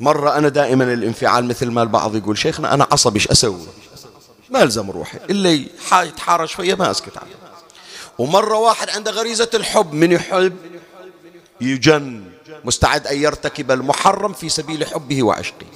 مرة 0.00 0.36
أنا 0.38 0.48
دائما 0.48 0.84
الانفعال 0.84 1.44
مثل 1.44 1.66
ما 1.66 1.82
البعض 1.82 2.16
يقول 2.16 2.38
شيخنا 2.38 2.74
أنا 2.74 2.86
عصبي 2.92 3.18
إيش 3.18 3.28
أسوي؟ 3.28 3.66
ما 4.50 4.62
ألزم 4.62 4.90
روحي. 4.90 5.18
اللي 5.30 5.66
يتحارش 5.92 6.54
فيا 6.54 6.74
ما 6.74 6.90
أسكت 6.90 7.18
عنه. 7.18 7.30
ومرة 8.18 8.56
واحد 8.56 8.90
عنده 8.90 9.10
غريزة 9.10 9.50
الحب 9.54 9.92
من 9.92 10.12
يحب 10.12 10.56
يجن. 11.60 12.24
مستعد 12.64 13.06
أن 13.06 13.22
يرتكب 13.22 13.70
المحرم 13.70 14.32
في 14.32 14.48
سبيل 14.48 14.86
حبه 14.86 15.22
وعشقه. 15.22 15.66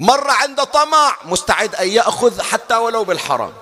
مرة 0.00 0.32
عنده 0.32 0.64
طمع 0.64 1.16
مستعد 1.24 1.74
أن 1.74 1.88
يأخذ 1.88 2.40
حتى 2.40 2.76
ولو 2.76 3.04
بالحرام. 3.04 3.52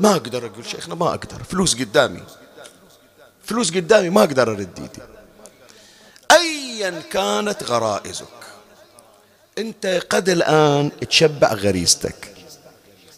ما 0.00 0.10
أقدر 0.10 0.46
أقول 0.46 0.66
شيخنا 0.66 0.94
ما 0.94 1.08
أقدر. 1.08 1.42
فلوس 1.50 1.74
قدامي. 1.74 2.22
فلوس 3.44 3.70
قدامي 3.70 4.10
ما 4.10 4.20
أقدر 4.20 4.50
أرد 4.50 4.78
إيدي. 4.78 5.02
أيا 6.32 7.02
كانت 7.10 7.62
غرائزك 7.62 8.26
أنت 9.58 9.86
قد 10.10 10.28
الآن 10.28 10.90
تشبع 11.10 11.52
غريزتك. 11.52 12.34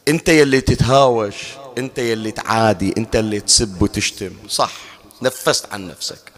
أنت 0.09 0.29
يلي 0.29 0.61
تتهاوش 0.61 1.35
أنت 1.79 1.99
يلي 1.99 2.31
تعادي 2.31 2.95
أنت 2.99 3.17
اللي 3.17 3.41
تسب 3.41 3.83
وتشتم. 3.83 4.33
صح. 4.49 4.73
نفست 5.23 5.67
عن 5.73 5.89
نفسك. 5.89 6.33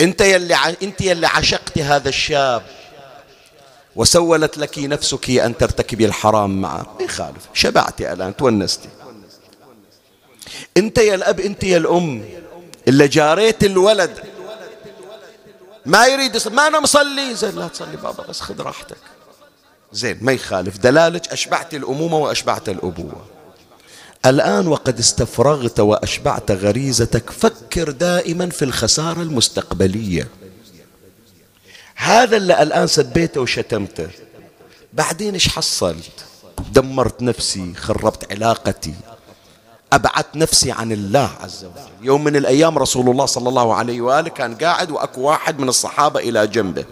أنت 0.00 0.20
يلي 0.20 0.54
ع... 0.54 0.68
أنت 0.82 1.00
يلي 1.00 1.26
عشقت 1.26 1.78
هذا 1.78 2.08
الشاب. 2.08 2.62
وسولت 3.96 4.58
لك 4.58 4.78
نفسك 4.78 5.30
أن 5.30 5.56
ترتكبي 5.56 6.04
الحرام 6.04 6.60
معه 6.60 6.96
ما 6.98 7.04
يخالف 7.04 7.48
شبعتي 7.54 8.12
الآن 8.12 8.36
تونستي. 8.36 8.88
أنت 10.76 10.98
يا 10.98 11.14
الأب 11.14 11.40
أنت 11.40 11.64
يا 11.64 11.76
الأم. 11.76 12.28
اللي 12.88 13.08
جاريت 13.08 13.64
الولد. 13.64 14.24
ما 15.86 16.06
يريد 16.06 16.48
ما 16.48 16.66
أنا 16.66 16.80
مصلي. 16.80 17.34
زين 17.34 17.58
لا 17.58 17.68
تصلي 17.68 17.96
بابا 17.96 18.26
بس 18.26 18.40
خذ 18.40 18.60
راحتك. 18.60 18.96
زين 19.92 20.18
ما 20.20 20.32
يخالف. 20.32 20.78
دلالك 20.78 21.32
أشبعت 21.32 21.74
الأمومة 21.74 22.16
وأشبعت 22.16 22.68
الأبوة. 22.68 23.26
الآن 24.26 24.66
وقد 24.66 24.98
استفرغت 24.98 25.80
وأشبعت 25.80 26.50
غريزتك 26.50 27.30
فكر 27.30 27.90
دائما 27.90 28.50
في 28.50 28.64
الخسارة 28.64 29.22
المستقبلية. 29.22 30.28
هذا 31.94 32.36
اللي 32.36 32.62
الآن 32.62 32.86
سبيته 32.86 33.40
وشتمته. 33.40 34.08
بعدين 34.92 35.34
إيش 35.34 35.48
حصلت؟ 35.48 36.24
دمرت 36.72 37.22
نفسي 37.22 37.74
خربت 37.74 38.32
علاقتي 38.32 38.94
أبعدت 39.92 40.36
نفسي 40.36 40.72
عن 40.72 40.92
الله 40.92 41.30
عز 41.40 41.64
وجل. 41.64 42.06
يوم 42.06 42.24
من 42.24 42.36
الأيام 42.36 42.78
رسول 42.78 43.10
الله 43.10 43.26
صلى 43.26 43.48
الله 43.48 43.74
عليه 43.74 44.00
وآله 44.00 44.28
كان 44.28 44.54
قاعد 44.54 44.90
وأكو 44.90 45.20
واحد 45.20 45.58
من 45.58 45.68
الصحابة 45.68 46.20
إلى 46.20 46.46
جنبه. 46.46 46.84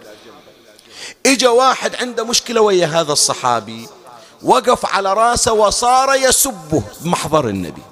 إجا 1.26 1.48
واحد 1.48 1.96
عنده 1.96 2.24
مشكلة 2.24 2.60
ويا 2.60 2.86
هذا 2.86 3.12
الصحابي 3.12 3.88
وقف 4.42 4.86
على 4.86 5.12
رأسه 5.12 5.52
وصار 5.52 6.14
يسبه 6.14 6.82
بمحضر 7.00 7.48
النبي. 7.48 7.82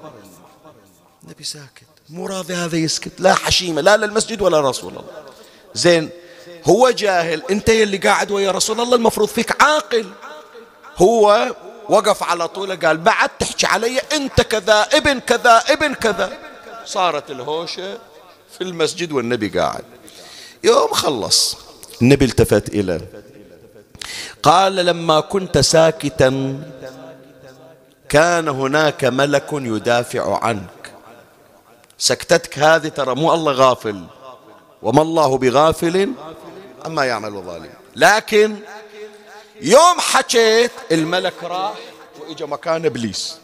النبي 1.24 1.44
ساكت 1.44 1.84
مو 2.10 2.26
راضي 2.26 2.54
هذا 2.54 2.76
يسكت 2.76 3.12
لا 3.18 3.34
حشيمة 3.34 3.80
لا 3.80 3.96
للمسجد 3.96 4.42
ولا 4.42 4.60
رسول 4.60 4.92
الله. 4.92 5.04
زين 5.74 6.10
هو 6.64 6.90
جاهل 6.90 7.42
أنت 7.50 7.68
يلي 7.68 7.96
قاعد 7.96 8.30
ويا 8.30 8.50
رسول 8.50 8.80
الله 8.80 8.96
المفروض 8.96 9.28
فيك 9.28 9.62
عاقل. 9.62 10.10
هو 10.96 11.54
وقف 11.88 12.22
على 12.22 12.48
طول 12.48 12.86
قال 12.86 12.96
بعد 12.96 13.28
تحكي 13.28 13.66
علي 13.66 13.98
أنت 13.98 14.40
كذا 14.40 14.82
ابن 14.92 15.20
كذا 15.20 15.62
ابن 15.68 15.94
كذا. 15.94 16.38
صارت 16.86 17.30
الهوشة 17.30 17.98
في 18.58 18.60
المسجد 18.60 19.12
والنبي 19.12 19.48
قاعد. 19.48 19.84
يوم 20.64 20.92
خلص 20.92 21.56
النبي 22.02 22.24
التفت 22.24 22.68
إليه 22.68 23.00
قال 24.42 24.76
لما 24.76 25.20
كنت 25.20 25.58
ساكتا 25.58 26.60
كان 28.08 28.48
هناك 28.48 29.04
ملك 29.04 29.48
يدافع 29.52 30.44
عنك. 30.44 30.92
سكتتك 31.98 32.58
هذه 32.58 32.88
ترى 32.88 33.14
مو 33.14 33.34
الله 33.34 33.52
غافل 33.52 34.04
وما 34.82 35.02
الله 35.02 35.38
بغافل 35.38 36.12
أما 36.86 37.04
يعمل 37.04 37.36
الظالم 37.36 37.70
لكن 37.96 38.56
يوم 39.60 39.98
حكيت 39.98 40.70
الملك 40.92 41.34
راح 41.42 41.74
وإجا 42.20 42.46
مكان 42.46 42.86
إبليس. 42.86 43.36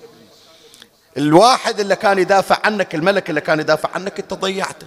الواحد 1.17 1.81
اللي 1.81 1.97
كان 1.97 2.19
يدافع 2.19 2.59
عنك 2.65 2.95
الملك 2.95 3.31
اللي 3.31 3.41
كان 3.41 3.61
يدافع 3.61 3.89
عنك 3.95 4.21
انت 4.21 4.35
ضيعته 4.35 4.87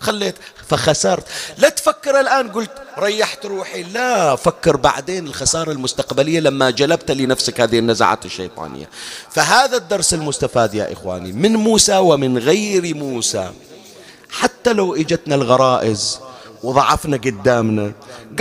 خليت 0.00 0.34
فخسرت. 0.68 1.24
لا 1.58 1.68
تفكر 1.68 2.20
الآن 2.20 2.52
قلت 2.52 2.70
ريحت 2.98 3.46
روحي. 3.46 3.82
لا 3.82 4.36
فكر 4.36 4.76
بعدين 4.76 5.26
الخسارة 5.26 5.72
المستقبلية 5.72 6.40
لما 6.40 6.70
جلبت 6.70 7.10
لنفسك 7.10 7.60
هذه 7.60 7.78
النزعات 7.78 8.24
الشيطانية. 8.24 8.88
فهذا 9.30 9.76
الدرس 9.76 10.14
المستفاد 10.14 10.74
يا 10.74 10.92
إخواني 10.92 11.32
من 11.32 11.52
موسى 11.56 11.96
ومن 11.96 12.38
غير 12.38 12.96
موسى. 12.96 13.52
حتى 14.30 14.72
لو 14.72 14.94
إجتنا 14.94 15.34
الغرائز 15.34 16.20
وضعفنا 16.62 17.16
قدامنا 17.16 17.92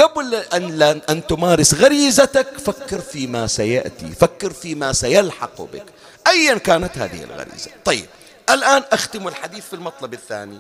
قبل 0.02 0.36
أن, 0.36 1.02
أن 1.10 1.28
تمارس 1.28 1.74
غريزتك 1.74 2.48
فكر 2.66 3.02
فيما 3.02 3.48
سيأتي 3.48 4.08
فكر 4.20 4.54
فيما 4.54 4.94
سيلحق 4.94 5.62
بك. 5.62 5.86
أيا 6.28 6.58
كانت 6.58 6.98
هذه 6.98 7.24
الغريزة. 7.24 7.72
طيب 7.86 8.06
الآن 8.50 8.84
أختم 8.92 9.28
الحديث 9.28 9.66
في 9.66 9.74
المطلب 9.74 10.14
الثاني. 10.14 10.58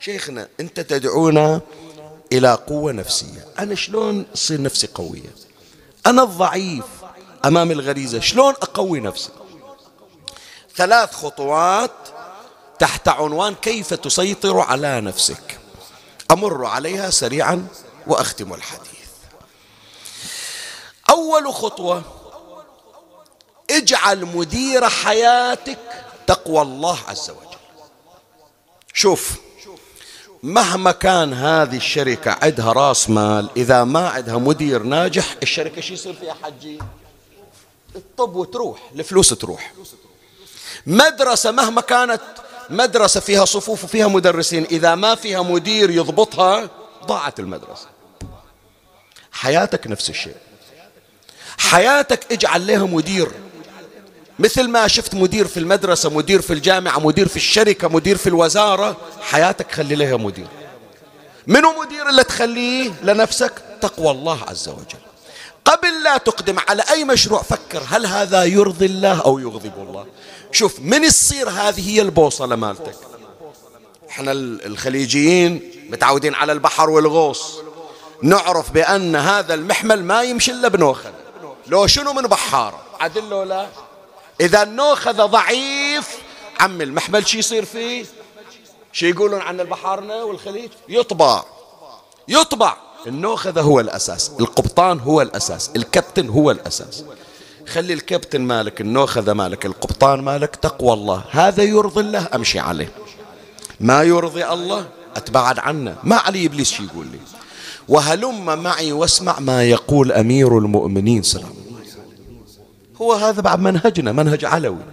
شيخنا 0.00 0.48
أنت 0.60 0.80
تدعونا 0.80 1.60
إلى 2.32 2.54
قوة 2.54 2.92
نفسية. 2.92 3.46
أنا 3.58 3.74
شلون 3.74 4.26
أصير 4.34 4.62
نفسي 4.62 4.88
قوية؟ 4.94 5.34
أنا 6.06 6.22
الضعيف 6.22 6.84
أمام 7.44 7.70
الغريزة 7.70 8.20
شلون 8.20 8.52
أقوي 8.52 9.00
نفسي؟ 9.00 9.30
ثلاث 10.76 11.14
خطوات 11.14 11.90
تحت 12.78 13.08
عنوان 13.08 13.54
كيف 13.54 13.94
تسيطر 13.94 14.60
على 14.60 15.00
نفسك. 15.00 15.58
أمر 16.30 16.66
عليها 16.66 17.10
سريعا 17.10 17.66
وأختم 18.06 18.54
الحديث. 18.54 18.90
أول 21.10 21.54
خطوة 21.54 22.02
اجعل 23.70 24.26
مدير 24.26 24.88
حياتك 24.88 25.78
تقوى 26.26 26.62
الله 26.62 26.98
عز 27.08 27.30
وجل. 27.30 27.58
شوف 28.94 29.49
مهما 30.42 30.92
كان 30.92 31.32
هذه 31.32 31.76
الشركة 31.76 32.36
عندها 32.42 32.72
راس 32.72 33.10
مال 33.10 33.50
إذا 33.56 33.84
ما 33.84 34.08
عندها 34.08 34.38
مدير 34.38 34.82
ناجح 34.82 35.36
الشركة 35.42 35.80
شو 35.80 35.94
يصير 35.94 36.14
فيها 36.14 36.36
حجي 36.42 36.78
الطب 37.96 38.36
وتروح 38.36 38.90
الفلوس 38.94 39.28
تروح. 39.28 39.72
مدرسة 40.86 41.50
مهما 41.50 41.80
كانت 41.80 42.22
مدرسة 42.70 43.20
فيها 43.20 43.44
صفوف 43.44 43.84
وفيها 43.84 44.08
مدرسين 44.08 44.64
إذا 44.64 44.94
ما 44.94 45.14
فيها 45.14 45.42
مدير 45.42 45.90
يضبطها 45.90 46.70
ضاعت 47.06 47.40
المدرسة. 47.40 47.86
حياتك 49.32 49.86
نفس 49.86 50.10
الشيء. 50.10 50.36
حياتك 51.58 52.32
اجعل 52.32 52.66
لها 52.66 52.86
مدير. 52.86 53.30
مثل 54.40 54.68
ما 54.68 54.88
شفت 54.88 55.14
مدير 55.14 55.46
في 55.46 55.56
المدرسة 55.56 56.10
مدير 56.10 56.40
في 56.40 56.52
الجامعة 56.52 56.98
مدير 56.98 57.28
في 57.28 57.36
الشركة 57.36 57.88
مدير 57.88 58.16
في 58.16 58.26
الوزارة 58.26 58.96
حياتك 59.20 59.72
خلي 59.72 59.94
لها 59.94 60.16
مدير. 60.16 60.46
منو 61.46 61.82
مدير 61.82 62.08
اللي 62.08 62.24
تخليه 62.24 62.92
لنفسك؟ 63.02 63.52
تقوى 63.80 64.10
الله 64.10 64.38
عز 64.48 64.68
وجل. 64.68 64.98
قبل 65.64 66.02
لا 66.04 66.16
تقدم 66.18 66.56
على 66.68 66.82
أي 66.90 67.04
مشروع 67.04 67.42
فكر 67.42 67.82
هل 67.88 68.06
هذا 68.06 68.44
يرضي 68.44 68.86
الله 68.86 69.20
أو 69.20 69.38
يغضب 69.38 69.72
الله. 69.76 70.06
شوف 70.52 70.80
من 70.80 71.08
تصير 71.08 71.48
هذه 71.48 71.90
هي 71.90 72.02
البوصلة 72.02 72.56
مالتك؟ 72.56 72.96
إحنا 74.10 74.32
الخليجيين 74.32 75.72
متعودين 75.90 76.34
على 76.34 76.52
البحر 76.52 76.90
والغوص. 76.90 77.56
نعرف 78.22 78.70
بأن 78.70 79.16
هذا 79.16 79.54
المحمل 79.54 80.04
ما 80.04 80.22
يمشي 80.22 80.52
إلا 80.52 80.68
بنوخذ 80.68 81.10
لو 81.66 81.86
شنو 81.86 82.12
من 82.12 82.22
بحارة؟ 82.22 82.80
عدل 83.00 83.30
له 83.30 83.44
لا؟ 83.44 83.66
إذا 84.40 84.62
النوخذ 84.62 85.26
ضعيف 85.26 86.18
عم 86.60 86.80
المحمل 86.80 87.28
شي 87.28 87.38
يصير 87.38 87.64
فيه؟ 87.64 88.04
شي 88.92 89.10
يقولون 89.10 89.40
عن 89.40 89.60
البحارنا 89.60 90.22
والخليج؟ 90.22 90.70
يطبع. 90.88 91.42
يطبع. 92.28 92.76
النوخذة 93.06 93.60
هو 93.60 93.80
الأساس. 93.80 94.30
القبطان 94.40 95.00
هو 95.00 95.22
الأساس. 95.22 95.70
الكابتن 95.76 96.28
هو 96.28 96.50
الأساس. 96.50 97.04
خلي 97.68 97.92
الكابتن 97.92 98.40
مالك 98.40 98.80
النوخذة 98.80 99.32
مالك 99.32 99.66
القبطان 99.66 100.20
مالك 100.20 100.56
تقوى 100.56 100.92
الله. 100.92 101.24
هذا 101.30 101.62
يرضي 101.62 102.00
الله 102.00 102.28
أمشي 102.34 102.58
عليه. 102.58 102.92
ما 103.80 104.02
يرضي 104.02 104.46
الله 104.46 104.88
أتبعد 105.16 105.58
عنه. 105.58 105.96
ما 106.04 106.16
علي 106.16 106.46
إبليس 106.46 106.70
شي 106.70 106.82
يقول 106.82 107.06
لي. 107.06 107.18
وهلم 107.88 108.62
معي 108.62 108.92
واسمع 108.92 109.38
ما 109.38 109.64
يقول 109.64 110.12
أمير 110.12 110.58
المؤمنين 110.58 111.22
سلام. 111.22 111.59
هو 113.02 113.12
هذا 113.12 113.40
بعد 113.40 113.58
منهجنا 113.60 114.12
منهج 114.12 114.44
علوي. 114.44 114.84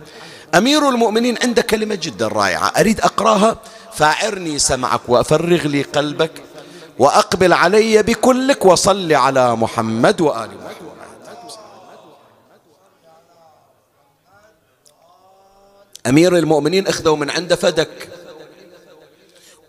أمير 0.56 0.90
المؤمنين 0.90 1.38
عنده 1.44 1.62
كلمة 1.62 1.96
جدا 1.96 2.28
رائعة. 2.28 2.68
أريد 2.80 3.02
أقراها؟ 3.02 3.58
فاعرني 3.94 4.60
سمعك 4.60 5.02
وأفرغ 5.08 5.68
لي 5.68 5.82
قلبك 5.82 6.32
وأقبل 7.00 7.54
علي 7.54 8.04
بكلك 8.04 8.66
وصل 8.66 9.14
على 9.14 9.56
محمد 9.56 10.22
وآل 10.22 10.50
محمد. 10.50 10.78
أمير 16.08 16.38
المؤمنين 16.38 16.88
أخذوا 16.88 17.16
من 17.16 17.30
عنده 17.30 17.56
فدك. 17.56 18.10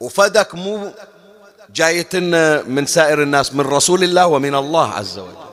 وفدك 0.00 0.54
مو 0.54 0.92
جايتنا 1.74 2.62
من 2.62 2.86
سائر 2.86 3.22
الناس 3.22 3.54
من 3.54 3.60
رسول 3.60 4.04
الله 4.04 4.26
ومن 4.26 4.54
الله 4.54 4.88
عز 4.88 5.18
وجل. 5.18 5.48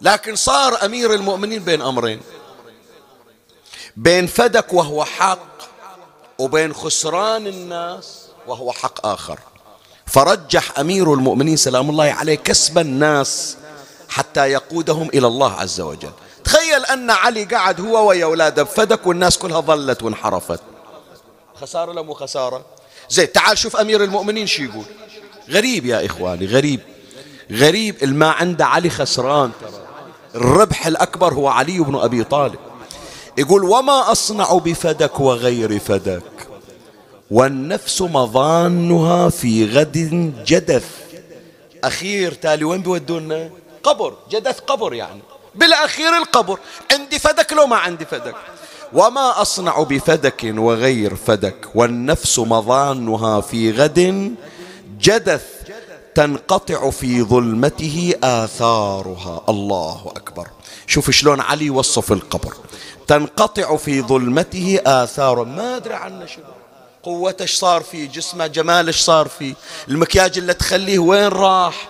لكن 0.00 0.36
صار 0.36 0.84
أمير 0.84 1.14
المؤمنين 1.14 1.62
بين 1.62 1.82
أمرين. 1.82 2.20
بين 3.96 4.26
فدك 4.26 4.72
وهو 4.72 5.04
حق 5.04 5.58
وبين 6.38 6.74
خسران 6.74 7.46
الناس 7.46 8.22
وهو 8.46 8.72
حق 8.72 9.06
آخر. 9.06 9.38
فرجح 10.06 10.78
أمير 10.78 11.14
المؤمنين 11.14 11.56
سلام 11.56 11.90
الله 11.90 12.04
عليه 12.04 12.34
كسب 12.34 12.78
الناس 12.78 13.56
حتى 14.08 14.40
يقودهم 14.46 15.08
إلى 15.08 15.26
الله 15.26 15.52
عز 15.52 15.80
وجل. 15.80 16.12
تخيل 16.44 16.84
أن 16.84 17.10
علي 17.10 17.44
قعد 17.44 17.80
هو 17.80 18.08
ويا 18.08 18.24
أولاده 18.24 18.62
بفدك 18.62 19.06
والناس 19.06 19.38
كلها 19.38 19.60
ظلت 19.60 20.02
وانحرفت. 20.02 20.60
خسارة 21.60 21.92
لا 21.92 22.02
مو 22.02 22.14
خسارة 22.14 22.64
زين 23.10 23.32
تعال 23.32 23.58
شوف 23.58 23.76
أمير 23.76 24.04
المؤمنين 24.04 24.46
شو 24.46 24.62
يقول. 24.62 24.84
غريب 25.50 25.86
يا 25.86 26.06
إخواني 26.06 26.46
غريب. 26.46 26.80
غريب 27.52 28.02
الما 28.02 28.30
عنده 28.30 28.66
علي 28.66 28.90
خسران 28.90 29.50
الربح 30.34 30.86
الأكبر 30.86 31.34
هو 31.34 31.48
علي 31.48 31.78
بن 31.78 31.96
أبي 31.96 32.24
طالب. 32.24 32.58
يقول 33.38 33.64
وما 33.64 34.12
أصنع 34.12 34.52
بفدك 34.52 35.20
وغير 35.20 35.78
فدك 35.78 36.22
والنفس 37.30 38.02
مظانها 38.02 39.28
في 39.28 39.66
غد 39.66 40.32
جدث. 40.46 40.86
أخير 41.84 42.32
تالي 42.32 42.64
وين 42.64 42.82
بيودونا؟ 42.82 43.50
قبر 43.82 44.14
جدث 44.30 44.60
قبر 44.60 44.94
يعني. 44.94 45.20
بالأخير 45.54 46.16
القبر. 46.16 46.58
عندي 46.92 47.18
فدك 47.18 47.52
لو 47.52 47.66
ما 47.66 47.76
عندي 47.76 48.04
فدك. 48.04 48.34
وما 48.92 49.42
أصنع 49.42 49.82
بفدك 49.82 50.54
وغير 50.56 51.16
فدك 51.16 51.66
والنفس 51.74 52.38
مظانها 52.38 53.40
في 53.40 53.70
غد 53.70 54.34
جدث. 55.00 55.57
تنقطع 56.18 56.90
في 56.90 57.22
ظلمته 57.22 58.14
آثارها. 58.22 59.40
الله 59.48 60.12
أكبر. 60.16 60.48
شوف 60.86 61.10
شلون 61.10 61.40
علي 61.40 61.70
وصف 61.70 62.12
القبر. 62.12 62.54
تنقطع 63.06 63.76
في 63.76 64.02
ظلمته 64.02 64.80
آثار. 64.86 65.44
ما 65.44 65.76
أدري 65.76 65.94
عنه 65.94 66.26
شنو. 66.26 66.44
قوته 67.02 67.46
صار 67.46 67.82
فيه؟ 67.82 68.08
جسمه 68.08 68.46
جماله 68.46 68.92
صار 68.92 69.28
فيه؟ 69.28 69.54
المكياج 69.88 70.38
اللي 70.38 70.54
تخليه 70.54 70.98
وين 70.98 71.28
راح؟ 71.28 71.88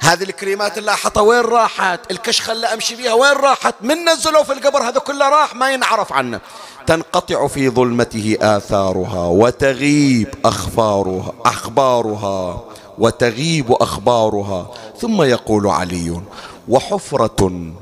هذه 0.00 0.22
الكريمات 0.22 0.78
اللي 0.78 0.96
حطها 0.96 1.20
وين 1.20 1.40
راحت؟ 1.40 2.10
الكشخة 2.10 2.52
اللي 2.52 2.66
أمشي 2.66 2.96
بيها 2.96 3.12
وين 3.12 3.32
راحت؟ 3.32 3.74
من 3.80 4.04
نزلوا 4.04 4.42
في 4.42 4.52
القبر. 4.52 4.82
هذا 4.82 4.98
كله 4.98 5.28
راح 5.28 5.54
ما 5.54 5.72
ينعرف 5.72 6.12
عنه. 6.12 6.40
تنقطع 6.86 7.46
في 7.46 7.70
ظلمته 7.70 8.36
آثارها 8.40 9.26
وتغيب 9.26 10.34
أخبارها 10.44 11.32
أخبارها. 11.44 12.64
وتغيب 12.98 13.72
أخبارها. 13.72 14.70
ثم 15.00 15.22
يقول 15.22 15.66
علي 15.66 16.20
وحفرة 16.68 17.72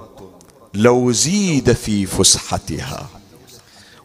لو 0.75 1.13
زيد 1.13 1.73
في 1.73 2.07
فسحتها 2.07 3.07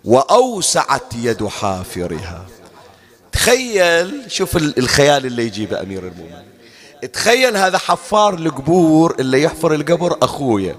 وأوسعت 0.05 1.13
يد 1.15 1.47
حافرها. 1.47 2.45
تخيل 3.31 4.23
شوف 4.27 4.57
الخيال 4.57 5.25
اللي 5.25 5.45
يجيبه 5.45 5.81
أمير 5.81 6.07
المؤمنين. 6.07 6.51
تخيل 7.13 7.57
هذا 7.57 7.77
حفار 7.77 8.33
القبور 8.33 9.15
اللي 9.19 9.41
يحفر 9.43 9.73
القبر 9.73 10.17
أخويا 10.21 10.75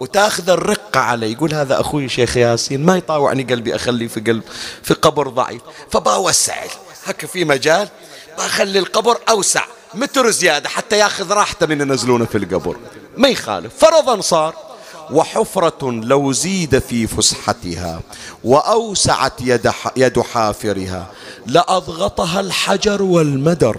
وتاخذ 0.00 0.50
الرقة 0.50 1.00
عليه 1.00 1.32
يقول 1.32 1.54
هذا 1.54 1.80
أخوي 1.80 2.08
شيخ 2.08 2.36
ياسين 2.36 2.84
ما 2.84 2.96
يطاوعني 2.96 3.42
قلبي 3.42 3.74
أخليه 3.74 4.08
في 4.08 4.20
قلب 4.20 4.42
في 4.82 4.94
قبر 4.94 5.28
ضعيف. 5.28 5.62
فبوسع 5.90 6.54
هكا 7.04 7.26
في 7.26 7.44
مجال. 7.44 7.88
بخلي 8.38 8.78
القبر 8.78 9.18
أوسع. 9.28 9.64
متر 9.94 10.30
زيادة 10.30 10.68
حتى 10.68 10.98
ياخذ 10.98 11.32
راحته 11.32 11.66
من 11.66 11.80
ينزلونه 11.80 12.24
في 12.24 12.38
القبر. 12.38 12.76
ما 13.16 13.28
يخالف. 13.28 13.72
فرضا 13.78 14.20
صار. 14.20 14.54
وحفرة 15.10 15.90
لو 15.90 16.32
زيد 16.32 16.78
في 16.78 17.06
فسحتها 17.06 18.00
وأوسعت 18.44 19.32
يد, 19.40 19.72
يد 19.96 20.20
حافرها 20.20 21.06
لأضغطها 21.46 22.40
الحجر 22.40 23.02
والمدر. 23.02 23.76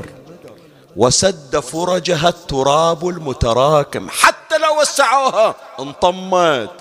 وسد 0.95 1.59
فرجها 1.59 2.29
التراب 2.29 3.07
المتراكم. 3.07 4.09
حتى 4.09 4.57
لو 4.57 4.81
وسعوها 4.81 5.55
انطمت. 5.79 6.71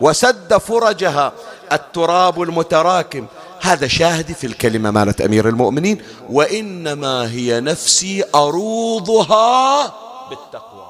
وسد 0.00 0.56
فرجها 0.56 1.32
التراب 1.72 2.42
المتراكم. 2.42 3.26
هذا 3.64 3.86
شاهدي 3.86 4.34
في 4.34 4.46
الكلمة 4.46 4.90
مالت 4.90 5.20
أمير 5.20 5.48
المؤمنين 5.48 5.98
وإنما 6.30 7.30
هي 7.30 7.60
نفسي 7.60 8.24
أروضها 8.34 9.82
بالتقوى. 10.30 10.86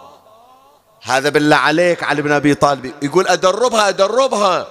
هذا 1.02 1.28
بالله 1.28 1.56
عليك 1.56 2.02
علي 2.02 2.22
بن 2.22 2.32
أبي 2.32 2.54
طالب. 2.54 2.92
يقول 3.02 3.28
أدربها 3.28 3.88
أدربها. 3.88 4.66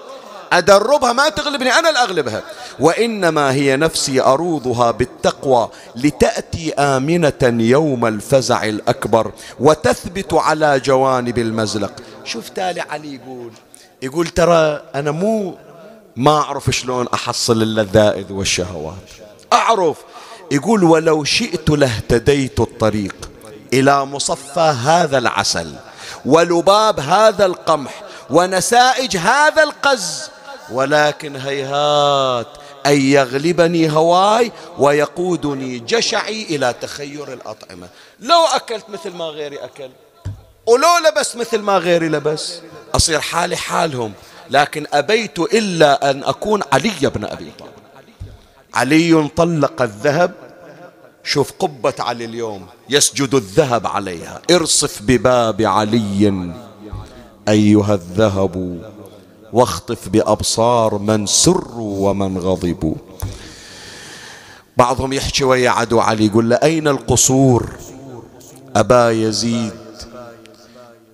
أدربها 0.54 1.14
ما 1.14 1.30
تغلبني 1.30 1.70
أنا 1.70 1.90
اللي 1.90 2.00
أغلبها. 2.00 2.44
وإنما 2.80 3.52
هي 3.52 3.76
نفسي 3.76 4.22
أروضها 4.22 4.92
بالتقوى 4.92 5.70
لتأتي 5.96 6.74
آمنة 6.74 7.64
يوم 7.64 8.06
الفزع 8.06 8.64
الأكبر 8.64 9.32
وتثبت 9.60 10.34
على 10.34 10.80
جوانب 10.80 11.38
المزلق. 11.38 11.92
شوف 12.24 12.50
تالي 12.50 12.82
علي 12.82 13.16
يقول. 13.16 13.52
يقول 14.02 14.28
ترى 14.28 14.82
أنا 14.96 15.12
مو 15.12 15.56
ما 16.16 16.38
أعرف 16.38 16.70
شلون 16.70 17.08
أحصل 17.14 17.62
اللذائذ 17.62 18.32
والشهوات. 18.32 19.10
أعرف 19.54 19.98
يقول 20.52 20.84
ولو 20.84 21.24
شئت 21.24 21.70
لاهتديت 21.70 22.60
الطريق 22.60 23.16
إلى 23.74 24.06
مصفى 24.06 24.76
هذا 24.84 25.18
العسل 25.18 25.74
ولباب 26.26 27.00
هذا 27.00 27.46
القمح 27.46 28.04
ونسائج 28.30 29.18
هذا 29.18 29.64
القز 29.64 30.30
ولكن 30.72 31.36
هيهات 31.36 32.48
أن 32.86 33.02
يغلبني 33.02 33.92
هواي 33.92 34.52
ويقودني 34.78 35.80
جشعي 35.80 36.44
إلى 36.44 36.76
تخير 36.82 37.34
الأطعمة. 37.34 37.88
لو 38.20 38.46
أكلت 38.46 38.90
مثل 38.90 39.12
ما 39.12 39.26
غيري 39.26 39.58
أكل 39.58 39.90
ولو 40.66 40.90
لبس 41.08 41.36
مثل 41.36 41.60
ما 41.60 41.78
غيري 41.78 42.10
لبس 42.10 42.60
أصير 42.96 43.22
حالي 43.22 43.56
حالهم. 43.56 44.14
لكن 44.50 44.86
أبيت 44.94 45.40
إلا 45.40 46.12
أن 46.12 46.24
أكون 46.24 46.62
علي 46.74 47.10
بن 47.16 47.26
أبي 47.26 47.52
طالب. 47.60 47.72
علي 48.74 49.28
طلق 49.36 49.82
الذهب. 49.82 50.32
شوف 51.24 51.52
قبة 51.60 51.94
علي 52.00 52.26
اليوم. 52.26 52.66
يسجد 52.90 53.36
الذهب 53.36 53.88
عليها. 53.88 54.42
ارصف 54.52 55.02
بباب 55.02 55.62
علي. 55.62 56.52
أيها 57.50 57.94
الذهب 57.94 58.82
واخطف 59.54 60.10
بأبصار 60.10 60.98
من 60.98 61.26
سروا 61.26 62.10
ومن 62.10 62.38
غضبوا 62.38 62.96
بعضهم 64.78 65.14
يحكي 65.14 65.44
ويا 65.44 65.70
عدو 65.70 66.00
علي 66.00 66.26
يقول 66.26 66.50
له 66.50 66.56
أين 66.56 66.88
القصور؟ 66.88 67.70
أبا 68.76 69.12
يزيد. 69.12 69.74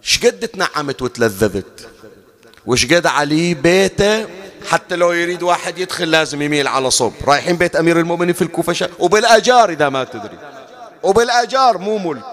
شقد 0.01 0.47
تنعمت 0.47 1.01
وتلذذت. 1.01 1.89
وش 2.65 2.85
قد 2.85 3.05
علي 3.05 3.53
بيته؟ 3.53 4.25
حتى 4.67 4.95
لو 4.95 5.11
يريد 5.11 5.43
واحد 5.43 5.77
يدخل 5.77 6.11
لازم 6.11 6.41
يميل 6.41 6.67
على 6.67 6.91
صوب. 6.91 7.13
رايحين 7.27 7.55
بيت 7.55 7.75
أمير 7.75 7.99
المؤمنين 7.99 8.33
في 8.33 8.41
الكوفة؟ 8.41 8.73
شا... 8.73 8.87
وبالأجار 8.99 9.69
إذا 9.69 9.89
ما 9.89 10.03
تدري. 10.03 10.37
وبالأجار 11.03 11.77
مو 11.77 11.97
ملك. 11.97 12.23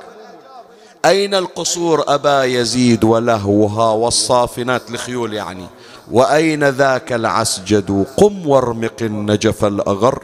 أين 1.05 1.35
القصور 1.35 2.05
أبا 2.09 2.45
يزيد 2.45 3.05
ولهوها 3.05 3.91
والصافنات 3.91 4.91
لخيول 4.91 5.35
يعني؟ 5.35 5.67
وأين 6.11 6.65
ذاك 6.65 7.13
العسجد؟ 7.13 8.07
قم 8.17 8.49
وارمق 8.49 9.03
النجف 9.03 9.65
الأغر. 9.65 10.23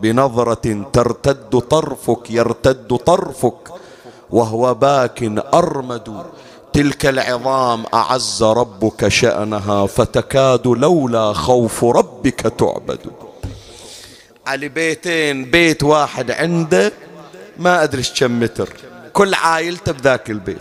بنظرة 0.00 0.86
ترتد 0.92 1.58
طرفك 1.58 2.30
يرتد 2.30 2.96
طرفك. 2.96 3.72
وهو 4.30 4.74
باك 4.74 5.22
أرمد. 5.54 6.24
تلك 6.78 7.06
العظام 7.06 7.84
أعز 7.94 8.42
ربك 8.42 9.08
شأنها 9.08 9.86
فتكاد 9.86 10.66
لولا 10.66 11.32
خوف 11.32 11.84
ربك 11.84 12.40
تعبد. 12.40 12.98
على 14.46 14.68
بيتين 14.68 15.44
بيت 15.44 15.82
واحد 15.82 16.30
عنده 16.30 16.92
ما 17.58 17.82
أدري 17.82 18.02
كم 18.02 18.40
متر. 18.40 18.68
كل 19.12 19.34
عائلته 19.34 19.92
بذاك 19.92 20.30
البيت. 20.30 20.58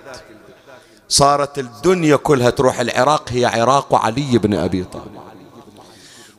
صارت 1.09 1.59
الدنيا 1.59 2.15
كلها 2.15 2.49
تروح 2.49 2.80
العراق 2.80 3.30
هي 3.32 3.45
عراق 3.45 3.95
علي 3.95 4.38
بن 4.38 4.53
أبي 4.53 4.84
طالب. 4.84 5.18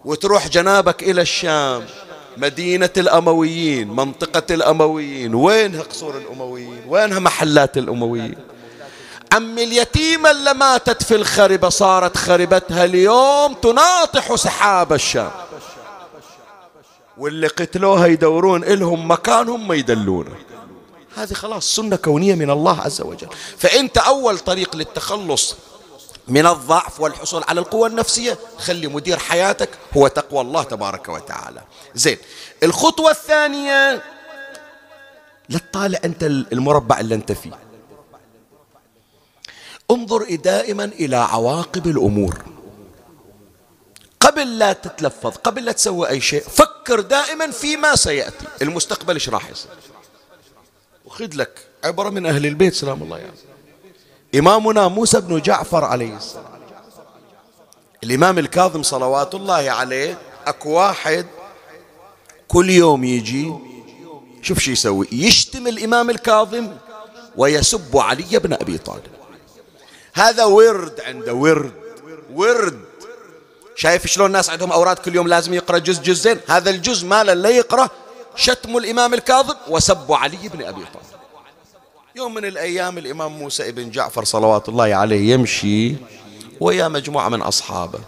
وتروح 0.04 0.48
جنابك 0.48 1.02
إلى 1.02 1.20
الشام 1.20 1.82
مدينة 2.36 2.90
الأمويين 2.96 3.88
منطقة 3.88 4.54
الأمويين. 4.54 5.34
وينها 5.34 5.82
قصور 5.82 6.16
الأمويين؟ 6.16 6.80
وينها 6.88 7.18
محلات 7.18 7.78
الأمويين؟ 7.78 8.34
عم 9.32 9.58
اليتيمة 9.58 10.30
اللي 10.30 10.54
ماتت 10.54 11.02
في 11.02 11.14
الخربة 11.14 11.68
صارت 11.68 12.16
خربتها 12.16 12.84
اليوم 12.84 13.54
تناطح 13.54 14.34
سحاب 14.34 14.92
الشام. 14.92 15.30
واللي 17.18 17.46
قتلوها 17.46 18.06
يدورون 18.06 18.64
إلهم 18.64 19.10
مكانهم 19.10 19.68
ما 19.68 19.74
يدلونه. 19.74 20.36
هذه 21.16 21.32
خلاص 21.32 21.76
سنة 21.76 21.96
كونية 21.96 22.34
من 22.34 22.50
الله 22.50 22.80
عز 22.80 23.00
وجل. 23.00 23.28
فأنت 23.58 23.98
أول 23.98 24.38
طريق 24.38 24.76
للتخلص 24.76 25.56
من 26.28 26.46
الضعف 26.46 27.00
والحصول 27.00 27.44
على 27.48 27.60
القوة 27.60 27.88
النفسية 27.88 28.38
خلي 28.58 28.86
مدير 28.86 29.18
حياتك 29.18 29.70
هو 29.96 30.08
تقوى 30.08 30.40
الله 30.40 30.62
تبارك 30.62 31.08
وتعالى. 31.08 31.60
زين 31.94 32.18
الخطوة 32.62 33.10
الثانية 33.10 34.02
لا 35.48 35.58
تطالع 35.58 35.98
أنت 36.04 36.22
المربع 36.22 37.00
اللي 37.00 37.14
أنت 37.14 37.32
فيه. 37.32 37.67
انظر 39.90 40.34
دائما 40.34 40.84
إلى 40.84 41.16
عواقب 41.16 41.86
الأمور. 41.86 42.44
قبل 44.20 44.58
لا 44.58 44.72
تتلفظ 44.72 45.36
قبل 45.36 45.64
لا 45.64 45.72
تسوي 45.72 46.08
أي 46.08 46.20
شيء 46.20 46.42
فكر 46.42 47.00
دائما 47.00 47.50
فيما 47.50 47.96
سيأتي. 47.96 48.46
المستقبل 48.62 49.14
إيش 49.14 49.28
راح 49.28 49.50
يصير؟ 49.50 49.70
وخذ 51.04 51.30
لك 51.34 51.66
عبرة 51.84 52.10
من 52.10 52.26
أهل 52.26 52.46
البيت 52.46 52.74
سلام 52.74 53.02
الله 53.02 53.18
يعني. 53.18 53.36
إمامنا 54.34 54.88
موسى 54.88 55.20
بن 55.20 55.40
جعفر 55.40 55.84
عليه 55.84 56.16
السلام. 56.16 56.44
الإمام 58.04 58.38
الكاظم 58.38 58.82
صلوات 58.82 59.34
الله 59.34 59.70
عليه 59.70 60.18
أكو 60.46 60.70
واحد 60.70 61.26
كل 62.48 62.70
يوم 62.70 63.04
يجي 63.04 63.52
شوف 64.42 64.58
شو 64.58 64.70
يسوي؟ 64.70 65.08
يشتم 65.12 65.66
الإمام 65.66 66.10
الكاظم 66.10 66.76
ويسب 67.36 67.96
علي 67.96 68.38
بن 68.38 68.52
أبي 68.52 68.78
طالب. 68.78 69.17
هذا 70.18 70.44
ورد 70.44 71.00
عنده 71.00 71.34
ورد. 71.34 71.72
ورد. 72.34 72.80
شايف 73.76 74.06
شلون 74.06 74.26
الناس 74.26 74.50
عندهم 74.50 74.72
أوراد 74.72 74.98
كل 74.98 75.14
يوم 75.14 75.28
لازم 75.28 75.54
يقرأ 75.54 75.78
جزء 75.78 76.02
جزءين 76.02 76.40
هذا 76.48 76.70
الجزء 76.70 77.06
ماله 77.06 77.34
لا 77.34 77.48
يقرأ 77.48 77.88
شتم 78.36 78.76
الإمام 78.76 79.14
الكاظم 79.14 79.54
وسب 79.68 80.12
علي 80.12 80.48
بن 80.48 80.64
أبي 80.64 80.84
طالب. 80.84 81.20
يوم 82.16 82.34
من 82.34 82.44
الأيام 82.44 82.98
الإمام 82.98 83.32
موسى 83.32 83.72
بن 83.72 83.90
جعفر 83.90 84.24
صلوات 84.24 84.68
الله 84.68 84.94
عليه 84.94 85.32
يمشي 85.32 85.96
ويا 86.60 86.88
مجموعة 86.88 87.28
من 87.28 87.42
أصحابه. 87.42 88.00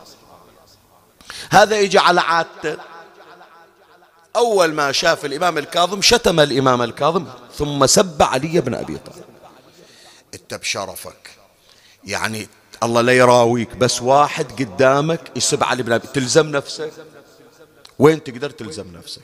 هذا 1.50 1.80
يجي 1.80 1.98
على 1.98 2.20
عادته. 2.20 2.76
أول 4.36 4.72
ما 4.72 4.92
شاف 4.92 5.24
الإمام 5.24 5.58
الكاظم 5.58 6.02
شتم 6.02 6.40
الإمام 6.40 6.82
الكاظم 6.82 7.26
ثم 7.58 7.86
سب 7.86 8.22
علي 8.22 8.61
بن 8.61 8.74
أبي 8.74 8.98
طالب. 8.98 9.24
أنت 10.34 10.54
بشرفك 10.54 11.39
يعني 12.05 12.48
الله 12.82 13.01
لا 13.01 13.12
يراويك 13.12 13.76
بس 13.76 14.03
واحد 14.03 14.62
قدامك 14.62 15.20
يسب 15.36 15.64
علي 15.64 15.82
بن 15.82 15.92
أبي 15.92 16.07
تلزم 16.07 16.46
نفسك. 16.46 16.92
وين 17.98 18.24
تقدر 18.24 18.51
تلزم 18.51 18.96
نفسك؟ 18.96 19.22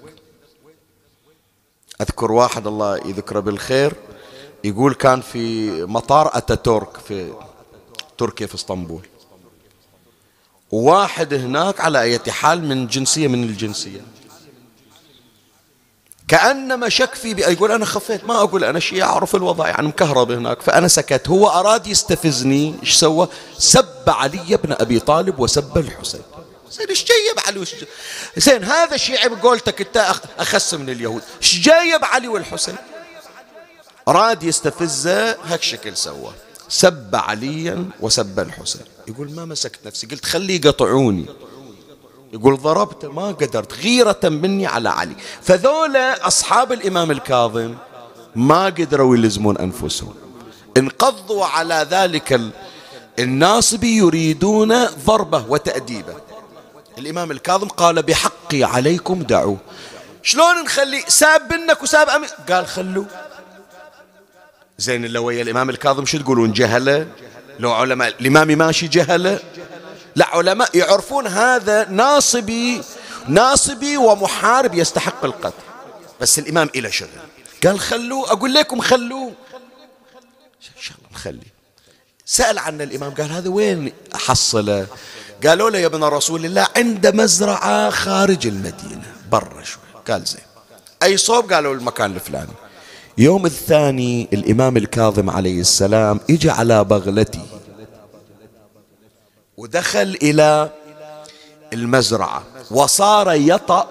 أذكر 2.01 2.33
واحد 2.33 2.67
الله 2.67 2.97
يذكره 2.97 3.41
بالخير 3.41 3.93
يقول 4.65 4.95
كان 4.95 5.21
في 5.21 5.71
مطار 5.85 6.31
أتاتورك 6.39 6.97
في 6.97 7.33
تركيا 8.19 8.47
في 8.47 8.55
إسطنبول. 8.55 9.07
وواحد 10.71 11.35
هناك 11.35 11.81
على 11.81 12.03
أي 12.03 12.19
حال 12.19 12.65
من 12.65 12.87
جنسية 12.87 13.29
من 13.29 13.45
الجنسية. 13.45 14.01
كأنما 16.29 16.89
شك 16.89 17.15
في 17.15 17.31
يقول 17.31 17.73
أنا 17.73 17.85
خفيت. 17.85 18.25
ما 18.25 18.43
أقول 18.43 18.65
أنا 18.65 18.81
شيء 18.81 19.03
أعرف 19.03 19.35
الوضع. 19.35 19.69
يعني 19.69 19.89
مكهرب 19.89 20.31
هناك 20.31 20.63
فأنا 20.63 20.89
سكت. 20.89 21.29
هو 21.29 21.49
أراد 21.49 21.87
يستفزني. 21.87 22.75
إيش 22.83 22.95
سوى؟ 22.95 23.29
سب 23.59 23.87
علي 24.09 24.57
بن 24.65 24.73
أبي 24.73 25.01
طالب 25.01 25.39
وسب 25.39 25.79
الحسين. 25.79 26.21
زين 26.71 26.89
إيش 26.89 27.05
جايب 27.05 27.47
علي؟ 27.47 27.59
وش 27.59 27.75
زين 28.37 28.65
هذا 28.65 28.97
شيعي 28.97 29.29
بقولتك 29.29 29.81
أنت 29.81 30.13
أخس 30.39 30.75
من 30.75 30.91
اليهود. 30.91 31.23
إيش 31.43 31.59
جايب 31.61 32.05
علي 32.05 32.29
والحسين؟ 32.29 32.77
أراد 34.09 34.43
يستفزه 34.43 35.37
هيك 35.45 35.63
شكل 35.63 35.97
سوى. 35.97 36.33
سب 36.69 37.11
عليا 37.15 37.85
وسب 38.01 38.41
الحسين. 38.41 38.83
يقول 39.09 39.31
ما 39.31 39.45
مسكت 39.45 39.87
نفسي. 39.87 40.07
قلت 40.07 40.25
خليه 40.25 40.61
يقطعوني. 40.65 41.27
يقول 42.33 42.57
ضربت 42.57 43.05
ما 43.05 43.27
قدرت 43.27 43.75
غيرة 43.75 44.21
مني 44.25 44.67
على 44.67 44.89
علي. 44.89 45.17
فذولا 45.43 46.27
أصحاب 46.27 46.73
الإمام 46.73 47.11
الكاظم 47.11 47.75
ما 48.35 48.65
قدروا 48.65 49.17
يلزمون 49.17 49.59
أنفسهم. 49.59 50.15
انقضوا 50.77 51.47
على 51.47 51.87
ذلك 51.91 52.41
الناصب 53.19 53.85
يريدون 53.85 54.85
ضربه 54.85 55.45
وتأديبه. 55.49 56.15
الإمام 56.99 57.31
الكاظم 57.31 57.69
قال 57.69 58.03
بحقي 58.03 58.65
عليكم 58.65 59.23
دعوه 59.23 59.57
شلون 60.23 60.63
نخلي؟ 60.65 61.05
ساب 61.09 61.49
بنك 61.49 61.83
وساب 61.83 62.09
أمي. 62.09 62.27
قال 62.49 62.67
خلوه 62.67 63.07
زين 64.79 65.07
لو 65.07 65.25
ويا 65.25 65.43
الإمام 65.43 65.71
الكاظم 65.71 66.05
شو 66.07 66.19
تقولون؟ 66.19 66.53
جهلة؟ 66.53 67.07
لو 67.59 67.73
علماء 67.73 68.09
الإمام 68.21 68.49
ماشي 68.49 68.89
جهلة؟ 68.89 69.41
لا 70.17 70.27
علماء 70.27 70.77
يعرفون 70.77 71.27
هذا 71.27 71.89
ناصبي 71.89 72.81
ناصبي 73.29 73.97
ومحارب 73.97 74.75
يستحق 74.75 75.25
القتل. 75.25 75.63
بس 76.21 76.39
الإمام 76.39 76.71
إلى 76.75 76.93
شغل. 76.93 77.09
قال 77.65 77.81
خلوه 77.81 78.33
أقول 78.33 78.55
لكم 78.55 78.81
خلوه. 78.81 79.33
إن 80.77 80.81
شاء 80.81 80.97
الله 80.99 81.09
نخلي. 81.13 81.47
سأل 82.27 82.59
عنه 82.59 82.85
الإمام 82.85 83.15
قال 83.15 83.33
هذا 83.33 83.49
وين 83.49 83.93
حصله؟ 84.15 84.87
قالوا 85.47 85.71
له 85.71 85.79
يا 85.79 85.87
ابن 85.87 86.05
رسول 86.05 86.45
الله 86.45 86.67
عنده 86.77 87.11
مزرعة 87.11 87.91
خارج 87.91 88.47
المدينة 88.47 89.13
برا 89.31 89.63
شوي. 89.63 89.83
قال 90.09 90.25
زين. 90.25 90.41
أي 91.03 91.17
صوب؟ 91.17 91.53
قالوا 91.53 91.75
المكان 91.75 92.15
الفلاني. 92.15 92.53
يوم 93.19 93.47
الثاني 93.47 94.29
الإمام 94.33 94.77
الكاظم 94.77 95.31
عليه 95.31 95.61
السلام 95.61 96.21
إجى 96.31 96.51
على 96.51 96.85
بغلته. 96.85 97.47
ودخل 99.57 100.19
إلى 100.23 100.71
المزرعة 101.73 102.45
وصار 102.71 103.33
يطأ 103.33 103.91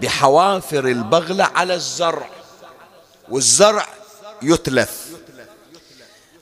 بحوافر 0.00 0.84
البغلة 0.88 1.44
على 1.44 1.74
الزرع 1.74 2.28
والزرع 3.28 3.86
يتلف. 4.42 5.06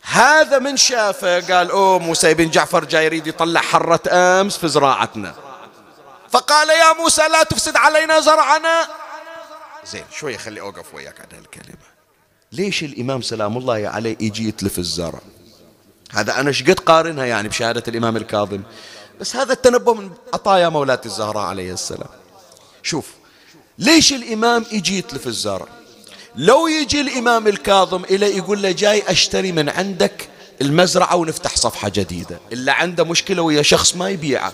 هذا 0.03 0.59
من 0.59 0.77
شافه 0.77 1.41
قال 1.41 1.71
أوه 1.71 1.99
موسى 1.99 2.35
بن 2.35 2.51
جعفر 2.51 2.85
جاي 2.85 3.05
يريد 3.05 3.27
يطلع 3.27 3.61
حرة 3.61 4.01
أمس 4.09 4.57
في 4.57 4.69
زراعتنا. 4.69 5.35
فقال 6.31 6.69
يا 6.69 6.93
موسى 6.93 7.29
لا 7.29 7.43
تفسد 7.43 7.77
علينا 7.77 8.21
زرعنا. 8.21 8.89
زين 9.87 10.05
شوية 10.13 10.37
خلي 10.37 10.61
أوقف 10.61 10.95
وياك 10.95 11.21
على 11.21 11.41
هالكلمة. 11.41 11.89
ليش 12.53 12.83
الإمام 12.83 13.23
سلام 13.23 13.57
الله 13.57 13.89
عليه 13.89 14.17
يجي 14.21 14.49
يتلف 14.49 14.79
الزرع؟ 14.79 15.21
هذا 16.13 16.41
أنا 16.41 16.53
شقد 16.53 16.81
قارنها 16.81 17.25
يعني 17.25 17.49
بشهادة 17.49 17.83
الإمام 17.89 18.17
الكاظم؟ 18.17 18.61
بس 19.21 19.37
هذا 19.37 19.53
التنبؤ 19.53 19.95
من 19.95 20.11
عطايا 20.35 20.69
مولاة 20.69 21.01
الزهراء 21.07 21.45
عليه 21.45 21.73
السلام. 21.73 22.09
شوف 22.83 23.07
ليش 23.79 24.13
الإمام 24.13 24.65
يجي 24.73 24.99
يتلف 24.99 25.27
الزرع 25.27 25.67
لو 26.37 26.67
يجي 26.69 27.01
الإمام 27.01 27.49
الكاظم 27.49 28.05
إلى 28.05 28.37
يقول 28.37 28.63
له 28.63 28.71
جاي 28.71 29.03
أشتري 29.09 29.53
من 29.53 29.69
عندك 29.69 30.29
المزرعة 30.61 31.17
ونفتح 31.17 31.57
صفحة 31.57 31.89
جديدة. 31.89 32.39
إلا 32.53 32.73
عنده 32.73 33.05
مشكلة 33.05 33.43
ويا 33.43 33.63
شخص 33.63 33.97
ما 33.97 34.11
يبيعه. 34.11 34.53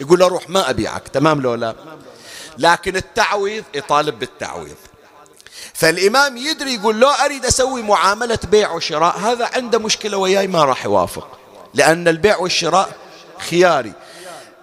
يقول 0.00 0.18
له 0.18 0.28
روح 0.28 0.48
ما 0.48 0.70
أبيعك 0.70 1.08
تمام 1.08 1.40
لو 1.40 1.54
لا؟ 1.54 1.74
لكن 2.58 2.96
التعويض 2.96 3.64
يطالب 3.74 4.18
بالتعويض. 4.18 4.76
فالإمام 5.80 6.36
يدري 6.36 6.74
يقول 6.74 7.00
لو 7.00 7.08
أريد 7.08 7.46
أسوي 7.46 7.82
معاملة 7.82 8.38
بيع 8.50 8.72
وشراء 8.72 9.18
هذا 9.18 9.50
عنده 9.54 9.78
مشكلة 9.78 10.16
وياي 10.16 10.46
ما 10.46 10.64
راح 10.64 10.84
يوافق 10.84 11.38
لأن 11.74 12.08
البيع 12.08 12.36
والشراء 12.38 12.92
خياري. 13.38 13.92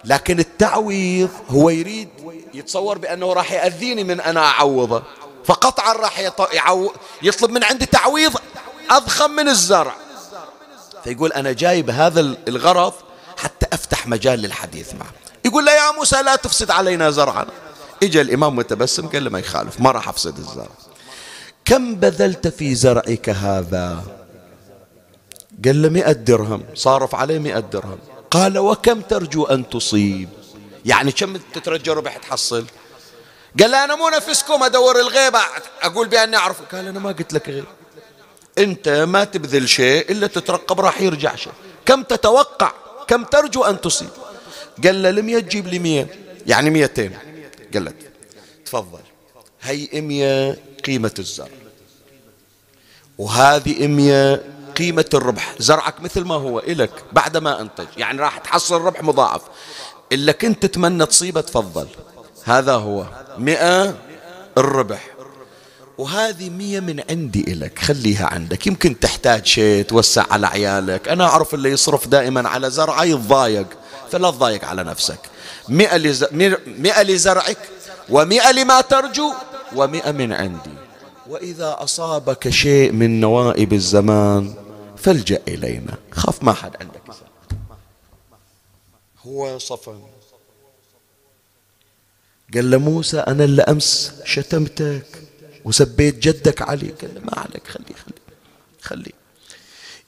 لكن 0.04 0.38
التعويض 0.38 1.30
هو 1.50 1.70
يريد 1.70 2.08
يتصور 2.54 2.98
بأنه 2.98 3.32
راح 3.32 3.52
يأذيني 3.52 4.04
من 4.04 4.20
أنا 4.20 4.40
أعوضه. 4.40 5.02
فقطعا 5.44 5.92
راح 5.92 6.18
يطلب 7.22 7.50
من 7.50 7.64
عندي 7.64 7.86
تعويض 7.86 8.36
أضخم 8.90 9.30
من 9.30 9.48
الزرع. 9.48 9.94
فيقول 11.04 11.32
أنا 11.32 11.52
جايب 11.52 11.90
هذا 11.90 12.20
الغرض 12.48 12.92
حتى 13.36 13.66
أفتح 13.72 14.06
مجال 14.06 14.38
للحديث 14.38 14.94
معه. 14.94 15.12
يقول 15.44 15.64
له 15.64 15.72
يا 15.72 15.90
موسى 15.90 16.22
لا 16.22 16.36
تفسد 16.36 16.70
علينا 16.70 17.10
زرعنا. 17.10 17.50
اجى 18.02 18.20
الإمام 18.20 18.56
متبسم 18.56 19.06
قال 19.06 19.24
له 19.24 19.30
ما 19.30 19.38
يخالف 19.38 19.80
ما 19.80 19.90
راح 19.90 20.08
أفسد 20.08 20.38
الزرع. 20.38 20.68
كم 21.68 21.94
بذلت 21.94 22.48
في 22.48 22.74
زرعك 22.74 23.28
هذا؟ 23.28 24.04
قال 25.64 25.82
له 25.82 25.88
مئة 25.88 26.12
درهم. 26.12 26.64
صارف 26.74 27.14
عليه 27.14 27.38
مئة 27.38 27.58
درهم. 27.58 27.98
قال 28.30 28.58
وكم 28.58 29.00
ترجو 29.00 29.44
أن 29.44 29.68
تصيب؟ 29.68 30.28
يعني 30.84 31.12
كم 31.12 31.36
تترجى 31.36 31.90
ربح 31.90 32.16
تحصل؟ 32.16 32.66
قال 33.60 33.74
أنا 33.74 33.96
مو 33.96 34.08
نفسكم 34.08 34.62
أدور 34.62 35.00
الغيبة 35.00 35.38
أقول 35.82 36.08
بأني 36.08 36.36
أعرف. 36.36 36.62
قال 36.74 36.86
أنا 36.86 36.98
ما 36.98 37.12
قلت 37.12 37.32
لك 37.32 37.48
غيب. 37.48 37.64
أنت 38.58 38.88
ما 38.88 39.24
تبذل 39.24 39.68
شيء 39.68 40.12
إلا 40.12 40.26
تترقب 40.26 40.80
راح 40.80 41.00
يرجع 41.00 41.36
شيء. 41.36 41.52
كم 41.86 42.02
تتوقع؟ 42.02 42.72
كم 43.08 43.24
ترجو 43.24 43.64
أن 43.64 43.80
تصيب؟ 43.80 44.10
قال 44.84 45.02
له 45.02 45.10
لم 45.10 45.38
تجيب 45.40 45.66
لي 45.66 45.78
مية 45.78 46.08
يعني 46.46 46.70
ميتين 46.70 47.18
قال 47.74 47.84
له 47.84 47.92
تفضل. 48.64 49.00
هي 49.62 50.00
مية 50.00 50.67
قيمة 50.88 51.14
الزرع. 51.18 51.48
وهذه 53.18 53.86
مية 53.86 54.42
قيمة 54.76 55.04
الربح. 55.14 55.54
زرعك 55.58 56.00
مثل 56.00 56.24
ما 56.24 56.34
هو 56.34 56.58
إلك 56.58 56.90
بعد 57.12 57.36
ما 57.36 57.60
أنتج. 57.60 57.86
يعني 57.96 58.20
راح 58.20 58.38
تحصل 58.38 58.80
ربح 58.80 59.02
مضاعف. 59.02 59.42
إلا 60.12 60.32
كنت 60.32 60.66
تتمنى 60.66 61.06
تصيبه 61.06 61.40
تفضل. 61.40 61.88
هذا 62.44 62.72
هو. 62.72 63.04
مئة 63.38 63.94
الربح. 64.58 65.04
وهذه 65.98 66.50
مية 66.50 66.80
من 66.80 67.02
عندي 67.10 67.52
إلك. 67.52 67.78
خليها 67.78 68.26
عندك. 68.26 68.66
يمكن 68.66 69.00
تحتاج 69.00 69.46
شيء 69.46 69.84
توسع 69.84 70.24
على 70.30 70.46
عيالك. 70.46 71.08
أنا 71.08 71.24
أعرف 71.24 71.54
اللي 71.54 71.70
يصرف 71.70 72.08
دائما 72.08 72.48
على 72.48 72.70
زرعه 72.70 73.04
يتضايق 73.04 73.66
فلا 74.10 74.30
تضايق 74.30 74.64
على 74.64 74.84
نفسك. 74.84 75.20
مئة. 75.68 76.28
مئة 76.66 77.02
لزرعك 77.02 77.58
ومئة 78.08 78.50
لما 78.50 78.80
ترجو. 78.80 79.32
ومئة 79.76 80.12
من 80.12 80.32
عندي. 80.32 80.74
وإذا 81.28 81.76
أصابك 81.78 82.48
شيء 82.48 82.92
من 82.92 83.20
نوائب 83.20 83.72
الزمان 83.72 84.54
فالجأ 84.96 85.42
إلينا. 85.48 85.94
خاف 86.10 86.42
ما 86.42 86.52
حد 86.52 86.76
عندك 86.80 87.02
هو 89.26 89.58
صفن 89.58 90.00
قال 92.54 92.70
له 92.70 92.78
موسى 92.78 93.18
أنا 93.18 93.44
اللي 93.44 93.62
أمس 93.62 94.12
شتمتك 94.24 95.06
وسبيت 95.64 96.18
جدك 96.18 96.62
علي. 96.62 96.88
قال 97.00 97.14
له 97.14 97.20
ما 97.20 97.32
عليك 97.36 97.66
خليه 97.66 97.96
خليه 97.96 98.22
خليه 98.80 99.12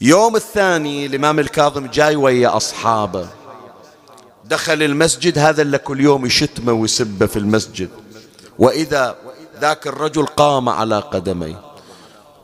يوم 0.01 0.37
الثاني 0.37 1.07
الإمام 1.07 1.39
الكاظم 1.39 1.87
جاي 1.87 2.17
ويا 2.17 2.57
أصحابه. 2.57 3.29
دخل 4.45 4.83
المسجد 4.83 5.39
هذا 5.39 5.63
اللي 5.63 5.79
كل 5.79 6.01
يوم 6.01 6.27
يشتمه 6.27 6.73
ويسبه 6.73 7.27
في 7.27 7.39
المسجد. 7.39 7.89
وإذا 8.59 9.17
ذاك 9.61 9.87
الرجل 9.87 10.27
قام 10.27 10.69
على 10.69 10.99
قدميه 10.99 11.61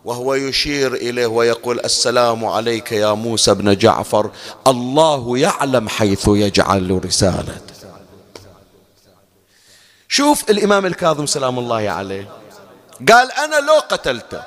وهو 0.04 0.34
يشير 0.34 0.94
إليه 0.94 1.26
ويقول 1.26 1.80
السلام 1.80 2.44
عليك 2.44 2.92
يا 2.92 3.12
موسى 3.12 3.54
بن 3.54 3.76
جعفر 3.76 4.30
الله 4.66 5.38
يعلم 5.38 5.88
حيث 5.88 6.28
يجعل 6.28 7.00
رسالته. 7.04 7.76
شوف 10.08 10.50
الإمام 10.50 10.86
الكاظم 10.86 11.26
سلام 11.26 11.58
الله 11.58 11.90
عليه 11.90 12.28
قال 13.08 13.32
أنا 13.32 13.56
لو 13.56 13.78
قتلته 13.88 14.42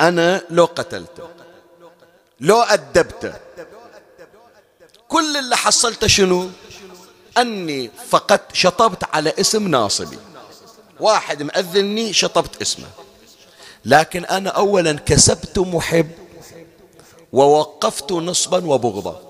أنا 0.00 0.42
لو 0.50 0.64
قتلته 0.64 1.28
لو 2.40 2.60
أدبته. 2.60 3.32
كل 5.08 5.36
اللي 5.36 5.56
حصلته 5.56 6.06
شنو؟ 6.06 6.50
أني 7.38 7.90
فقط 8.08 8.40
شطبت 8.52 9.04
على 9.14 9.32
اسم 9.40 9.68
ناصبي. 9.68 10.18
واحد 11.00 11.42
مأذني 11.42 12.12
شطبت 12.12 12.62
اسمه. 12.62 12.88
لكن 13.84 14.24
أنا 14.24 14.50
أولا 14.50 14.92
كسبت 15.06 15.58
محب 15.58 16.10
ووقفت 17.32 18.12
نصبا 18.12 18.66
وبغضا. 18.66 19.20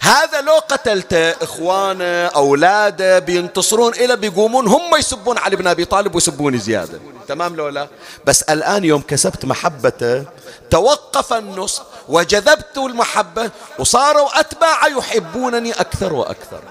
هذا 0.00 0.40
لو 0.40 0.54
قتلته 0.54 1.30
إخوانه 1.30 2.26
أولاده 2.26 3.18
بينتصرون 3.18 3.94
إلى 3.94 4.16
بيقومون 4.16 4.68
هم 4.68 4.96
يسبون 4.96 5.38
علي 5.38 5.56
بن 5.56 5.66
أبي 5.66 5.84
طالب 5.84 6.14
ويسبوني 6.14 6.58
زيادة. 6.58 7.00
تمام 7.28 7.56
لو 7.56 7.68
لا؟ 7.68 7.88
بس 8.24 8.42
الآن 8.42 8.84
يوم 8.84 9.00
كسبت 9.00 9.44
محبته 9.44 10.24
توقف 10.70 11.32
النص 11.32 11.82
وجذبت 12.08 12.78
المحبة 12.78 13.50
وصاروا 13.78 14.40
أتباع 14.40 14.86
يحبونني 14.86 15.72
أكثر 15.72 16.12
وأكثر. 16.12 16.62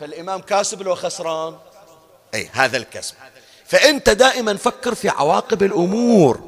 فالإمام 0.00 0.40
كاسب 0.40 0.82
لو 0.82 0.94
خسران؟ 0.94 1.54
أي 2.34 2.50
هذا 2.52 2.76
الكسب. 2.76 3.14
فأنت 3.72 4.10
دائما 4.10 4.56
فكر 4.56 4.94
في 4.94 5.08
عواقب 5.08 5.62
الأمور. 5.62 6.40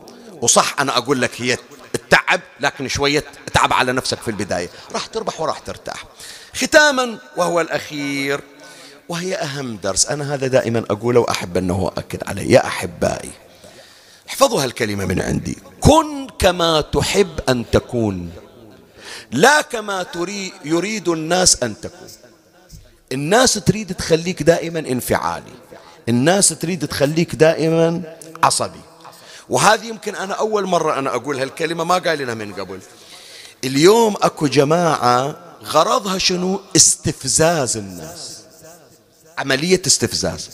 وصح 0.43 0.81
أنا 0.81 0.97
أقول 0.99 1.23
لك 1.23 1.31
هي 1.41 1.59
التعب 1.95 2.41
لكن 2.61 2.89
شوية 2.89 3.25
تعب 3.53 3.73
على 3.73 3.93
نفسك 3.93 4.19
في 4.19 4.29
البداية. 4.29 4.69
راح 4.93 5.07
تربح 5.07 5.41
وراح 5.41 5.59
ترتاح. 5.59 6.05
ختاما 6.55 7.19
وهو 7.37 7.61
الأخير. 7.61 8.41
وهي 9.09 9.37
أهم 9.37 9.77
درس. 9.77 10.07
أنا 10.07 10.35
هذا 10.35 10.47
دائما 10.47 10.85
أقوله 10.91 11.21
وأحب 11.21 11.57
أنه 11.57 11.93
أكد 11.97 12.29
عليه. 12.29 12.53
يا 12.53 12.67
أحبائي 12.67 13.31
احفظوا 14.29 14.65
هالكلمة 14.65 15.05
من 15.05 15.21
عندي. 15.21 15.59
كن 15.81 16.27
كما 16.39 16.81
تحب 16.81 17.41
أن 17.49 17.65
تكون 17.73 18.31
لا 19.31 19.61
كما 19.61 20.03
تريد 20.03 20.53
يريد 20.65 21.09
الناس 21.09 21.63
أن 21.63 21.81
تكون. 21.81 22.09
الناس 23.13 23.55
تريد 23.55 23.95
تخليك 23.95 24.43
دائما 24.43 24.79
انفعالي. 24.79 25.53
الناس 26.09 26.49
تريد 26.49 26.89
تخليك 26.89 27.35
دائما 27.35 28.03
عصبي. 28.43 28.81
وهذه 29.49 29.87
يمكن 29.87 30.15
أنا 30.15 30.35
أول 30.35 30.67
مرة 30.67 30.99
أنا 30.99 31.15
أقول 31.15 31.39
هالكلمة 31.39 31.85
ما 31.85 31.99
قايلينها 31.99 32.35
من 32.35 32.53
قبل. 32.53 32.81
اليوم 33.65 34.17
أكو 34.23 34.47
جماعة 34.47 35.37
غرضها 35.65 36.19
شنو؟ 36.19 36.61
استفزاز 36.77 37.77
الناس. 37.77 38.41
عملية 39.39 39.83
استفزاز. 39.87 40.51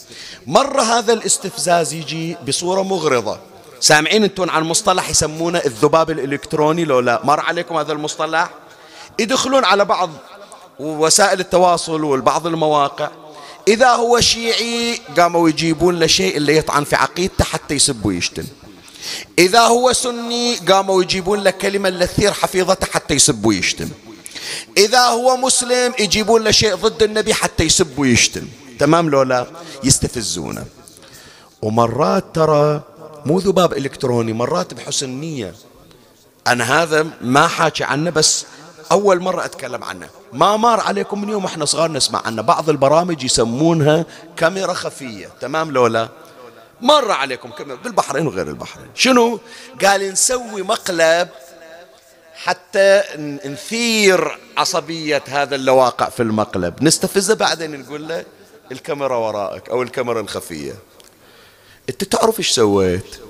مرة 0.47 0.83
هذا 0.83 1.13
الاستفزاز 1.13 1.93
يجي 1.93 2.37
بصورة 2.49 2.83
مغرضة. 2.83 3.39
سامعين 3.81 4.25
أنتم 4.25 4.51
عن 4.51 4.63
مصطلح 4.63 5.11
يسمونه 5.11 5.59
الذباب 5.59 6.11
الإلكتروني 6.11 6.85
لو 6.85 7.01
لا؟ 7.01 7.21
مر 7.25 7.41
عليكم 7.41 7.77
هذا 7.77 7.93
المصطلح؟ 7.93 8.51
يدخلون 9.19 9.65
على 9.65 9.85
بعض 9.85 10.11
وسائل 10.79 11.41
التواصل 11.41 12.05
والبعض 12.05 12.47
المواقع. 12.47 13.11
إذا 13.69 13.89
هو 13.89 14.21
شيعي 14.21 15.01
قاموا 15.19 15.49
يجيبون 15.49 15.99
له 15.99 16.07
شيء 16.07 16.37
اللي 16.37 16.57
يطعن 16.57 16.85
في 16.85 16.97
عقيدته 16.97 17.45
حتى 17.45 17.75
يسب 17.75 18.07
ويشتم. 18.07 18.45
إذا 19.39 19.61
هو 19.61 19.93
سني 19.93 20.57
قاموا 20.57 21.03
يجيبون 21.03 21.41
له 21.41 21.51
كلمة 21.51 21.89
اللي 21.89 22.07
تثير 22.07 22.33
حفيظته 22.33 22.87
حتى 22.87 23.15
يسب 23.15 23.45
ويشتم. 23.45 23.89
إذا 24.77 25.01
هو 25.07 25.37
مسلم 25.37 25.95
يجيبون 25.99 26.45
له 26.45 26.51
شيء 26.51 26.75
ضد 26.75 27.03
النبي 27.03 27.35
حتى 27.35 27.65
يسب 27.65 27.99
ويشتم. 27.99 28.49
تمام 28.79 29.11
لو 29.11 29.23
لا؟ 29.23 29.47
يستفزونه. 29.85 30.65
ومرات 31.63 32.25
ترى 32.35 32.83
مو 33.27 33.39
ذباب 33.39 33.73
إلكتروني 33.73 34.33
مرات 34.33 34.75
بحسن 34.75 35.09
نية. 35.09 35.55
أنا 36.47 36.83
هذا 36.83 37.07
ما 37.21 37.49
حاكي 37.49 37.85
عنه 37.85 38.11
بس 38.11 38.45
أول 38.93 39.21
مرة 39.21 39.45
أتكلم 39.45 39.85
عنه 39.85 40.09
ما 40.33 40.57
مر 40.57 40.81
عليكم 40.81 41.21
من 41.23 41.29
يوم 41.29 41.45
إحنا 41.45 41.65
صغار 41.65 41.93
نسمع 41.93 42.23
عنه 42.27 42.43
بعض 42.43 42.71
البرامج 42.71 43.25
يسمونها 43.25 44.05
كاميرا 44.37 44.73
خفية. 44.73 45.31
تمام 45.41 45.71
لولا؟ 45.71 46.09
مر 46.81 47.11
عليكم 47.11 47.51
بالبحرين 47.85 48.27
وغير 48.27 48.49
البحرين. 48.49 48.89
شنو؟ 48.95 49.41
قال 49.85 50.13
نسوي 50.13 50.63
مقلب 50.63 51.29
حتى 52.35 53.03
نثير 53.45 54.39
عصبية 54.57 55.23
هذا 55.29 55.55
اللواقع 55.55 56.09
في 56.09 56.23
المقلب. 56.23 56.83
نستفزه 56.83 57.35
بعدين 57.35 57.81
نقول 57.81 58.09
له 58.09 58.25
الكاميرا 58.73 59.17
وراءك 59.17 59.69
أو 59.69 59.83
الكاميرا 59.83 60.21
الخفية. 60.21 60.75
أنت 61.89 62.05
تعرف 62.05 62.39
إيش 62.39 62.51
سويت؟ 62.51 63.21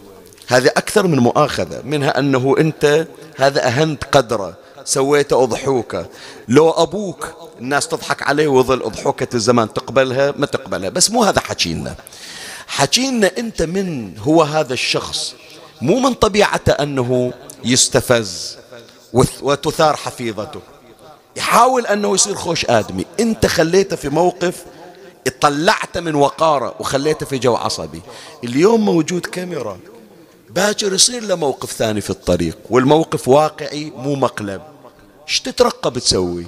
هذه 0.47 0.69
أكثر 0.69 1.07
من 1.07 1.19
مؤاخذة. 1.19 1.83
منها 1.85 2.19
أنه 2.19 2.55
أنت 2.59 3.07
هذا 3.37 3.67
أهنت 3.67 4.05
قدره. 4.05 4.55
سويت 4.85 5.33
أضحوكة 5.33 6.07
لو 6.49 6.71
أبوك 6.71 7.35
الناس 7.61 7.89
تضحك 7.89 8.23
عليه 8.23 8.49
وظل 8.49 8.83
أضحوكة 8.83 9.29
الزمان 9.35 9.73
تقبلها؟ 9.73 10.35
ما 10.37 10.47
تقبلها. 10.47 10.91
بس 10.91 11.11
مو 11.11 11.25
هذا 11.25 11.41
حكينا. 11.41 11.95
حكينا 12.67 13.31
أنت 13.39 13.63
من 13.63 14.19
هو 14.19 14.43
هذا 14.43 14.73
الشخص. 14.73 15.35
مو 15.83 15.99
من 15.99 16.15
طبيعته 16.15 16.73
أنه 16.73 17.33
يستفز 17.65 18.57
وتثار 19.43 19.97
حفيظته. 19.97 20.61
يحاول 21.37 21.87
أنه 21.87 22.15
يصير 22.15 22.35
خوش 22.35 22.67
آدمي. 22.67 23.07
أنت 23.21 23.47
خليته 23.47 23.97
في 23.97 24.09
موقف 24.09 24.65
طلعته 25.41 26.01
من 26.01 26.15
وقارة 26.15 26.75
وخليته 26.81 27.27
في 27.27 27.39
جو 27.39 27.57
عصبي. 27.57 28.03
اليوم 28.45 28.85
موجود 28.85 29.27
كاميرا. 29.27 29.79
باكر 30.51 30.95
يصير 30.95 31.23
له 31.23 31.35
موقف 31.35 31.73
ثاني 31.73 32.01
في 32.01 32.11
الطريق. 32.11 32.59
والموقف 32.71 33.29
واقعي 33.29 33.93
مو 33.97 34.15
مقلب. 34.15 34.63
إيش 35.31 35.41
تترقب 35.41 35.99
تسوي؟ 35.99 36.47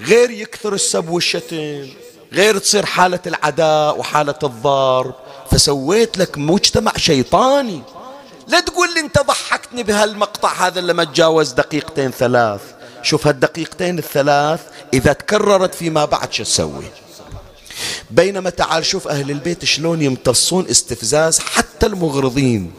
غير 0.00 0.30
يكثر 0.30 0.74
السب 0.74 1.08
والشتم 1.08 1.88
غير 2.32 2.58
تصير 2.58 2.86
حالة 2.86 3.20
العداء 3.26 3.98
وحالة 3.98 4.38
الضرب 4.42 5.14
فسويت 5.50 6.18
لك 6.18 6.38
مجتمع 6.38 6.92
شيطاني. 6.96 7.82
لا 8.48 8.60
تقول 8.60 8.94
لي 8.94 9.00
انت 9.00 9.18
ضحكتني 9.18 9.82
بهالمقطع 9.82 10.52
هذا 10.52 10.78
اللي 10.78 10.92
ما 10.92 11.04
تجاوز 11.04 11.52
دقيقتين 11.52 12.10
ثلاث. 12.10 12.60
شوف 13.02 13.26
هالدقيقتين 13.26 13.98
الثلاث 13.98 14.60
إذا 14.94 15.12
تكررت 15.12 15.74
فيما 15.74 16.04
بعد 16.04 16.32
شو 16.32 16.42
تسوي؟ 16.42 16.84
بينما 18.10 18.50
تعال 18.50 18.86
شوف 18.86 19.08
أهل 19.08 19.30
البيت 19.30 19.64
شلون 19.64 20.02
يمتصون 20.02 20.66
استفزاز 20.70 21.38
حتى 21.38 21.86
المغرضين. 21.86 22.72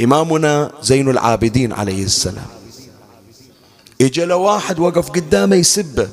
إمامنا 0.00 0.72
زين 0.82 1.10
العابدين 1.10 1.72
عليه 1.72 2.04
السلام. 2.04 2.57
له 4.00 4.36
واحد 4.36 4.78
وقف 4.78 5.10
قدامه 5.10 5.56
يسبه 5.56 6.08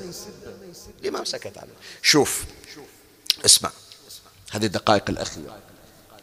الإمام 1.02 1.26
سكت 1.26 1.58
عليه 1.58 1.74
شوف 2.02 2.44
اسمع 3.46 3.70
هذه 4.52 4.66
الدقائق 4.66 5.04
الأخيرة. 5.10 5.56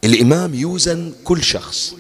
الإمام 0.05 0.55
يوزن 0.55 1.15
كل 1.25 1.43
شخص. 1.43 1.95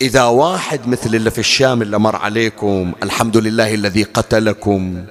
إذا 0.00 0.24
واحد 0.24 0.88
مثل 0.88 1.14
اللي 1.14 1.30
في 1.30 1.38
الشام 1.38 1.82
اللي 1.82 1.98
مر 1.98 2.16
عليكم 2.16 2.92
الحمد 3.02 3.36
لله 3.36 3.74
الذي 3.74 4.02
قتلكم 4.02 5.06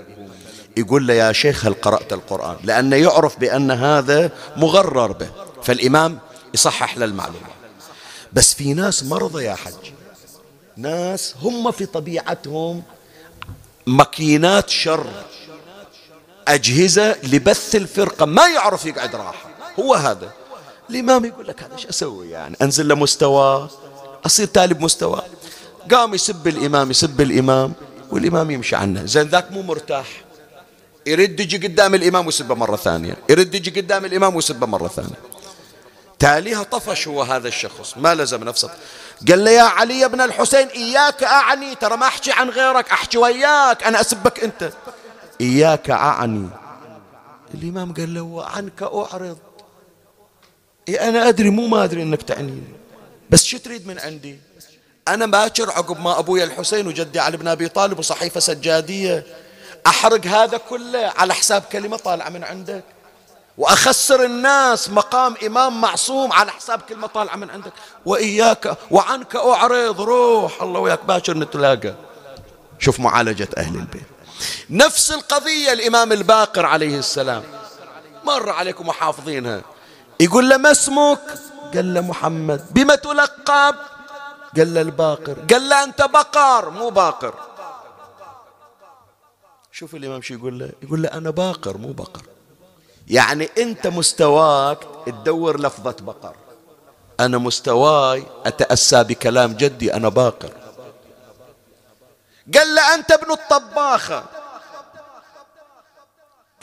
يقول 0.77 1.07
له 1.07 1.13
يا 1.13 1.31
شيخ 1.31 1.65
هل 1.65 1.73
قرأت 1.73 2.13
القرآن؟ 2.13 2.57
لأنه 2.63 2.95
يعرف 2.95 3.39
بأن 3.39 3.71
هذا 3.71 4.31
مغرر 4.57 5.11
به. 5.11 5.31
فالإمام 5.63 6.19
يصحح 6.53 6.97
له 6.97 7.05
المعلومة. 7.05 7.53
بس 8.33 8.53
في 8.53 8.73
ناس 8.73 9.03
مرضى 9.03 9.43
يا 9.43 9.55
حج 9.55 9.91
ناس 10.77 11.35
هم 11.41 11.71
في 11.71 11.85
طبيعتهم 11.85 12.83
ماكينات 13.87 14.69
شر 14.69 15.07
أجهزة 16.47 17.15
لبث 17.23 17.75
الفرقة 17.75 18.25
ما 18.25 18.47
يعرف 18.47 18.85
يقعد 18.85 19.15
راحة. 19.15 19.49
هو 19.79 19.93
هذا. 19.93 20.31
الإمام 20.89 21.25
يقول 21.25 21.47
لك 21.47 21.63
هذا 21.63 21.77
شو 21.77 21.89
أسوي 21.89 22.29
يعني؟ 22.29 22.57
أنزل 22.61 22.87
لمستوى 22.87 23.69
أصير 24.25 24.45
تالي 24.45 24.73
بمستوى 24.73 25.21
قام 25.91 26.13
يسب 26.13 26.47
الإمام 26.47 26.91
يسب 26.91 27.21
الإمام 27.21 27.73
والإمام 28.11 28.51
يمشي 28.51 28.75
عنه. 28.75 29.05
زين 29.05 29.27
ذاك 29.27 29.51
مو 29.51 29.61
مرتاح. 29.61 30.23
يرد 31.05 31.39
يجي 31.39 31.67
قدام 31.67 31.95
الإمام 31.95 32.25
ويسبه 32.25 32.55
مرة 32.55 32.75
ثانية. 32.75 33.17
يرد 33.29 33.55
يجي 33.55 33.81
قدام 33.81 34.05
الإمام 34.05 34.35
ويسبه 34.35 34.67
مرة 34.67 34.87
ثانية. 34.87 35.17
تاليها 36.19 36.63
طفش 36.63 37.07
هو 37.07 37.21
هذا 37.23 37.47
الشخص. 37.47 37.97
ما 37.97 38.15
لزم 38.15 38.43
نفسه. 38.43 38.69
قال 39.29 39.45
له 39.45 39.51
يا 39.51 39.61
علي 39.61 40.07
بن 40.07 40.21
الحسين 40.21 40.67
إياك 40.67 41.23
أعني. 41.23 41.75
ترى 41.75 41.97
ما 41.97 42.07
أحكي 42.07 42.31
عن 42.31 42.49
غيرك 42.49 42.89
أحكي 42.89 43.17
وياك 43.17 43.83
أنا 43.83 44.01
أسبك 44.01 44.43
أنت. 44.43 44.73
إياك 45.41 45.89
أعني. 45.89 46.49
الإمام 47.53 47.93
قال 47.93 48.13
له 48.13 48.21
وعنك 48.21 48.83
أعرض. 48.83 49.37
إيه 50.89 51.09
أنا 51.09 51.27
أدري 51.29 51.49
مو 51.49 51.67
ما 51.67 51.83
أدري 51.83 52.03
أنك 52.03 52.21
تعنيني 52.21 52.73
بس 53.29 53.45
شو 53.45 53.57
تريد 53.57 53.87
من 53.87 53.99
عندي؟ 53.99 54.39
أنا 55.07 55.25
باكر 55.25 55.69
عقب 55.69 55.99
ما 55.99 56.19
أبوي 56.19 56.43
الحسين 56.43 56.87
وجدي 56.87 57.19
علي 57.19 57.37
بن 57.37 57.47
أبي 57.47 57.67
طالب 57.67 57.99
وصحيفة 57.99 58.39
سجادية. 58.39 59.23
أحرق 59.87 60.25
هذا 60.25 60.57
كله 60.57 61.13
على 61.17 61.33
حساب 61.33 61.61
كلمة 61.61 61.97
طالعة 61.97 62.29
من 62.29 62.43
عندك. 62.43 62.83
وأخسر 63.57 64.23
الناس 64.23 64.89
مقام 64.89 65.35
إمام 65.45 65.81
معصوم 65.81 66.33
على 66.33 66.51
حساب 66.51 66.81
كلمة 66.81 67.07
طالعة 67.07 67.35
من 67.35 67.49
عندك. 67.49 67.73
وإياك 68.05 68.77
وعنك 68.91 69.35
أعرض 69.35 70.01
روح. 70.01 70.61
الله 70.61 70.79
وياك 70.79 71.05
باكر 71.05 71.37
نتلاقى. 71.37 71.95
شوف 72.79 72.99
معالجة 72.99 73.47
أهل 73.57 73.75
البيت. 73.75 74.07
نفس 74.69 75.11
القضية 75.11 75.73
الإمام 75.73 76.11
الباقر 76.11 76.65
عليه 76.65 76.97
السلام. 76.99 77.43
مر 78.23 78.49
عليكم 78.49 78.87
وحافظينها 78.87 79.61
يقول 80.19 80.49
له 80.49 80.57
ما 80.57 80.71
اسمك؟ 80.71 81.39
قال 81.73 81.93
له 81.93 82.01
محمد. 82.01 82.73
بما 82.73 82.95
تلقب 82.95 83.75
قال 84.57 84.73
له 84.73 84.81
الباقر. 84.81 85.37
قال 85.51 85.69
له 85.69 85.83
أنت 85.83 86.01
بقر 86.01 86.69
مو 86.69 86.89
باقر. 86.89 87.33
شوف 89.71 89.95
الإمام 89.95 90.21
شو 90.21 90.33
يقول 90.33 90.59
له؟ 90.59 90.69
يقول 90.81 91.01
له 91.01 91.09
أنا 91.09 91.29
باقر 91.29 91.77
مو 91.77 91.91
بقر. 91.91 92.21
يعني 93.07 93.49
أنت 93.57 93.87
مستواك 93.87 94.79
تدور 95.05 95.59
لفظة 95.59 95.95
بقر. 96.01 96.35
أنا 97.19 97.37
مستواي 97.37 98.25
أتأسى 98.45 99.03
بكلام 99.03 99.53
جدي 99.53 99.93
أنا 99.93 100.09
باقر. 100.09 100.51
قال 102.53 102.75
له 102.75 102.95
أنت 102.95 103.11
ابن 103.11 103.31
الطباخة. 103.31 104.25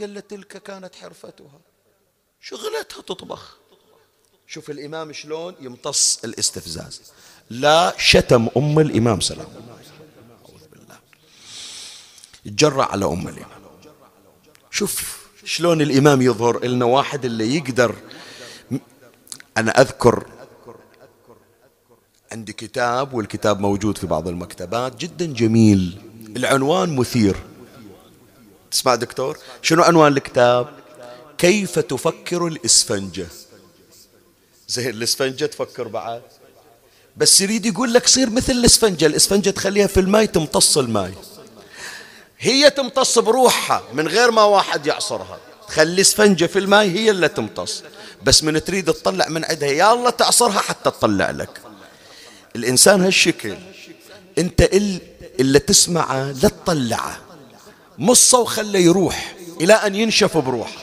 قال 0.01 0.15
له 0.15 0.21
تلك 0.21 0.63
كانت 0.63 0.95
حرفتها. 0.95 1.61
شغلتها 2.41 3.03
تطبخ. 3.03 3.57
شوف 4.47 4.71
الإمام 4.71 5.13
شلون 5.13 5.55
يمتص 5.61 6.25
الاستفزاز. 6.25 7.03
لا 7.51 7.95
شتم 7.97 8.49
أم 8.57 8.79
الإمام 8.79 9.21
سلام. 9.21 9.47
أعوذ 10.49 10.69
بالله. 10.73 10.99
على 12.85 13.05
أم 13.05 13.29
الإمام. 13.29 13.61
شوف 14.71 15.20
شلون 15.51 15.81
الإمام 15.81 16.23
يظهر؟ 16.23 16.65
لنا 16.65 16.85
واحد 16.85 17.25
اللي 17.25 17.57
يقدر. 17.57 17.95
أنا 19.57 19.81
أذكر 19.81 20.27
عندي 22.33 22.53
كتاب 22.53 23.15
والكتاب 23.15 23.61
موجود 23.61 23.99
في 23.99 24.07
بعض 24.07 24.29
المكتبات 24.29 24.97
جدا 24.97 25.27
جميل. 25.27 25.99
العنوان 26.37 26.97
مثير. 26.97 27.37
تسمع 28.71 28.95
دكتور؟ 28.95 29.39
شنو 29.63 29.83
عنوان 29.83 30.13
الكتاب؟ 30.13 30.69
كيف 31.39 31.79
تفكر 31.79 32.47
الإسفنجة؟ 32.47 33.27
زين 34.69 34.89
الإسفنجة 34.89 35.45
تفكر 35.47 35.89
بعد. 35.89 36.23
بس 37.17 37.41
يريد 37.41 37.67
يقول 37.67 37.93
لك 37.93 38.07
صير 38.07 38.31
مثل 38.31 38.53
الإسفنجة. 38.53 39.07
الإسفنجة 39.07 39.51
تخليها 39.51 39.87
في 39.87 40.01
الماء 40.01 40.25
تمتص 40.25 40.79
الماء. 40.79 41.13
هي 42.41 42.71
تمتص 42.71 43.19
بروحها 43.19 43.83
من 43.93 44.09
غير 44.09 44.31
ما 44.31 44.43
واحد 44.43 44.87
يعصرها. 44.87 45.39
تخلي 45.69 46.01
اسفنجة 46.01 46.47
في 46.47 46.59
الماء 46.59 46.85
هي 46.85 47.11
اللي 47.11 47.29
تمتص. 47.29 47.83
بس 48.23 48.45
من 48.45 48.65
تريد 48.65 48.93
تطلع 48.93 49.29
من 49.29 49.45
عندها 49.45 49.69
يا 49.69 49.93
الله 49.93 50.11
تعصرها 50.11 50.61
حتى 50.61 50.91
تطلع 50.91 51.31
لك. 51.31 51.61
الإنسان 52.57 53.05
هالشكل. 53.05 53.57
أنت 54.39 54.69
اللي 55.41 55.59
تسمعه 55.59 56.33
لا 56.43 56.49
تطلعه. 56.49 57.21
مصه 57.99 58.39
وخله 58.39 58.79
يروح. 58.79 59.37
إلى 59.61 59.73
أن 59.73 59.95
ينشف 59.95 60.37
بروحه. 60.37 60.83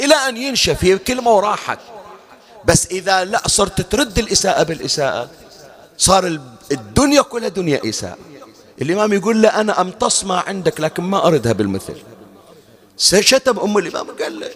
إلى 0.00 0.14
أن 0.14 0.36
ينشف 0.36 0.84
هي 0.84 0.98
كلمة 0.98 1.30
وراحت. 1.30 1.78
بس 2.64 2.86
إذا 2.86 3.24
لا 3.24 3.48
صرت 3.48 3.80
ترد 3.80 4.18
الإساءة 4.18 4.62
بالإساءة 4.62 5.30
صار 5.98 6.40
الدنيا 6.72 7.22
كلها 7.22 7.48
دنيا 7.48 7.80
إساءة. 7.88 8.18
الإمام 8.82 9.12
يقول 9.12 9.42
له 9.42 9.48
أنا 9.48 9.80
أمتص 9.80 10.24
ما 10.24 10.38
عندك 10.46 10.80
لكن 10.80 11.02
ما 11.02 11.26
أردها 11.26 11.52
بالمثل. 11.52 11.94
شتم 12.96 13.58
أم 13.58 13.78
الإمام 13.78 14.06
قال 14.20 14.40
له 14.40 14.50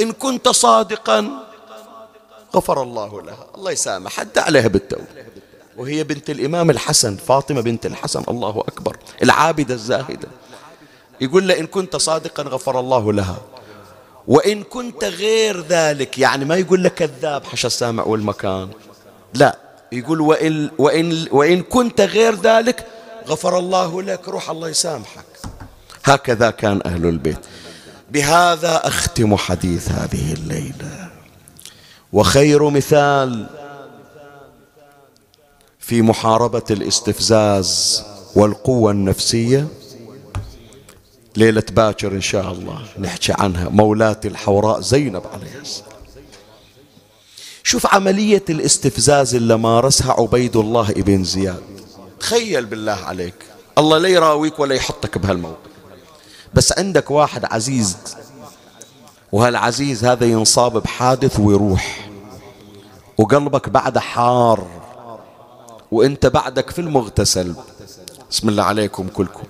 إن 0.00 0.12
كنت 0.12 0.48
صادقا 0.48 1.46
غفر 2.56 2.82
الله 2.82 3.22
لها. 3.22 3.46
الله 3.54 3.70
يسامح 3.70 4.12
حتى 4.12 4.40
عليها 4.40 4.68
بالتوبة. 4.68 5.06
وهي 5.76 6.04
بنت 6.04 6.30
الإمام 6.30 6.70
الحسن 6.70 7.16
فاطمة 7.16 7.60
بنت 7.60 7.86
الحسن 7.86 8.24
الله 8.28 8.64
أكبر 8.68 8.96
العابدة 9.22 9.74
الزاهدة. 9.74 10.28
يقول 11.20 11.48
له 11.48 11.60
إن 11.60 11.66
كنت 11.66 11.96
صادقا 11.96 12.42
غفر 12.42 12.80
الله 12.80 13.12
لها. 13.12 13.40
وإن 14.28 14.62
كنت 14.62 15.04
غير 15.04 15.60
ذلك 15.60 16.18
يعني 16.18 16.44
ما 16.44 16.56
يقول 16.56 16.84
لك 16.84 16.94
كذاب 16.94 17.44
حش 17.44 17.66
السامع 17.66 18.04
والمكان. 18.04 18.68
لا 19.34 19.58
يقول 19.92 20.20
وإن, 20.20 20.70
وإن, 20.78 21.28
وإن 21.30 21.62
كنت 21.62 22.00
غير 22.00 22.34
ذلك 22.34 22.86
غفر 23.28 23.58
الله 23.58 24.02
لك 24.02 24.28
روح 24.28 24.50
الله 24.50 24.68
يسامحك. 24.68 25.24
هكذا 26.04 26.50
كان 26.50 26.80
أهل 26.86 27.06
البيت. 27.06 27.38
بهذا 28.10 28.86
أختم 28.88 29.36
حديث 29.36 29.90
هذه 29.90 30.32
الليلة. 30.32 31.10
وخير 32.12 32.70
مثال 32.70 33.46
في 35.78 36.02
محاربة 36.02 36.64
الاستفزاز 36.70 38.02
والقوة 38.36 38.90
النفسية. 38.90 39.68
ليلة 41.36 41.64
باكر 41.70 42.12
إن 42.12 42.20
شاء 42.20 42.52
الله 42.52 42.86
نحكي 42.98 43.32
عنها. 43.38 43.68
مولاتي 43.68 44.28
الحوراء 44.28 44.80
زينب 44.80 45.22
عليه 45.34 45.60
السلام. 45.60 45.92
شوف 47.62 47.94
عملية 47.94 48.44
الاستفزاز 48.50 49.34
اللي 49.34 49.56
مارسها 49.56 50.12
عبيد 50.12 50.56
الله 50.56 50.90
ابن 50.90 51.24
زياد. 51.24 51.81
تخيل 52.22 52.66
بالله 52.66 52.92
عليك. 52.92 53.34
الله 53.78 53.98
لا 53.98 54.08
يراويك 54.08 54.58
ولا 54.58 54.74
يحطك 54.74 55.18
بهالموقف. 55.18 55.72
بس 56.54 56.78
عندك 56.78 57.10
واحد 57.10 57.44
عزيز. 57.44 57.96
وهالعزيز 59.32 60.04
هذا 60.04 60.26
ينصاب 60.26 60.82
بحادث 60.82 61.40
ويروح. 61.40 62.10
وقلبك 63.18 63.68
بعده 63.68 64.00
حار. 64.00 64.66
وانت 65.90 66.26
بعدك 66.26 66.70
في 66.70 66.78
المغتسل. 66.78 67.54
بسم 68.30 68.48
الله 68.48 68.62
عليكم 68.62 69.08
كلكم. 69.08 69.46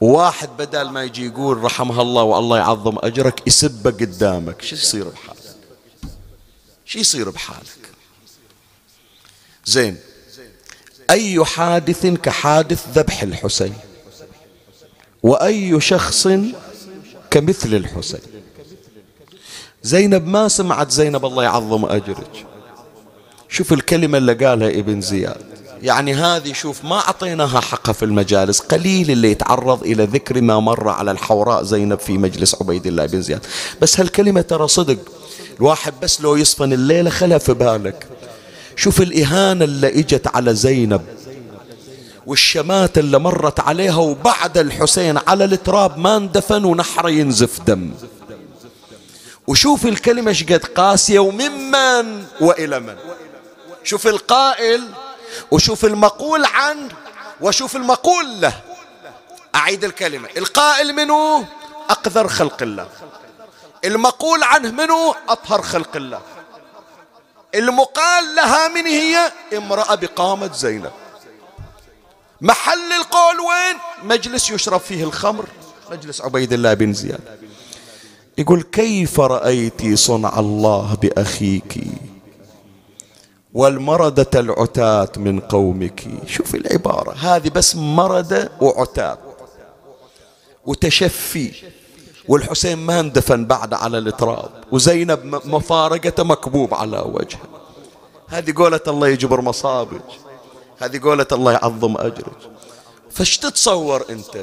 وواحد 0.00 0.48
بدل 0.58 0.88
ما 0.88 1.04
يجي 1.04 1.26
يقول 1.26 1.64
رحمها 1.64 2.02
الله 2.02 2.22
والله 2.22 2.58
يعظم 2.58 2.98
أجرك 2.98 3.46
يسبك 3.46 4.02
قدامك. 4.02 4.62
شو 4.62 4.76
يصير 4.76 5.08
بحالك؟ 5.08 5.56
شو 6.84 6.98
يصير 6.98 7.30
بحالك؟ 7.30 7.90
زين. 9.64 9.96
أي 11.10 11.44
حادث 11.44 12.06
كحادث 12.06 12.84
ذبح 12.94 13.22
الحسين؟ 13.22 13.74
وأي 15.22 15.80
شخص 15.80 16.28
كمثل 17.30 17.74
الحسين؟ 17.74 18.20
زينب 19.82 20.26
ما 20.26 20.48
سمعت 20.48 20.90
زينب 20.90 21.24
الله 21.24 21.42
يعظم 21.42 21.84
أجرك. 21.84 22.46
شوف 23.48 23.72
الكلمة 23.72 24.18
اللي 24.18 24.34
قالها 24.34 24.68
ابن 24.68 25.00
زياد. 25.00 25.42
يعني 25.82 26.14
هذه 26.14 26.52
شوف 26.52 26.84
ما 26.84 26.96
أعطيناها 26.96 27.60
حقها 27.60 27.92
في 27.92 28.04
المجالس. 28.04 28.60
قليل 28.60 29.10
اللي 29.10 29.30
يتعرض 29.30 29.82
إلى 29.82 30.04
ذكر 30.04 30.40
ما 30.40 30.60
مر 30.60 30.88
على 30.88 31.10
الحوراء 31.10 31.62
زينب 31.62 31.98
في 31.98 32.18
مجلس 32.18 32.62
عبيد 32.62 32.86
الله 32.86 33.06
بن 33.06 33.22
زياد. 33.22 33.46
بس 33.82 34.00
هالكلمة 34.00 34.40
ترى 34.40 34.68
صدق. 34.68 34.98
الواحد 35.58 35.94
بس 36.02 36.20
لو 36.20 36.36
يصفن 36.36 36.72
الليلة 36.72 37.10
خلها 37.10 37.38
في 37.38 37.54
بالك. 37.54 38.17
شوف 38.78 39.00
الإهانة 39.00 39.64
اللي 39.64 39.88
إجت 39.88 40.26
على 40.26 40.54
زينب 40.54 41.02
والشمات 42.26 42.98
اللي 42.98 43.18
مرت 43.18 43.60
عليها 43.60 43.96
وبعد 43.96 44.58
الحسين 44.58 45.18
على 45.26 45.44
التراب 45.44 45.98
ما 45.98 46.16
اندفن 46.16 46.64
ونحره 46.64 47.10
ينزف 47.10 47.60
دم. 47.60 47.94
وشوف 49.46 49.86
الكلمة 49.86 50.32
شقد 50.32 50.64
قاسية 50.64 51.18
وممن 51.18 52.24
وإلى 52.40 52.80
من. 52.80 52.96
شوف 53.84 54.06
القائل 54.06 54.84
وشوف 55.50 55.84
المقول 55.84 56.44
عنه 56.44 56.88
وشوف 57.40 57.76
المقول 57.76 58.40
له. 58.40 58.52
أعيد 59.54 59.84
الكلمة. 59.84 60.28
القائل 60.36 60.92
منه 60.92 61.44
أقذر 61.90 62.28
خلق 62.28 62.62
الله. 62.62 62.88
المقول 63.84 64.42
عنه 64.42 64.70
منه 64.70 65.14
أطهر 65.28 65.62
خلق 65.62 65.96
الله. 65.96 66.20
المقال 67.54 68.34
لها 68.36 68.68
من 68.68 68.86
هي؟ 68.86 69.32
امرأة 69.56 69.94
بقامة 69.94 70.52
زينب. 70.52 70.90
محل 72.40 72.92
القول 72.92 73.40
وين؟ 73.40 73.76
مجلس 74.02 74.50
يشرب 74.50 74.80
فيه 74.80 75.04
الخمر. 75.04 75.48
مجلس 75.90 76.20
عبيد 76.20 76.52
الله 76.52 76.74
بن 76.74 76.92
زياد. 76.92 77.20
يقول 78.38 78.62
كيف 78.62 79.20
رأيت 79.20 79.94
صنع 79.94 80.38
الله 80.38 80.94
بأخيك؟ 80.94 81.84
والمردة 83.54 84.40
العتاة 84.40 85.08
من 85.16 85.40
قومك. 85.40 86.04
شوف 86.26 86.54
العبارة. 86.54 87.12
هذه 87.12 87.48
بس 87.48 87.76
مردة 87.76 88.50
وعتاة. 88.60 89.18
وتشفي. 90.66 91.52
والحسين 92.28 92.78
ما 92.78 93.00
اندفن 93.00 93.44
بعد 93.44 93.74
على 93.74 93.98
التراب 93.98 94.50
وزينب 94.72 95.40
مفارقته 95.44 96.24
مكبوب 96.24 96.74
على 96.74 96.98
وجهه. 96.98 97.40
هذه 98.28 98.54
قولة 98.56 98.80
الله 98.88 99.08
يجبر 99.08 99.40
مصابك 99.40 100.04
هذه 100.78 101.00
قولة 101.02 101.26
الله 101.32 101.52
يعظم 101.52 101.96
أجرك. 101.96 102.50
فاش 103.10 103.38
تتصور 103.38 104.04
أنت؟ 104.10 104.36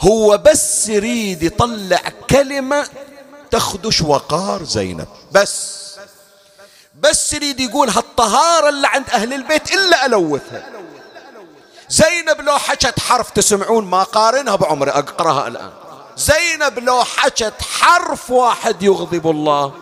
هو 0.00 0.38
بس 0.46 0.88
يريد 0.88 1.42
يطلع 1.42 2.02
كلمة 2.30 2.86
تخدش 3.50 4.02
وقار 4.02 4.64
زينب. 4.64 5.06
بس. 5.32 5.82
بس 7.00 7.32
يريد 7.32 7.60
يقول 7.60 7.88
هالطهارة 7.88 8.68
اللي 8.68 8.86
عند 8.86 9.10
أهل 9.10 9.32
البيت 9.32 9.74
إلا 9.74 10.06
ألوثها. 10.06 10.70
زينب 11.88 12.40
لو 12.40 12.58
حكت 12.58 13.00
حرف 13.00 13.30
تسمعون 13.30 13.84
ما 13.84 14.02
قارنها 14.02 14.56
بعمري 14.56 14.90
أقرأها 14.90 15.48
الآن. 15.48 15.70
زينب 16.16 16.78
لو 16.78 17.04
حكت 17.04 17.62
حرف 17.62 18.30
واحد 18.30 18.82
يغضب 18.82 19.30
الله. 19.30 19.72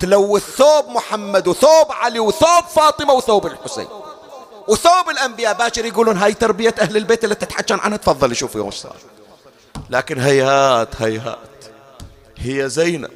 تلوث 0.00 0.56
ثوب 0.56 0.88
محمد 0.88 1.48
وثوب 1.48 1.92
علي 1.92 2.20
وثوب 2.20 2.64
فاطمة 2.74 3.12
وثوب 3.12 3.46
الحسين. 3.46 3.88
وثوب 4.68 5.10
الأنبياء 5.10 5.52
باكر 5.52 5.84
يقولون 5.84 6.16
هاي 6.16 6.34
تربية 6.34 6.74
أهل 6.80 6.96
البيت 6.96 7.24
اللي 7.24 7.34
تتحكى 7.34 7.74
عنها 7.74 7.96
تفضلي 7.96 8.34
شوفي 8.34 8.58
وش 8.58 8.74
صار. 8.74 8.96
لكن 9.90 10.18
هيهات 10.18 10.88
هيهات. 11.02 11.38
هي 12.38 12.68
زينب. 12.68 13.10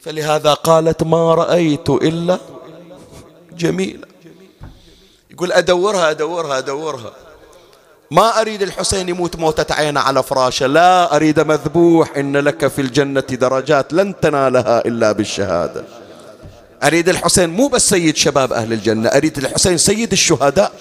فلهذا 0.00 0.54
قالت 0.54 1.02
ما 1.02 1.34
رأيت 1.34 1.90
إلا 1.90 2.38
جميلة. 3.52 4.06
يقول 5.30 5.52
أدورها 5.52 6.10
أدورها 6.10 6.58
أدورها. 6.58 7.12
ما 8.10 8.40
أريد 8.40 8.62
الحسين 8.62 9.08
يموت 9.08 9.36
موتة 9.36 9.74
عينه 9.74 10.00
على 10.00 10.22
فراشه. 10.22 10.66
لا 10.66 11.16
أريد 11.16 11.40
مذبوح 11.40 12.16
إن 12.16 12.36
لك 12.36 12.66
في 12.66 12.80
الجنة 12.80 13.20
درجات 13.20 13.92
لن 13.92 14.20
تنالها 14.20 14.86
إلا 14.86 15.12
بالشهادة. 15.12 15.84
أريد 16.82 17.08
الحسين 17.08 17.50
مو 17.50 17.68
بس 17.68 17.88
سيد 17.88 18.16
شباب 18.16 18.52
أهل 18.52 18.72
الجنة 18.72 19.08
أريد 19.08 19.38
الحسين 19.38 19.78
سيد 19.78 20.12
الشهداء. 20.12 20.72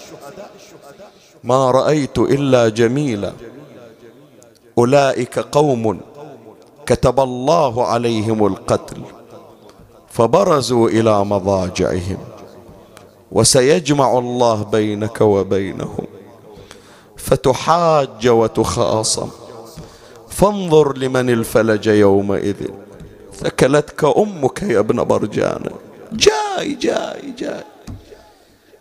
ما 1.43 1.71
رأيت 1.71 2.17
إلا 2.17 2.69
جميلا. 2.69 3.33
أولئك 4.77 5.39
قوم 5.39 5.99
كتب 6.85 7.19
الله 7.19 7.87
عليهم 7.87 8.47
القتل 8.47 9.01
فبرزوا 10.09 10.89
إلى 10.89 11.25
مضاجعهم 11.25 12.17
وسيجمع 13.31 14.17
الله 14.17 14.63
بينك 14.63 15.21
وبينهم. 15.21 16.07
فتحاج 17.17 18.27
وتخاصم. 18.27 19.29
فانظر 20.29 20.97
لمن 20.97 21.29
الفلج 21.29 21.87
يومئذ. 21.87 22.67
ثكلتك 23.35 24.03
أمك 24.03 24.61
يا 24.61 24.79
ابن 24.79 25.03
برجانة 25.03 25.71
جاي 26.11 26.73
جاي 26.73 27.33
جاي. 27.37 27.63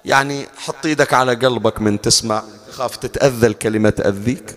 يعني 0.04 0.46
حط 0.56 0.86
إيدك 0.86 1.14
على 1.14 1.34
قلبك 1.34 1.80
من 1.80 2.00
تسمع 2.00 2.42
خاف 2.70 2.96
تتأذى 2.96 3.46
الكلمة 3.46 3.90
تأذيك. 3.90 4.56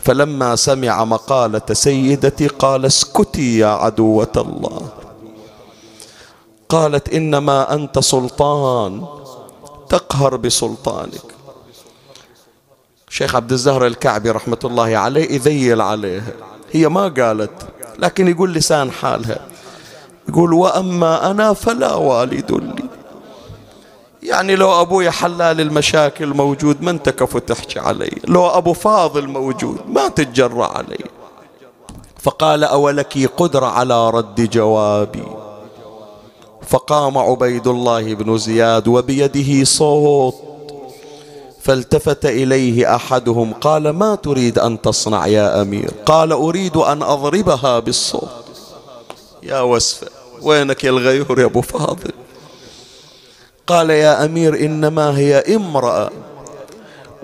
فلما 0.00 0.56
سمع 0.56 1.04
مقالة 1.04 1.62
سيدتي 1.72 2.46
قال 2.46 2.86
اسكتي 2.86 3.58
يا 3.58 3.66
عدوة 3.66 4.32
الله. 4.36 4.88
قالت 6.68 7.08
إنما 7.08 7.74
أنت 7.74 7.98
سلطان 7.98 9.06
تقهر 9.88 10.36
بسلطانك. 10.36 11.41
شيخ 13.12 13.36
عبد 13.36 13.52
الزهر 13.52 13.86
الكعبي 13.86 14.30
رحمة 14.30 14.58
الله 14.64 14.96
عليه 14.96 15.32
يذيل 15.32 15.80
عليها 15.80 16.32
هي 16.72 16.88
ما 16.88 17.08
قالت 17.08 17.50
لكن 17.98 18.28
يقول 18.28 18.52
لسان 18.54 18.90
حالها. 18.90 19.38
يقول 20.28 20.52
وأما 20.52 21.30
أنا 21.30 21.52
فلا 21.52 21.94
والد 21.94 22.52
لي. 22.52 22.84
يعني 24.22 24.56
لو 24.56 24.80
أبوي 24.80 25.10
حلال 25.10 25.60
المشاكل 25.60 26.26
موجود 26.26 26.82
ما 26.82 26.90
أنت 26.90 27.08
كفو 27.08 27.38
تحكي 27.38 27.78
علي. 27.78 28.18
لو 28.28 28.46
أبو 28.46 28.72
فاضل 28.72 29.28
موجود 29.28 29.80
ما 29.88 30.08
تتجرأ 30.08 30.66
علي. 30.66 31.04
فقال 32.20 32.64
أولك 32.64 33.30
قدرة 33.36 33.66
على 33.66 34.10
رد 34.10 34.50
جوابي؟ 34.50 35.24
فقام 36.66 37.18
عبيد 37.18 37.66
الله 37.66 38.14
بن 38.14 38.38
زياد 38.38 38.88
وبيده 38.88 39.64
صوت 39.64 40.51
فالتفت 41.62 42.26
إليه 42.26 42.94
أحدهم 42.94 43.52
قال 43.52 43.90
ما 43.90 44.14
تريد 44.14 44.58
أن 44.58 44.80
تصنع 44.82 45.26
يا 45.26 45.62
أمير؟ 45.62 45.90
قال 46.06 46.32
أريد 46.32 46.76
أن 46.76 47.02
أضربها 47.02 47.78
بالصوت. 47.78 48.28
يا 49.42 49.60
وسفة 49.60 50.06
وينك 50.42 50.84
يا 50.84 50.90
الغيور 50.90 51.40
يا 51.40 51.44
أبو 51.44 51.60
فاضل؟ 51.60 52.12
قال 53.66 53.90
يا 53.90 54.24
أمير 54.24 54.60
إنما 54.64 55.18
هي 55.18 55.56
امرأة 55.56 56.10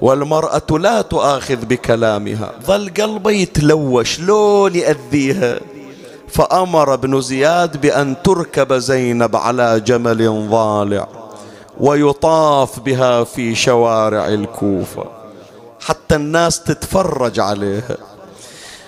والمرأة 0.00 0.78
لا 0.78 1.02
تؤاخذ 1.02 1.56
بكلامها. 1.56 2.52
ظل 2.66 2.90
قلبه 3.00 3.30
يتلوش 3.30 4.20
لون 4.20 4.74
يأذيها. 4.74 5.60
فأمر 6.28 6.94
ابن 6.94 7.20
زياد 7.20 7.80
بأن 7.80 8.22
تركب 8.24 8.74
زينب 8.74 9.36
على 9.36 9.80
جمل 9.80 10.48
ضالع. 10.50 11.08
ويطاف 11.80 12.80
بها 12.80 13.24
في 13.24 13.54
شوارع 13.54 14.28
الكوفة. 14.28 15.04
حتى 15.80 16.14
الناس 16.14 16.62
تتفرج 16.62 17.40
عليها. 17.40 17.96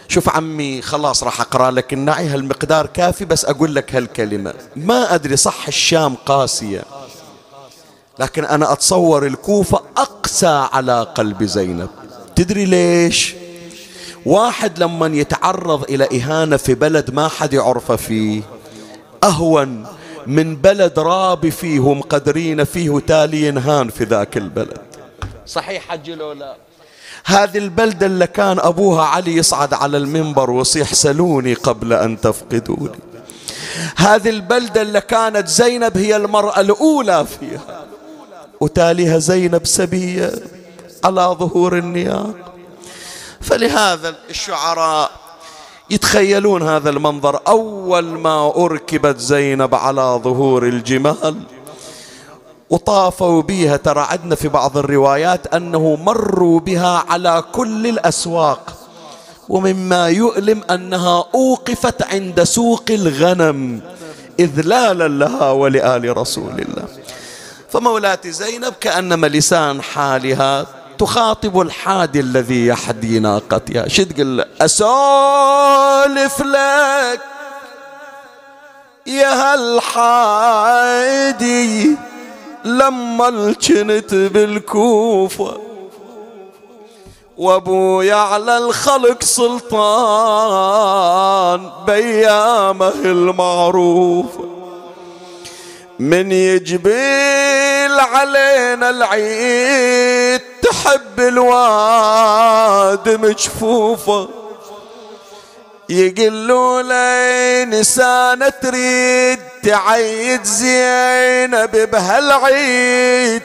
شوف 0.09 0.29
عمي 0.29 0.83
خلاص 0.83 1.23
راح 1.25 1.41
أقرأ 1.41 1.71
لك 1.71 1.93
النعي 1.93 2.29
هالمقدار 2.29 2.87
كافي 2.87 3.25
بس 3.25 3.45
أقول 3.45 3.75
لك 3.75 3.95
هالكلمة. 3.95 4.55
ما 4.77 5.15
أدري 5.15 5.37
صح 5.37 5.67
الشام 5.69 6.15
قاسية 6.27 6.83
لكن 8.19 8.45
أنا 8.45 8.73
أتصور 8.73 9.27
الكوفة 9.27 9.81
أقسى 9.97 10.69
على 10.73 11.03
قلب 11.15 11.45
زينب. 11.45 11.89
تدري 12.37 12.65
ليش؟ 12.65 13.35
واحد 14.27 14.79
لما 14.79 15.07
يتعرض 15.07 15.83
إلى 15.83 16.09
إهانة 16.21 16.57
في 16.57 16.75
بلد 16.75 17.15
ما 17.15 17.29
حد 17.29 17.53
يعرفه 17.55 17.97
فيه. 17.97 18.43
أهون. 19.25 19.87
من 20.27 20.57
بلد 20.57 20.99
رابي 20.99 21.51
فيه 21.51 21.81
ومقدرين 21.81 22.65
فيه 22.65 22.91
وتالي 22.91 23.47
ينهان 23.47 23.89
في 23.89 24.05
ذاك 24.05 24.37
البلد. 24.37 24.79
صحيح 25.47 25.89
حج 25.89 26.11
لو 26.11 26.33
لا 26.33 26.57
هذه 27.25 27.59
البلدة 27.59 28.07
اللي 28.07 28.27
كان 28.27 28.59
أبوها 28.59 29.05
علي 29.05 29.37
يصعد 29.37 29.75
على 29.75 29.97
المنبر 29.97 30.51
ويصيح 30.51 30.95
سلوني 30.95 31.55
قبل 31.55 31.93
أن 31.93 32.21
تفقدوني. 32.21 32.99
هذه 33.97 34.29
البلدة 34.29 34.83
اللي 34.83 35.01
كانت 35.01 35.49
زينب 35.49 35.97
هي 35.97 36.17
المرأة 36.17 36.61
الأولى 36.61 37.27
فيها 37.27 37.85
وتاليها 38.61 39.19
زينب 39.19 39.67
سبية 39.67 40.33
على 41.05 41.37
ظهور 41.39 41.79
النياق 41.79 42.35
فلهذا 43.41 44.15
الشعراء 44.31 45.11
يتخيلون 45.91 46.63
هذا 46.63 46.91
المنظر 46.91 47.41
أول 47.49 48.05
ما 48.05 48.53
أركبت 48.57 49.19
زينب 49.19 49.75
على 49.75 50.21
ظهور 50.25 50.67
الجمال. 50.67 51.37
وطافوا 52.71 53.43
بها 53.43 53.77
ترى 53.77 54.07
عندنا 54.11 54.35
في 54.35 54.49
بعض 54.49 54.79
الروايات 54.79 55.55
أنه 55.55 55.97
مروا 55.97 56.61
بها 56.61 57.05
على 57.09 57.45
كل 57.53 57.87
الأسواق 57.87 58.77
ومما 59.49 60.09
يؤلم 60.09 60.63
أنها 60.71 61.25
أوقفت 61.35 62.03
عند 62.03 62.43
سوق 62.43 62.85
الغنم 62.91 63.81
إذلالا 64.41 65.09
لها 65.09 65.51
ولآل 65.51 66.17
رسول 66.17 66.61
الله. 66.61 66.85
فمولاتي 67.69 68.33
زينب 68.33 68.73
كأنما 68.81 69.27
لسان 69.27 69.83
حالها 69.83 70.67
تخاطب 71.01 71.61
الحادي 71.61 72.21
الذي 72.21 72.67
يحدي 72.67 73.19
ناقتها 73.19 73.89
شو 73.89 74.03
تقول 74.03 74.45
أسولف 74.61 76.41
لك 76.41 77.21
يا 79.07 79.55
هالحادي 80.65 81.97
لما 82.65 83.53
كنت 83.53 84.15
بالكوفة 84.15 85.61
وابويا 87.37 88.15
على 88.15 88.59
الخلق 88.59 89.23
سلطان 89.23 89.81
بيامه 91.87 92.93
المعروفه 93.05 94.45
من 95.99 96.33
يجبيل 96.33 98.01
علينا 98.01 98.91
العيد 98.91 100.50
تحب 100.71 101.21
الواد 101.21 103.09
مجفوفة. 103.09 104.29
يقلوا 105.89 106.83
لي 106.83 107.65
نسانة 107.65 108.49
تريد 108.49 109.39
تعيد 109.63 110.45
زينب 110.45 111.91
بهالعيد. 111.91 113.43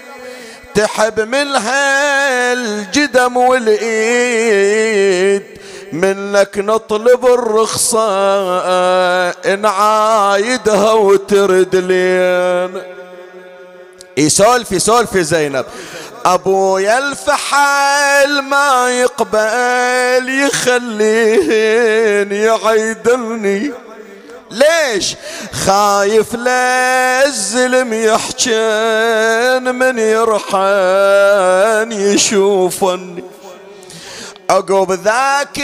تحب 0.76 1.19
منها 1.19 2.53
الجدم 2.53 3.38
والإيد. 3.38 4.76
منك 5.93 6.57
نطلب 6.57 7.26
الرخصة 7.26 8.06
نعايدها 9.56 10.91
وترد 10.91 11.76
لين. 11.76 12.81
يسولف 14.18 14.72
يسولف 14.72 15.18
زينب. 15.18 15.65
أبويا 16.26 16.97
الفحل 16.97 18.41
ما 18.41 18.89
يقبل 18.89 20.30
يخلين 20.45 22.31
يعيدني 22.31 23.72
ليش؟ 24.52 25.15
خايف 25.65 26.35
للزلم 26.35 27.93
يحجن 27.93 29.76
من 29.76 29.99
يرحن 29.99 31.91
يشوفني. 31.91 33.23
عقب 34.49 34.91
ذاك 34.91 35.60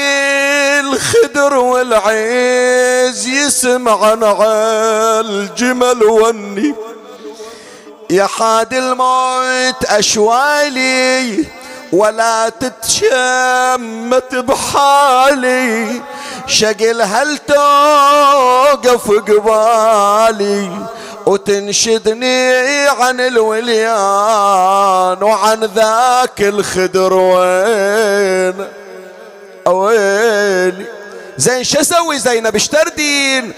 الخدر 0.80 1.54
والعيز 1.54 3.28
يسمع 3.28 4.06
عن 4.06 4.24
الجمل 5.26 6.04
والني 6.04 6.76
يا 8.12 8.28
حاد 8.28 8.74
الموت 8.74 9.86
أشوالي 9.86 11.46
ولا 11.92 12.50
تتشمت 12.50 14.36
بحالي. 14.36 16.02
شقل 16.48 17.02
هل 17.02 17.38
توقف 17.38 19.12
قبالي 19.12 20.88
وتنشدني 21.26 22.88
عن 22.88 23.20
الوليان 23.20 25.24
وعن 25.24 25.64
ذاك 25.64 26.42
الخدر 26.42 27.14
وين؟ 27.14 28.68
ويلي 29.68 30.86
زين 31.38 31.64
شو 31.64 31.80
أسوي 31.80 32.20
زينب؟ 32.20 32.56
اشتردين 32.56 33.54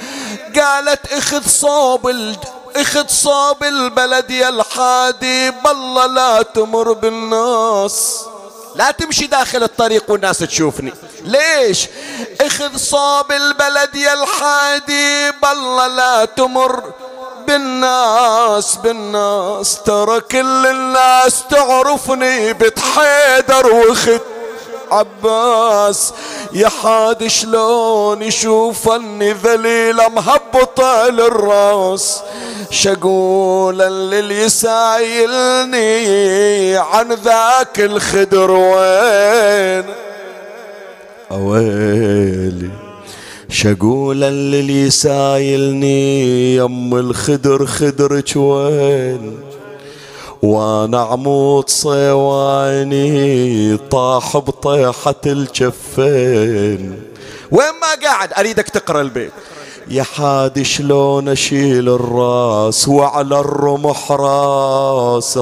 قالت 0.56 1.14
اخذ 1.14 1.48
صوب. 1.48 2.36
اخذ 2.76 3.08
صوب 3.08 3.64
البلد 3.64 4.32
يا 4.32 4.50
الحادي 4.50 5.52
بالله 5.52 6.06
لا 6.06 6.42
تمر 6.42 6.94
بالناس. 6.94 8.26
لا 8.76 8.92
تمشي 8.92 9.28
داخل 9.28 9.64
الطريق 9.64 10.12
والناس 10.12 10.40
تشوفني. 10.40 10.94
ليش؟ 11.24 11.88
اخذ 12.42 12.78
صوب 12.78 13.32
البلد 13.32 13.96
يا 13.96 14.14
الحادي 14.14 15.32
بالله 15.32 15.88
لا 15.88 16.26
تمر 16.26 16.84
بالناس 17.48 18.76
بالناس. 18.76 19.80
ترى 19.86 20.22
كل 20.22 20.68
الناس 20.68 21.44
تعرفني 21.50 22.54
بتحيدر 22.54 23.68
وخت 23.68 24.22
عباس 25.00 26.14
يا 26.54 26.70
حاد 26.70 27.28
شلون 27.28 28.22
يشوفني 28.22 29.34
ذليلة 29.34 30.10
مهبطة 30.10 31.10
للراس 31.10 32.22
شقولا 32.70 33.90
للي 33.90 34.42
يسايلني 34.42 35.88
عن 36.78 37.14
ذاك 37.14 37.80
الخدر 37.80 38.52
وين؟ 38.52 39.84
ويلي 41.32 42.70
شقولا 43.50 44.30
للي 44.30 44.90
سايلني 44.90 46.56
يم 46.56 46.96
الخدر 46.96 47.66
خدرك 47.66 48.36
وين؟ 48.36 49.53
وأنا 50.44 51.02
عمود 51.02 51.70
صيواني 51.70 53.78
طاح 53.78 54.38
بطيحة 54.38 55.16
الجفين 55.26 57.04
وين 57.52 57.72
ما 57.82 58.08
قاعد 58.08 58.34
اريدك 58.34 58.70
تقرا 58.70 59.02
البيت 59.02 59.32
يا 59.88 60.04
حاد 60.04 60.62
شلون 60.62 61.30
اشيل 61.30 61.90
الراس 61.90 62.88
وعلى 62.88 63.40
الرمح 63.40 64.12
راس 64.12 65.40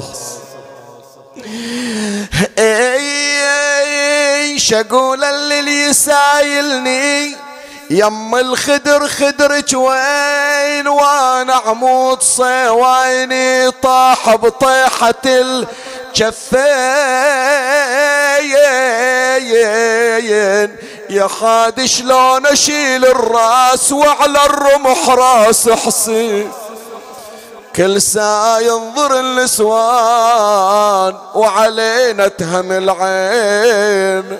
اي 2.59 4.59
شقولا 4.59 5.31
للي 5.61 5.83
يسايلني 5.83 7.35
يم 7.91 8.35
الخدر 8.35 9.07
خدرك 9.07 9.73
وين؟ 9.73 10.87
وأنا 10.87 11.53
عمود 11.53 12.21
صيويني 12.23 13.71
طاح 13.71 14.35
بطيحة 14.35 15.13
الجفين 15.25 16.61
يا 21.09 21.27
خاد 21.27 21.85
شلون 21.85 22.45
أشيل 22.47 23.05
الراس 23.05 23.91
وعلى 23.91 24.45
الرمح 24.45 25.09
راس 25.09 25.69
حصين؟ 25.69 26.51
كل 27.75 28.01
ساعة 28.01 28.59
ينظر 28.59 29.19
النسوان 29.19 31.15
وعلينا 31.35 32.27
تهم 32.27 32.71
العين. 32.71 34.39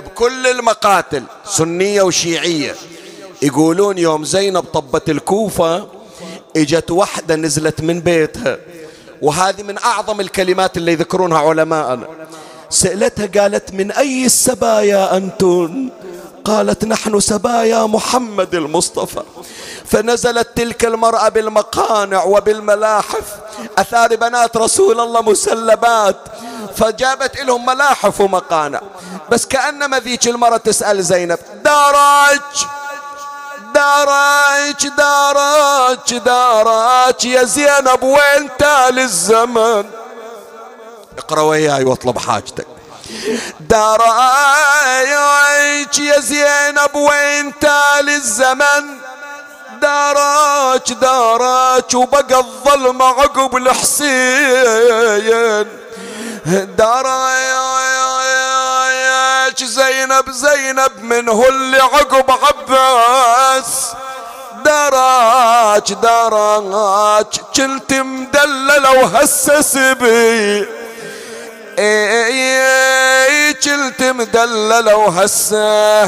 بكل 0.00 0.46
المقاتل 0.46 1.22
سنية 1.44 2.02
وشيعية. 2.02 2.74
يقولون 3.42 3.98
يوم 3.98 4.24
زينب 4.24 4.62
طبت 4.62 5.10
الكوفة 5.10 5.88
إجت 6.56 6.90
وحدة 6.90 7.36
نزلت 7.36 7.80
من 7.80 8.00
بيتها. 8.00 8.58
وهذه 9.22 9.62
من 9.62 9.78
أعظم 9.78 10.20
الكلمات 10.20 10.76
اللي 10.76 10.92
يذكرونها 10.92 11.38
علماءنا. 11.38 12.06
سألتها 12.70 13.42
قالت 13.42 13.74
من 13.74 13.92
أي 13.92 14.26
السبايا 14.26 15.16
أنتم 15.16 15.90
قالت 16.46 16.84
نحن 16.84 17.20
سبايا 17.20 17.86
محمد 17.86 18.54
المصطفى. 18.54 19.22
فنزلت 19.84 20.48
تلك 20.56 20.84
المرأة 20.84 21.28
بالمقانع 21.28 22.22
وبالملاحف. 22.22 23.36
أثار 23.78 24.16
بنات 24.16 24.56
رسول 24.56 25.00
الله 25.00 25.22
مسلبات. 25.22 26.16
فجابت 26.76 27.40
لهم 27.40 27.66
ملاحف 27.66 28.20
ومقانع. 28.20 28.80
بس 29.30 29.46
كأنما 29.46 29.98
ذيك 29.98 30.28
المرأة 30.28 30.56
تسأل 30.56 31.04
زينب 31.04 31.38
دارج 31.64 32.40
دارج 33.74 34.88
دارج 34.98 36.18
دارج 36.18 37.24
يا 37.24 37.44
زينب 37.44 38.02
وين 38.02 38.48
تال 38.58 38.98
الزمن 38.98 39.84
اقرأ 41.18 41.40
وياي 41.40 41.84
واطلب 41.84 42.18
حاجتك. 42.18 42.66
دارج 43.60 44.06
يا 45.98 46.20
زينب 46.20 46.94
وين 46.94 47.58
تال 47.58 48.10
الزمن. 48.10 48.98
دارج 49.82 50.92
دارج 50.92 51.96
وبقى 51.96 52.38
الظلم 52.38 53.02
عقب 53.02 53.56
الحسين 53.56 55.66
دارج 56.76 57.46
زينب 59.64 60.30
زينب 60.30 61.02
من 61.02 61.28
هو 61.28 61.48
اللي 61.48 61.80
عقب 61.80 62.30
عباس. 62.30 63.86
دراج 64.64 65.92
دراج 65.92 67.26
كنت 67.56 67.92
مدللة 67.92 68.92
وهسس 68.92 69.76
بي. 69.76 70.85
كنت 73.64 74.02
مدللة 74.02 74.96
وهسه؟ 74.96 76.06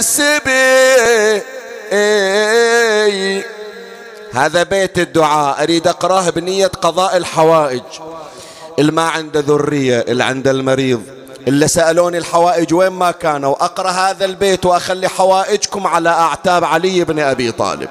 سبي 0.00 1.42
هذا 4.32 4.62
بيت 4.62 4.98
الدعاء. 4.98 5.62
أريد 5.62 5.86
أقراه 5.86 6.30
بنية 6.30 6.66
قضاء 6.66 7.16
الحوائج. 7.16 7.82
الما 8.78 9.02
عنده 9.02 9.40
ذرية 9.40 10.04
اللي 10.08 10.24
عنده 10.24 10.50
المريض. 10.50 11.17
اللي 11.48 11.68
سألوني 11.68 12.18
الحوائج 12.18 12.74
وين 12.74 12.88
ما 12.88 13.10
كانوا 13.10 13.64
أقرأ 13.64 13.90
هذا 13.90 14.24
البيت 14.24 14.66
وأخلي 14.66 15.08
حوائجكم 15.08 15.86
على 15.86 16.08
أعتاب 16.08 16.64
علي 16.64 17.04
بن 17.04 17.18
أبي 17.18 17.52
طالب. 17.52 17.88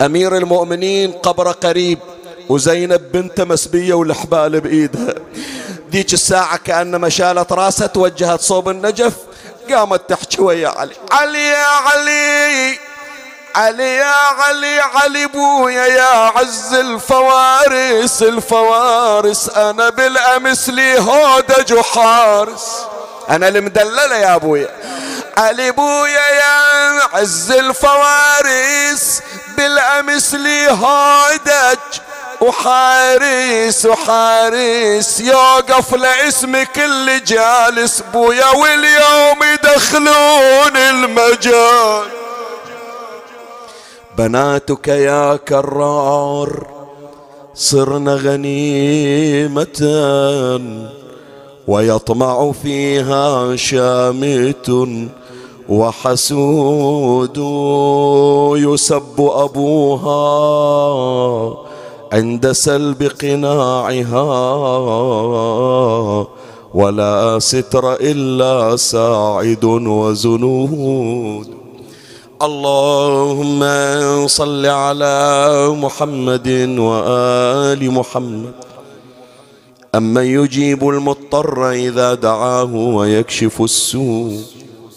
أمير 0.00 0.36
المؤمنين 0.36 1.12
قبر 1.12 1.50
قريب 1.50 1.98
وزينب 2.48 3.12
بنت 3.12 3.40
مسبية 3.40 3.94
والحبال 3.94 4.60
بإيدها. 4.60 5.14
ذيك 5.90 6.12
الساعة 6.12 6.56
كأنما 6.56 7.08
شالت 7.08 7.52
راسها 7.52 7.86
توجهت 7.86 8.40
صوب 8.40 8.68
النجف 8.68 9.12
قامت 9.70 10.10
تحكي 10.10 10.42
ويا 10.42 10.68
علي. 10.68 10.94
علي 11.10 11.48
يا 11.48 11.66
علي! 11.66 12.78
علي 13.54 13.96
يا 13.96 14.14
علي 14.38 14.80
علي 14.80 15.26
بويا 15.26 15.86
يا 15.86 16.32
عز 16.36 16.74
الفوارس 16.74 18.22
الفوارس 18.22 19.48
أنا 19.48 19.88
بالأمس 19.88 20.68
لي 20.68 20.98
هودج 20.98 21.72
وحارس 21.72 22.66
أنا 23.30 23.48
المدلله 23.48 24.16
يا 24.16 24.34
ابويا 24.34 24.68
علي 25.36 25.70
بويا 25.70 26.28
يا 26.30 27.02
عز 27.14 27.50
الفوارس 27.50 29.20
بالأمس 29.56 30.34
لي 30.34 30.70
هودج 30.70 31.78
وحارس 32.40 33.86
وحارس 33.86 35.20
يوقف 35.20 35.94
لاسمك 35.94 36.78
اللي 36.78 37.20
جالس. 37.20 38.02
بويا 38.12 38.46
واليوم 38.46 39.42
يدخلون 39.42 40.76
المجال. 40.76 42.21
بناتك 44.18 44.88
يا 44.88 45.36
كرار 45.36 46.66
صرنا 47.54 48.14
غنيمة 48.14 49.80
ويطمع 51.68 52.52
فيها 52.52 53.56
شامت 53.56 54.88
وحسود 55.68 57.38
يسب 58.58 59.20
أبوها 59.20 60.12
عند 62.12 62.52
سلب 62.52 63.02
قناعها. 63.22 64.26
ولا 66.74 67.38
ستر 67.38 67.94
إلا 67.94 68.76
ساعد 68.76 69.64
وزنود. 69.64 71.61
اللهم 72.42 73.60
صل 74.26 74.66
على 74.66 75.14
محمد 75.78 76.48
وآل 76.78 77.90
محمد. 77.90 78.52
أمن 79.94 80.26
يجيب 80.26 80.88
المضطر 80.88 81.70
إذا 81.70 82.14
دعاه 82.14 82.74
ويكشف 82.74 83.62
السوء. 83.62 84.40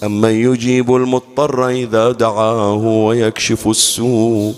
أمن 0.04 0.34
يجيب 0.48 0.96
المضطر 0.96 1.68
إذا 1.70 2.12
دعاه 2.12 2.86
ويكشف 3.08 3.68
السوء. 3.68 4.54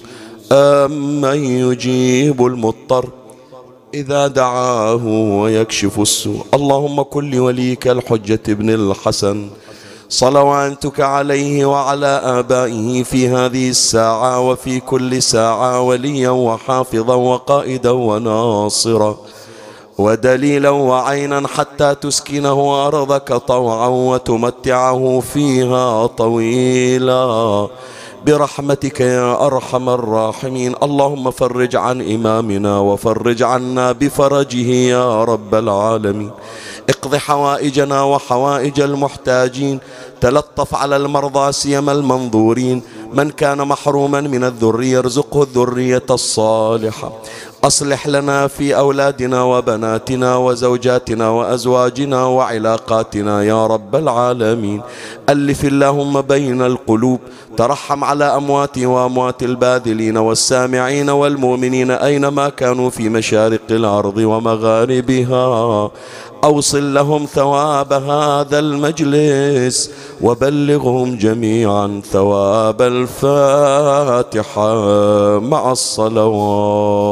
أمن 0.52 1.40
يجيب 1.44 2.46
المضطر 2.46 3.10
إذا 3.94 4.28
دعاه 4.28 5.06
ويكشف 5.42 6.00
السوء. 6.00 6.46
اللهم 6.54 7.02
كل 7.02 7.40
وليك 7.40 7.88
الحجة 7.88 8.44
ابن 8.48 8.70
الحسن. 8.70 9.48
صلواتك 10.10 11.00
عليه 11.00 11.66
وعلى 11.66 12.22
آبائه 12.24 13.04
في 13.04 13.30
هذه 13.30 13.70
الساعة 13.70 14.40
وفي 14.40 14.80
كل 14.80 15.22
ساعة 15.22 15.82
وليا 15.82 16.30
وحافظا 16.30 17.16
وقائدا 17.16 17.92
وناصرا 17.92 19.18
ودليلا 19.98 20.70
وعينا 20.70 21.48
حتى 21.48 21.96
تسكنه 21.96 22.88
أرضك 22.88 23.34
طوعا 23.34 23.88
وتمتعه 23.88 25.20
فيها 25.34 26.06
طويلا. 26.08 27.68
برحمتك 28.26 29.00
يا 29.02 29.46
أرحم 29.46 29.90
الراحمين. 29.90 30.76
اللهم 30.84 31.32
فرج 31.32 31.76
عن 31.76 32.02
إمامنا 32.02 32.80
وفرج 32.80 33.44
عنا 33.44 33.92
بفرجه 33.92 34.70
يا 34.96 35.24
رب 35.24 35.56
العالمين. 35.56 36.32
اقض 36.90 37.16
حوائجنا 37.16 38.04
وحوائج 38.04 38.82
المحتاجين. 38.82 39.80
تلطف 40.22 40.76
على 40.76 40.96
المرضى 40.98 41.52
سيما 41.52 41.92
المنظورين. 41.92 42.82
من 43.14 43.30
كان 43.30 43.58
محروما 43.58 44.22
من 44.22 44.44
الذرية 44.44 45.00
ارزقه 45.00 45.44
الذرية 45.44 46.10
الصالحة. 46.10 47.12
أصلح 47.64 48.08
لنا 48.08 48.48
في 48.48 48.78
أولادنا 48.78 49.44
وبناتنا 49.44 50.38
وزوجاتنا 50.38 51.30
وأزواجنا 51.30 52.26
وعلاقاتنا 52.26 53.44
يا 53.44 53.68
رب 53.68 53.96
العالمين. 53.96 54.82
ألف 55.30 55.66
اللهم 55.66 56.22
بين 56.22 56.62
القلوب. 56.62 57.20
ترحم 57.58 58.04
على 58.04 58.26
اموات 58.26 58.78
وأموات 58.78 59.44
الباذلين 59.44 60.18
والسامعين 60.18 61.10
والمؤمنين 61.10 61.92
أينما 61.92 62.50
كانوا 62.50 62.90
في 62.90 63.10
مشارق 63.10 63.62
الأرض 63.72 64.18
ومغاربها. 64.18 65.92
أوصل 66.44 66.94
لهم 66.94 67.26
ثواب 67.26 67.94
هذا 67.94 68.60
المجلس 68.60 69.92
وبلغهم 70.22 71.18
جميعا 71.18 72.02
ثواب 72.12 72.82
الفاتحة. 72.82 74.68
مع 75.40 75.72
الصلوات 75.72 77.08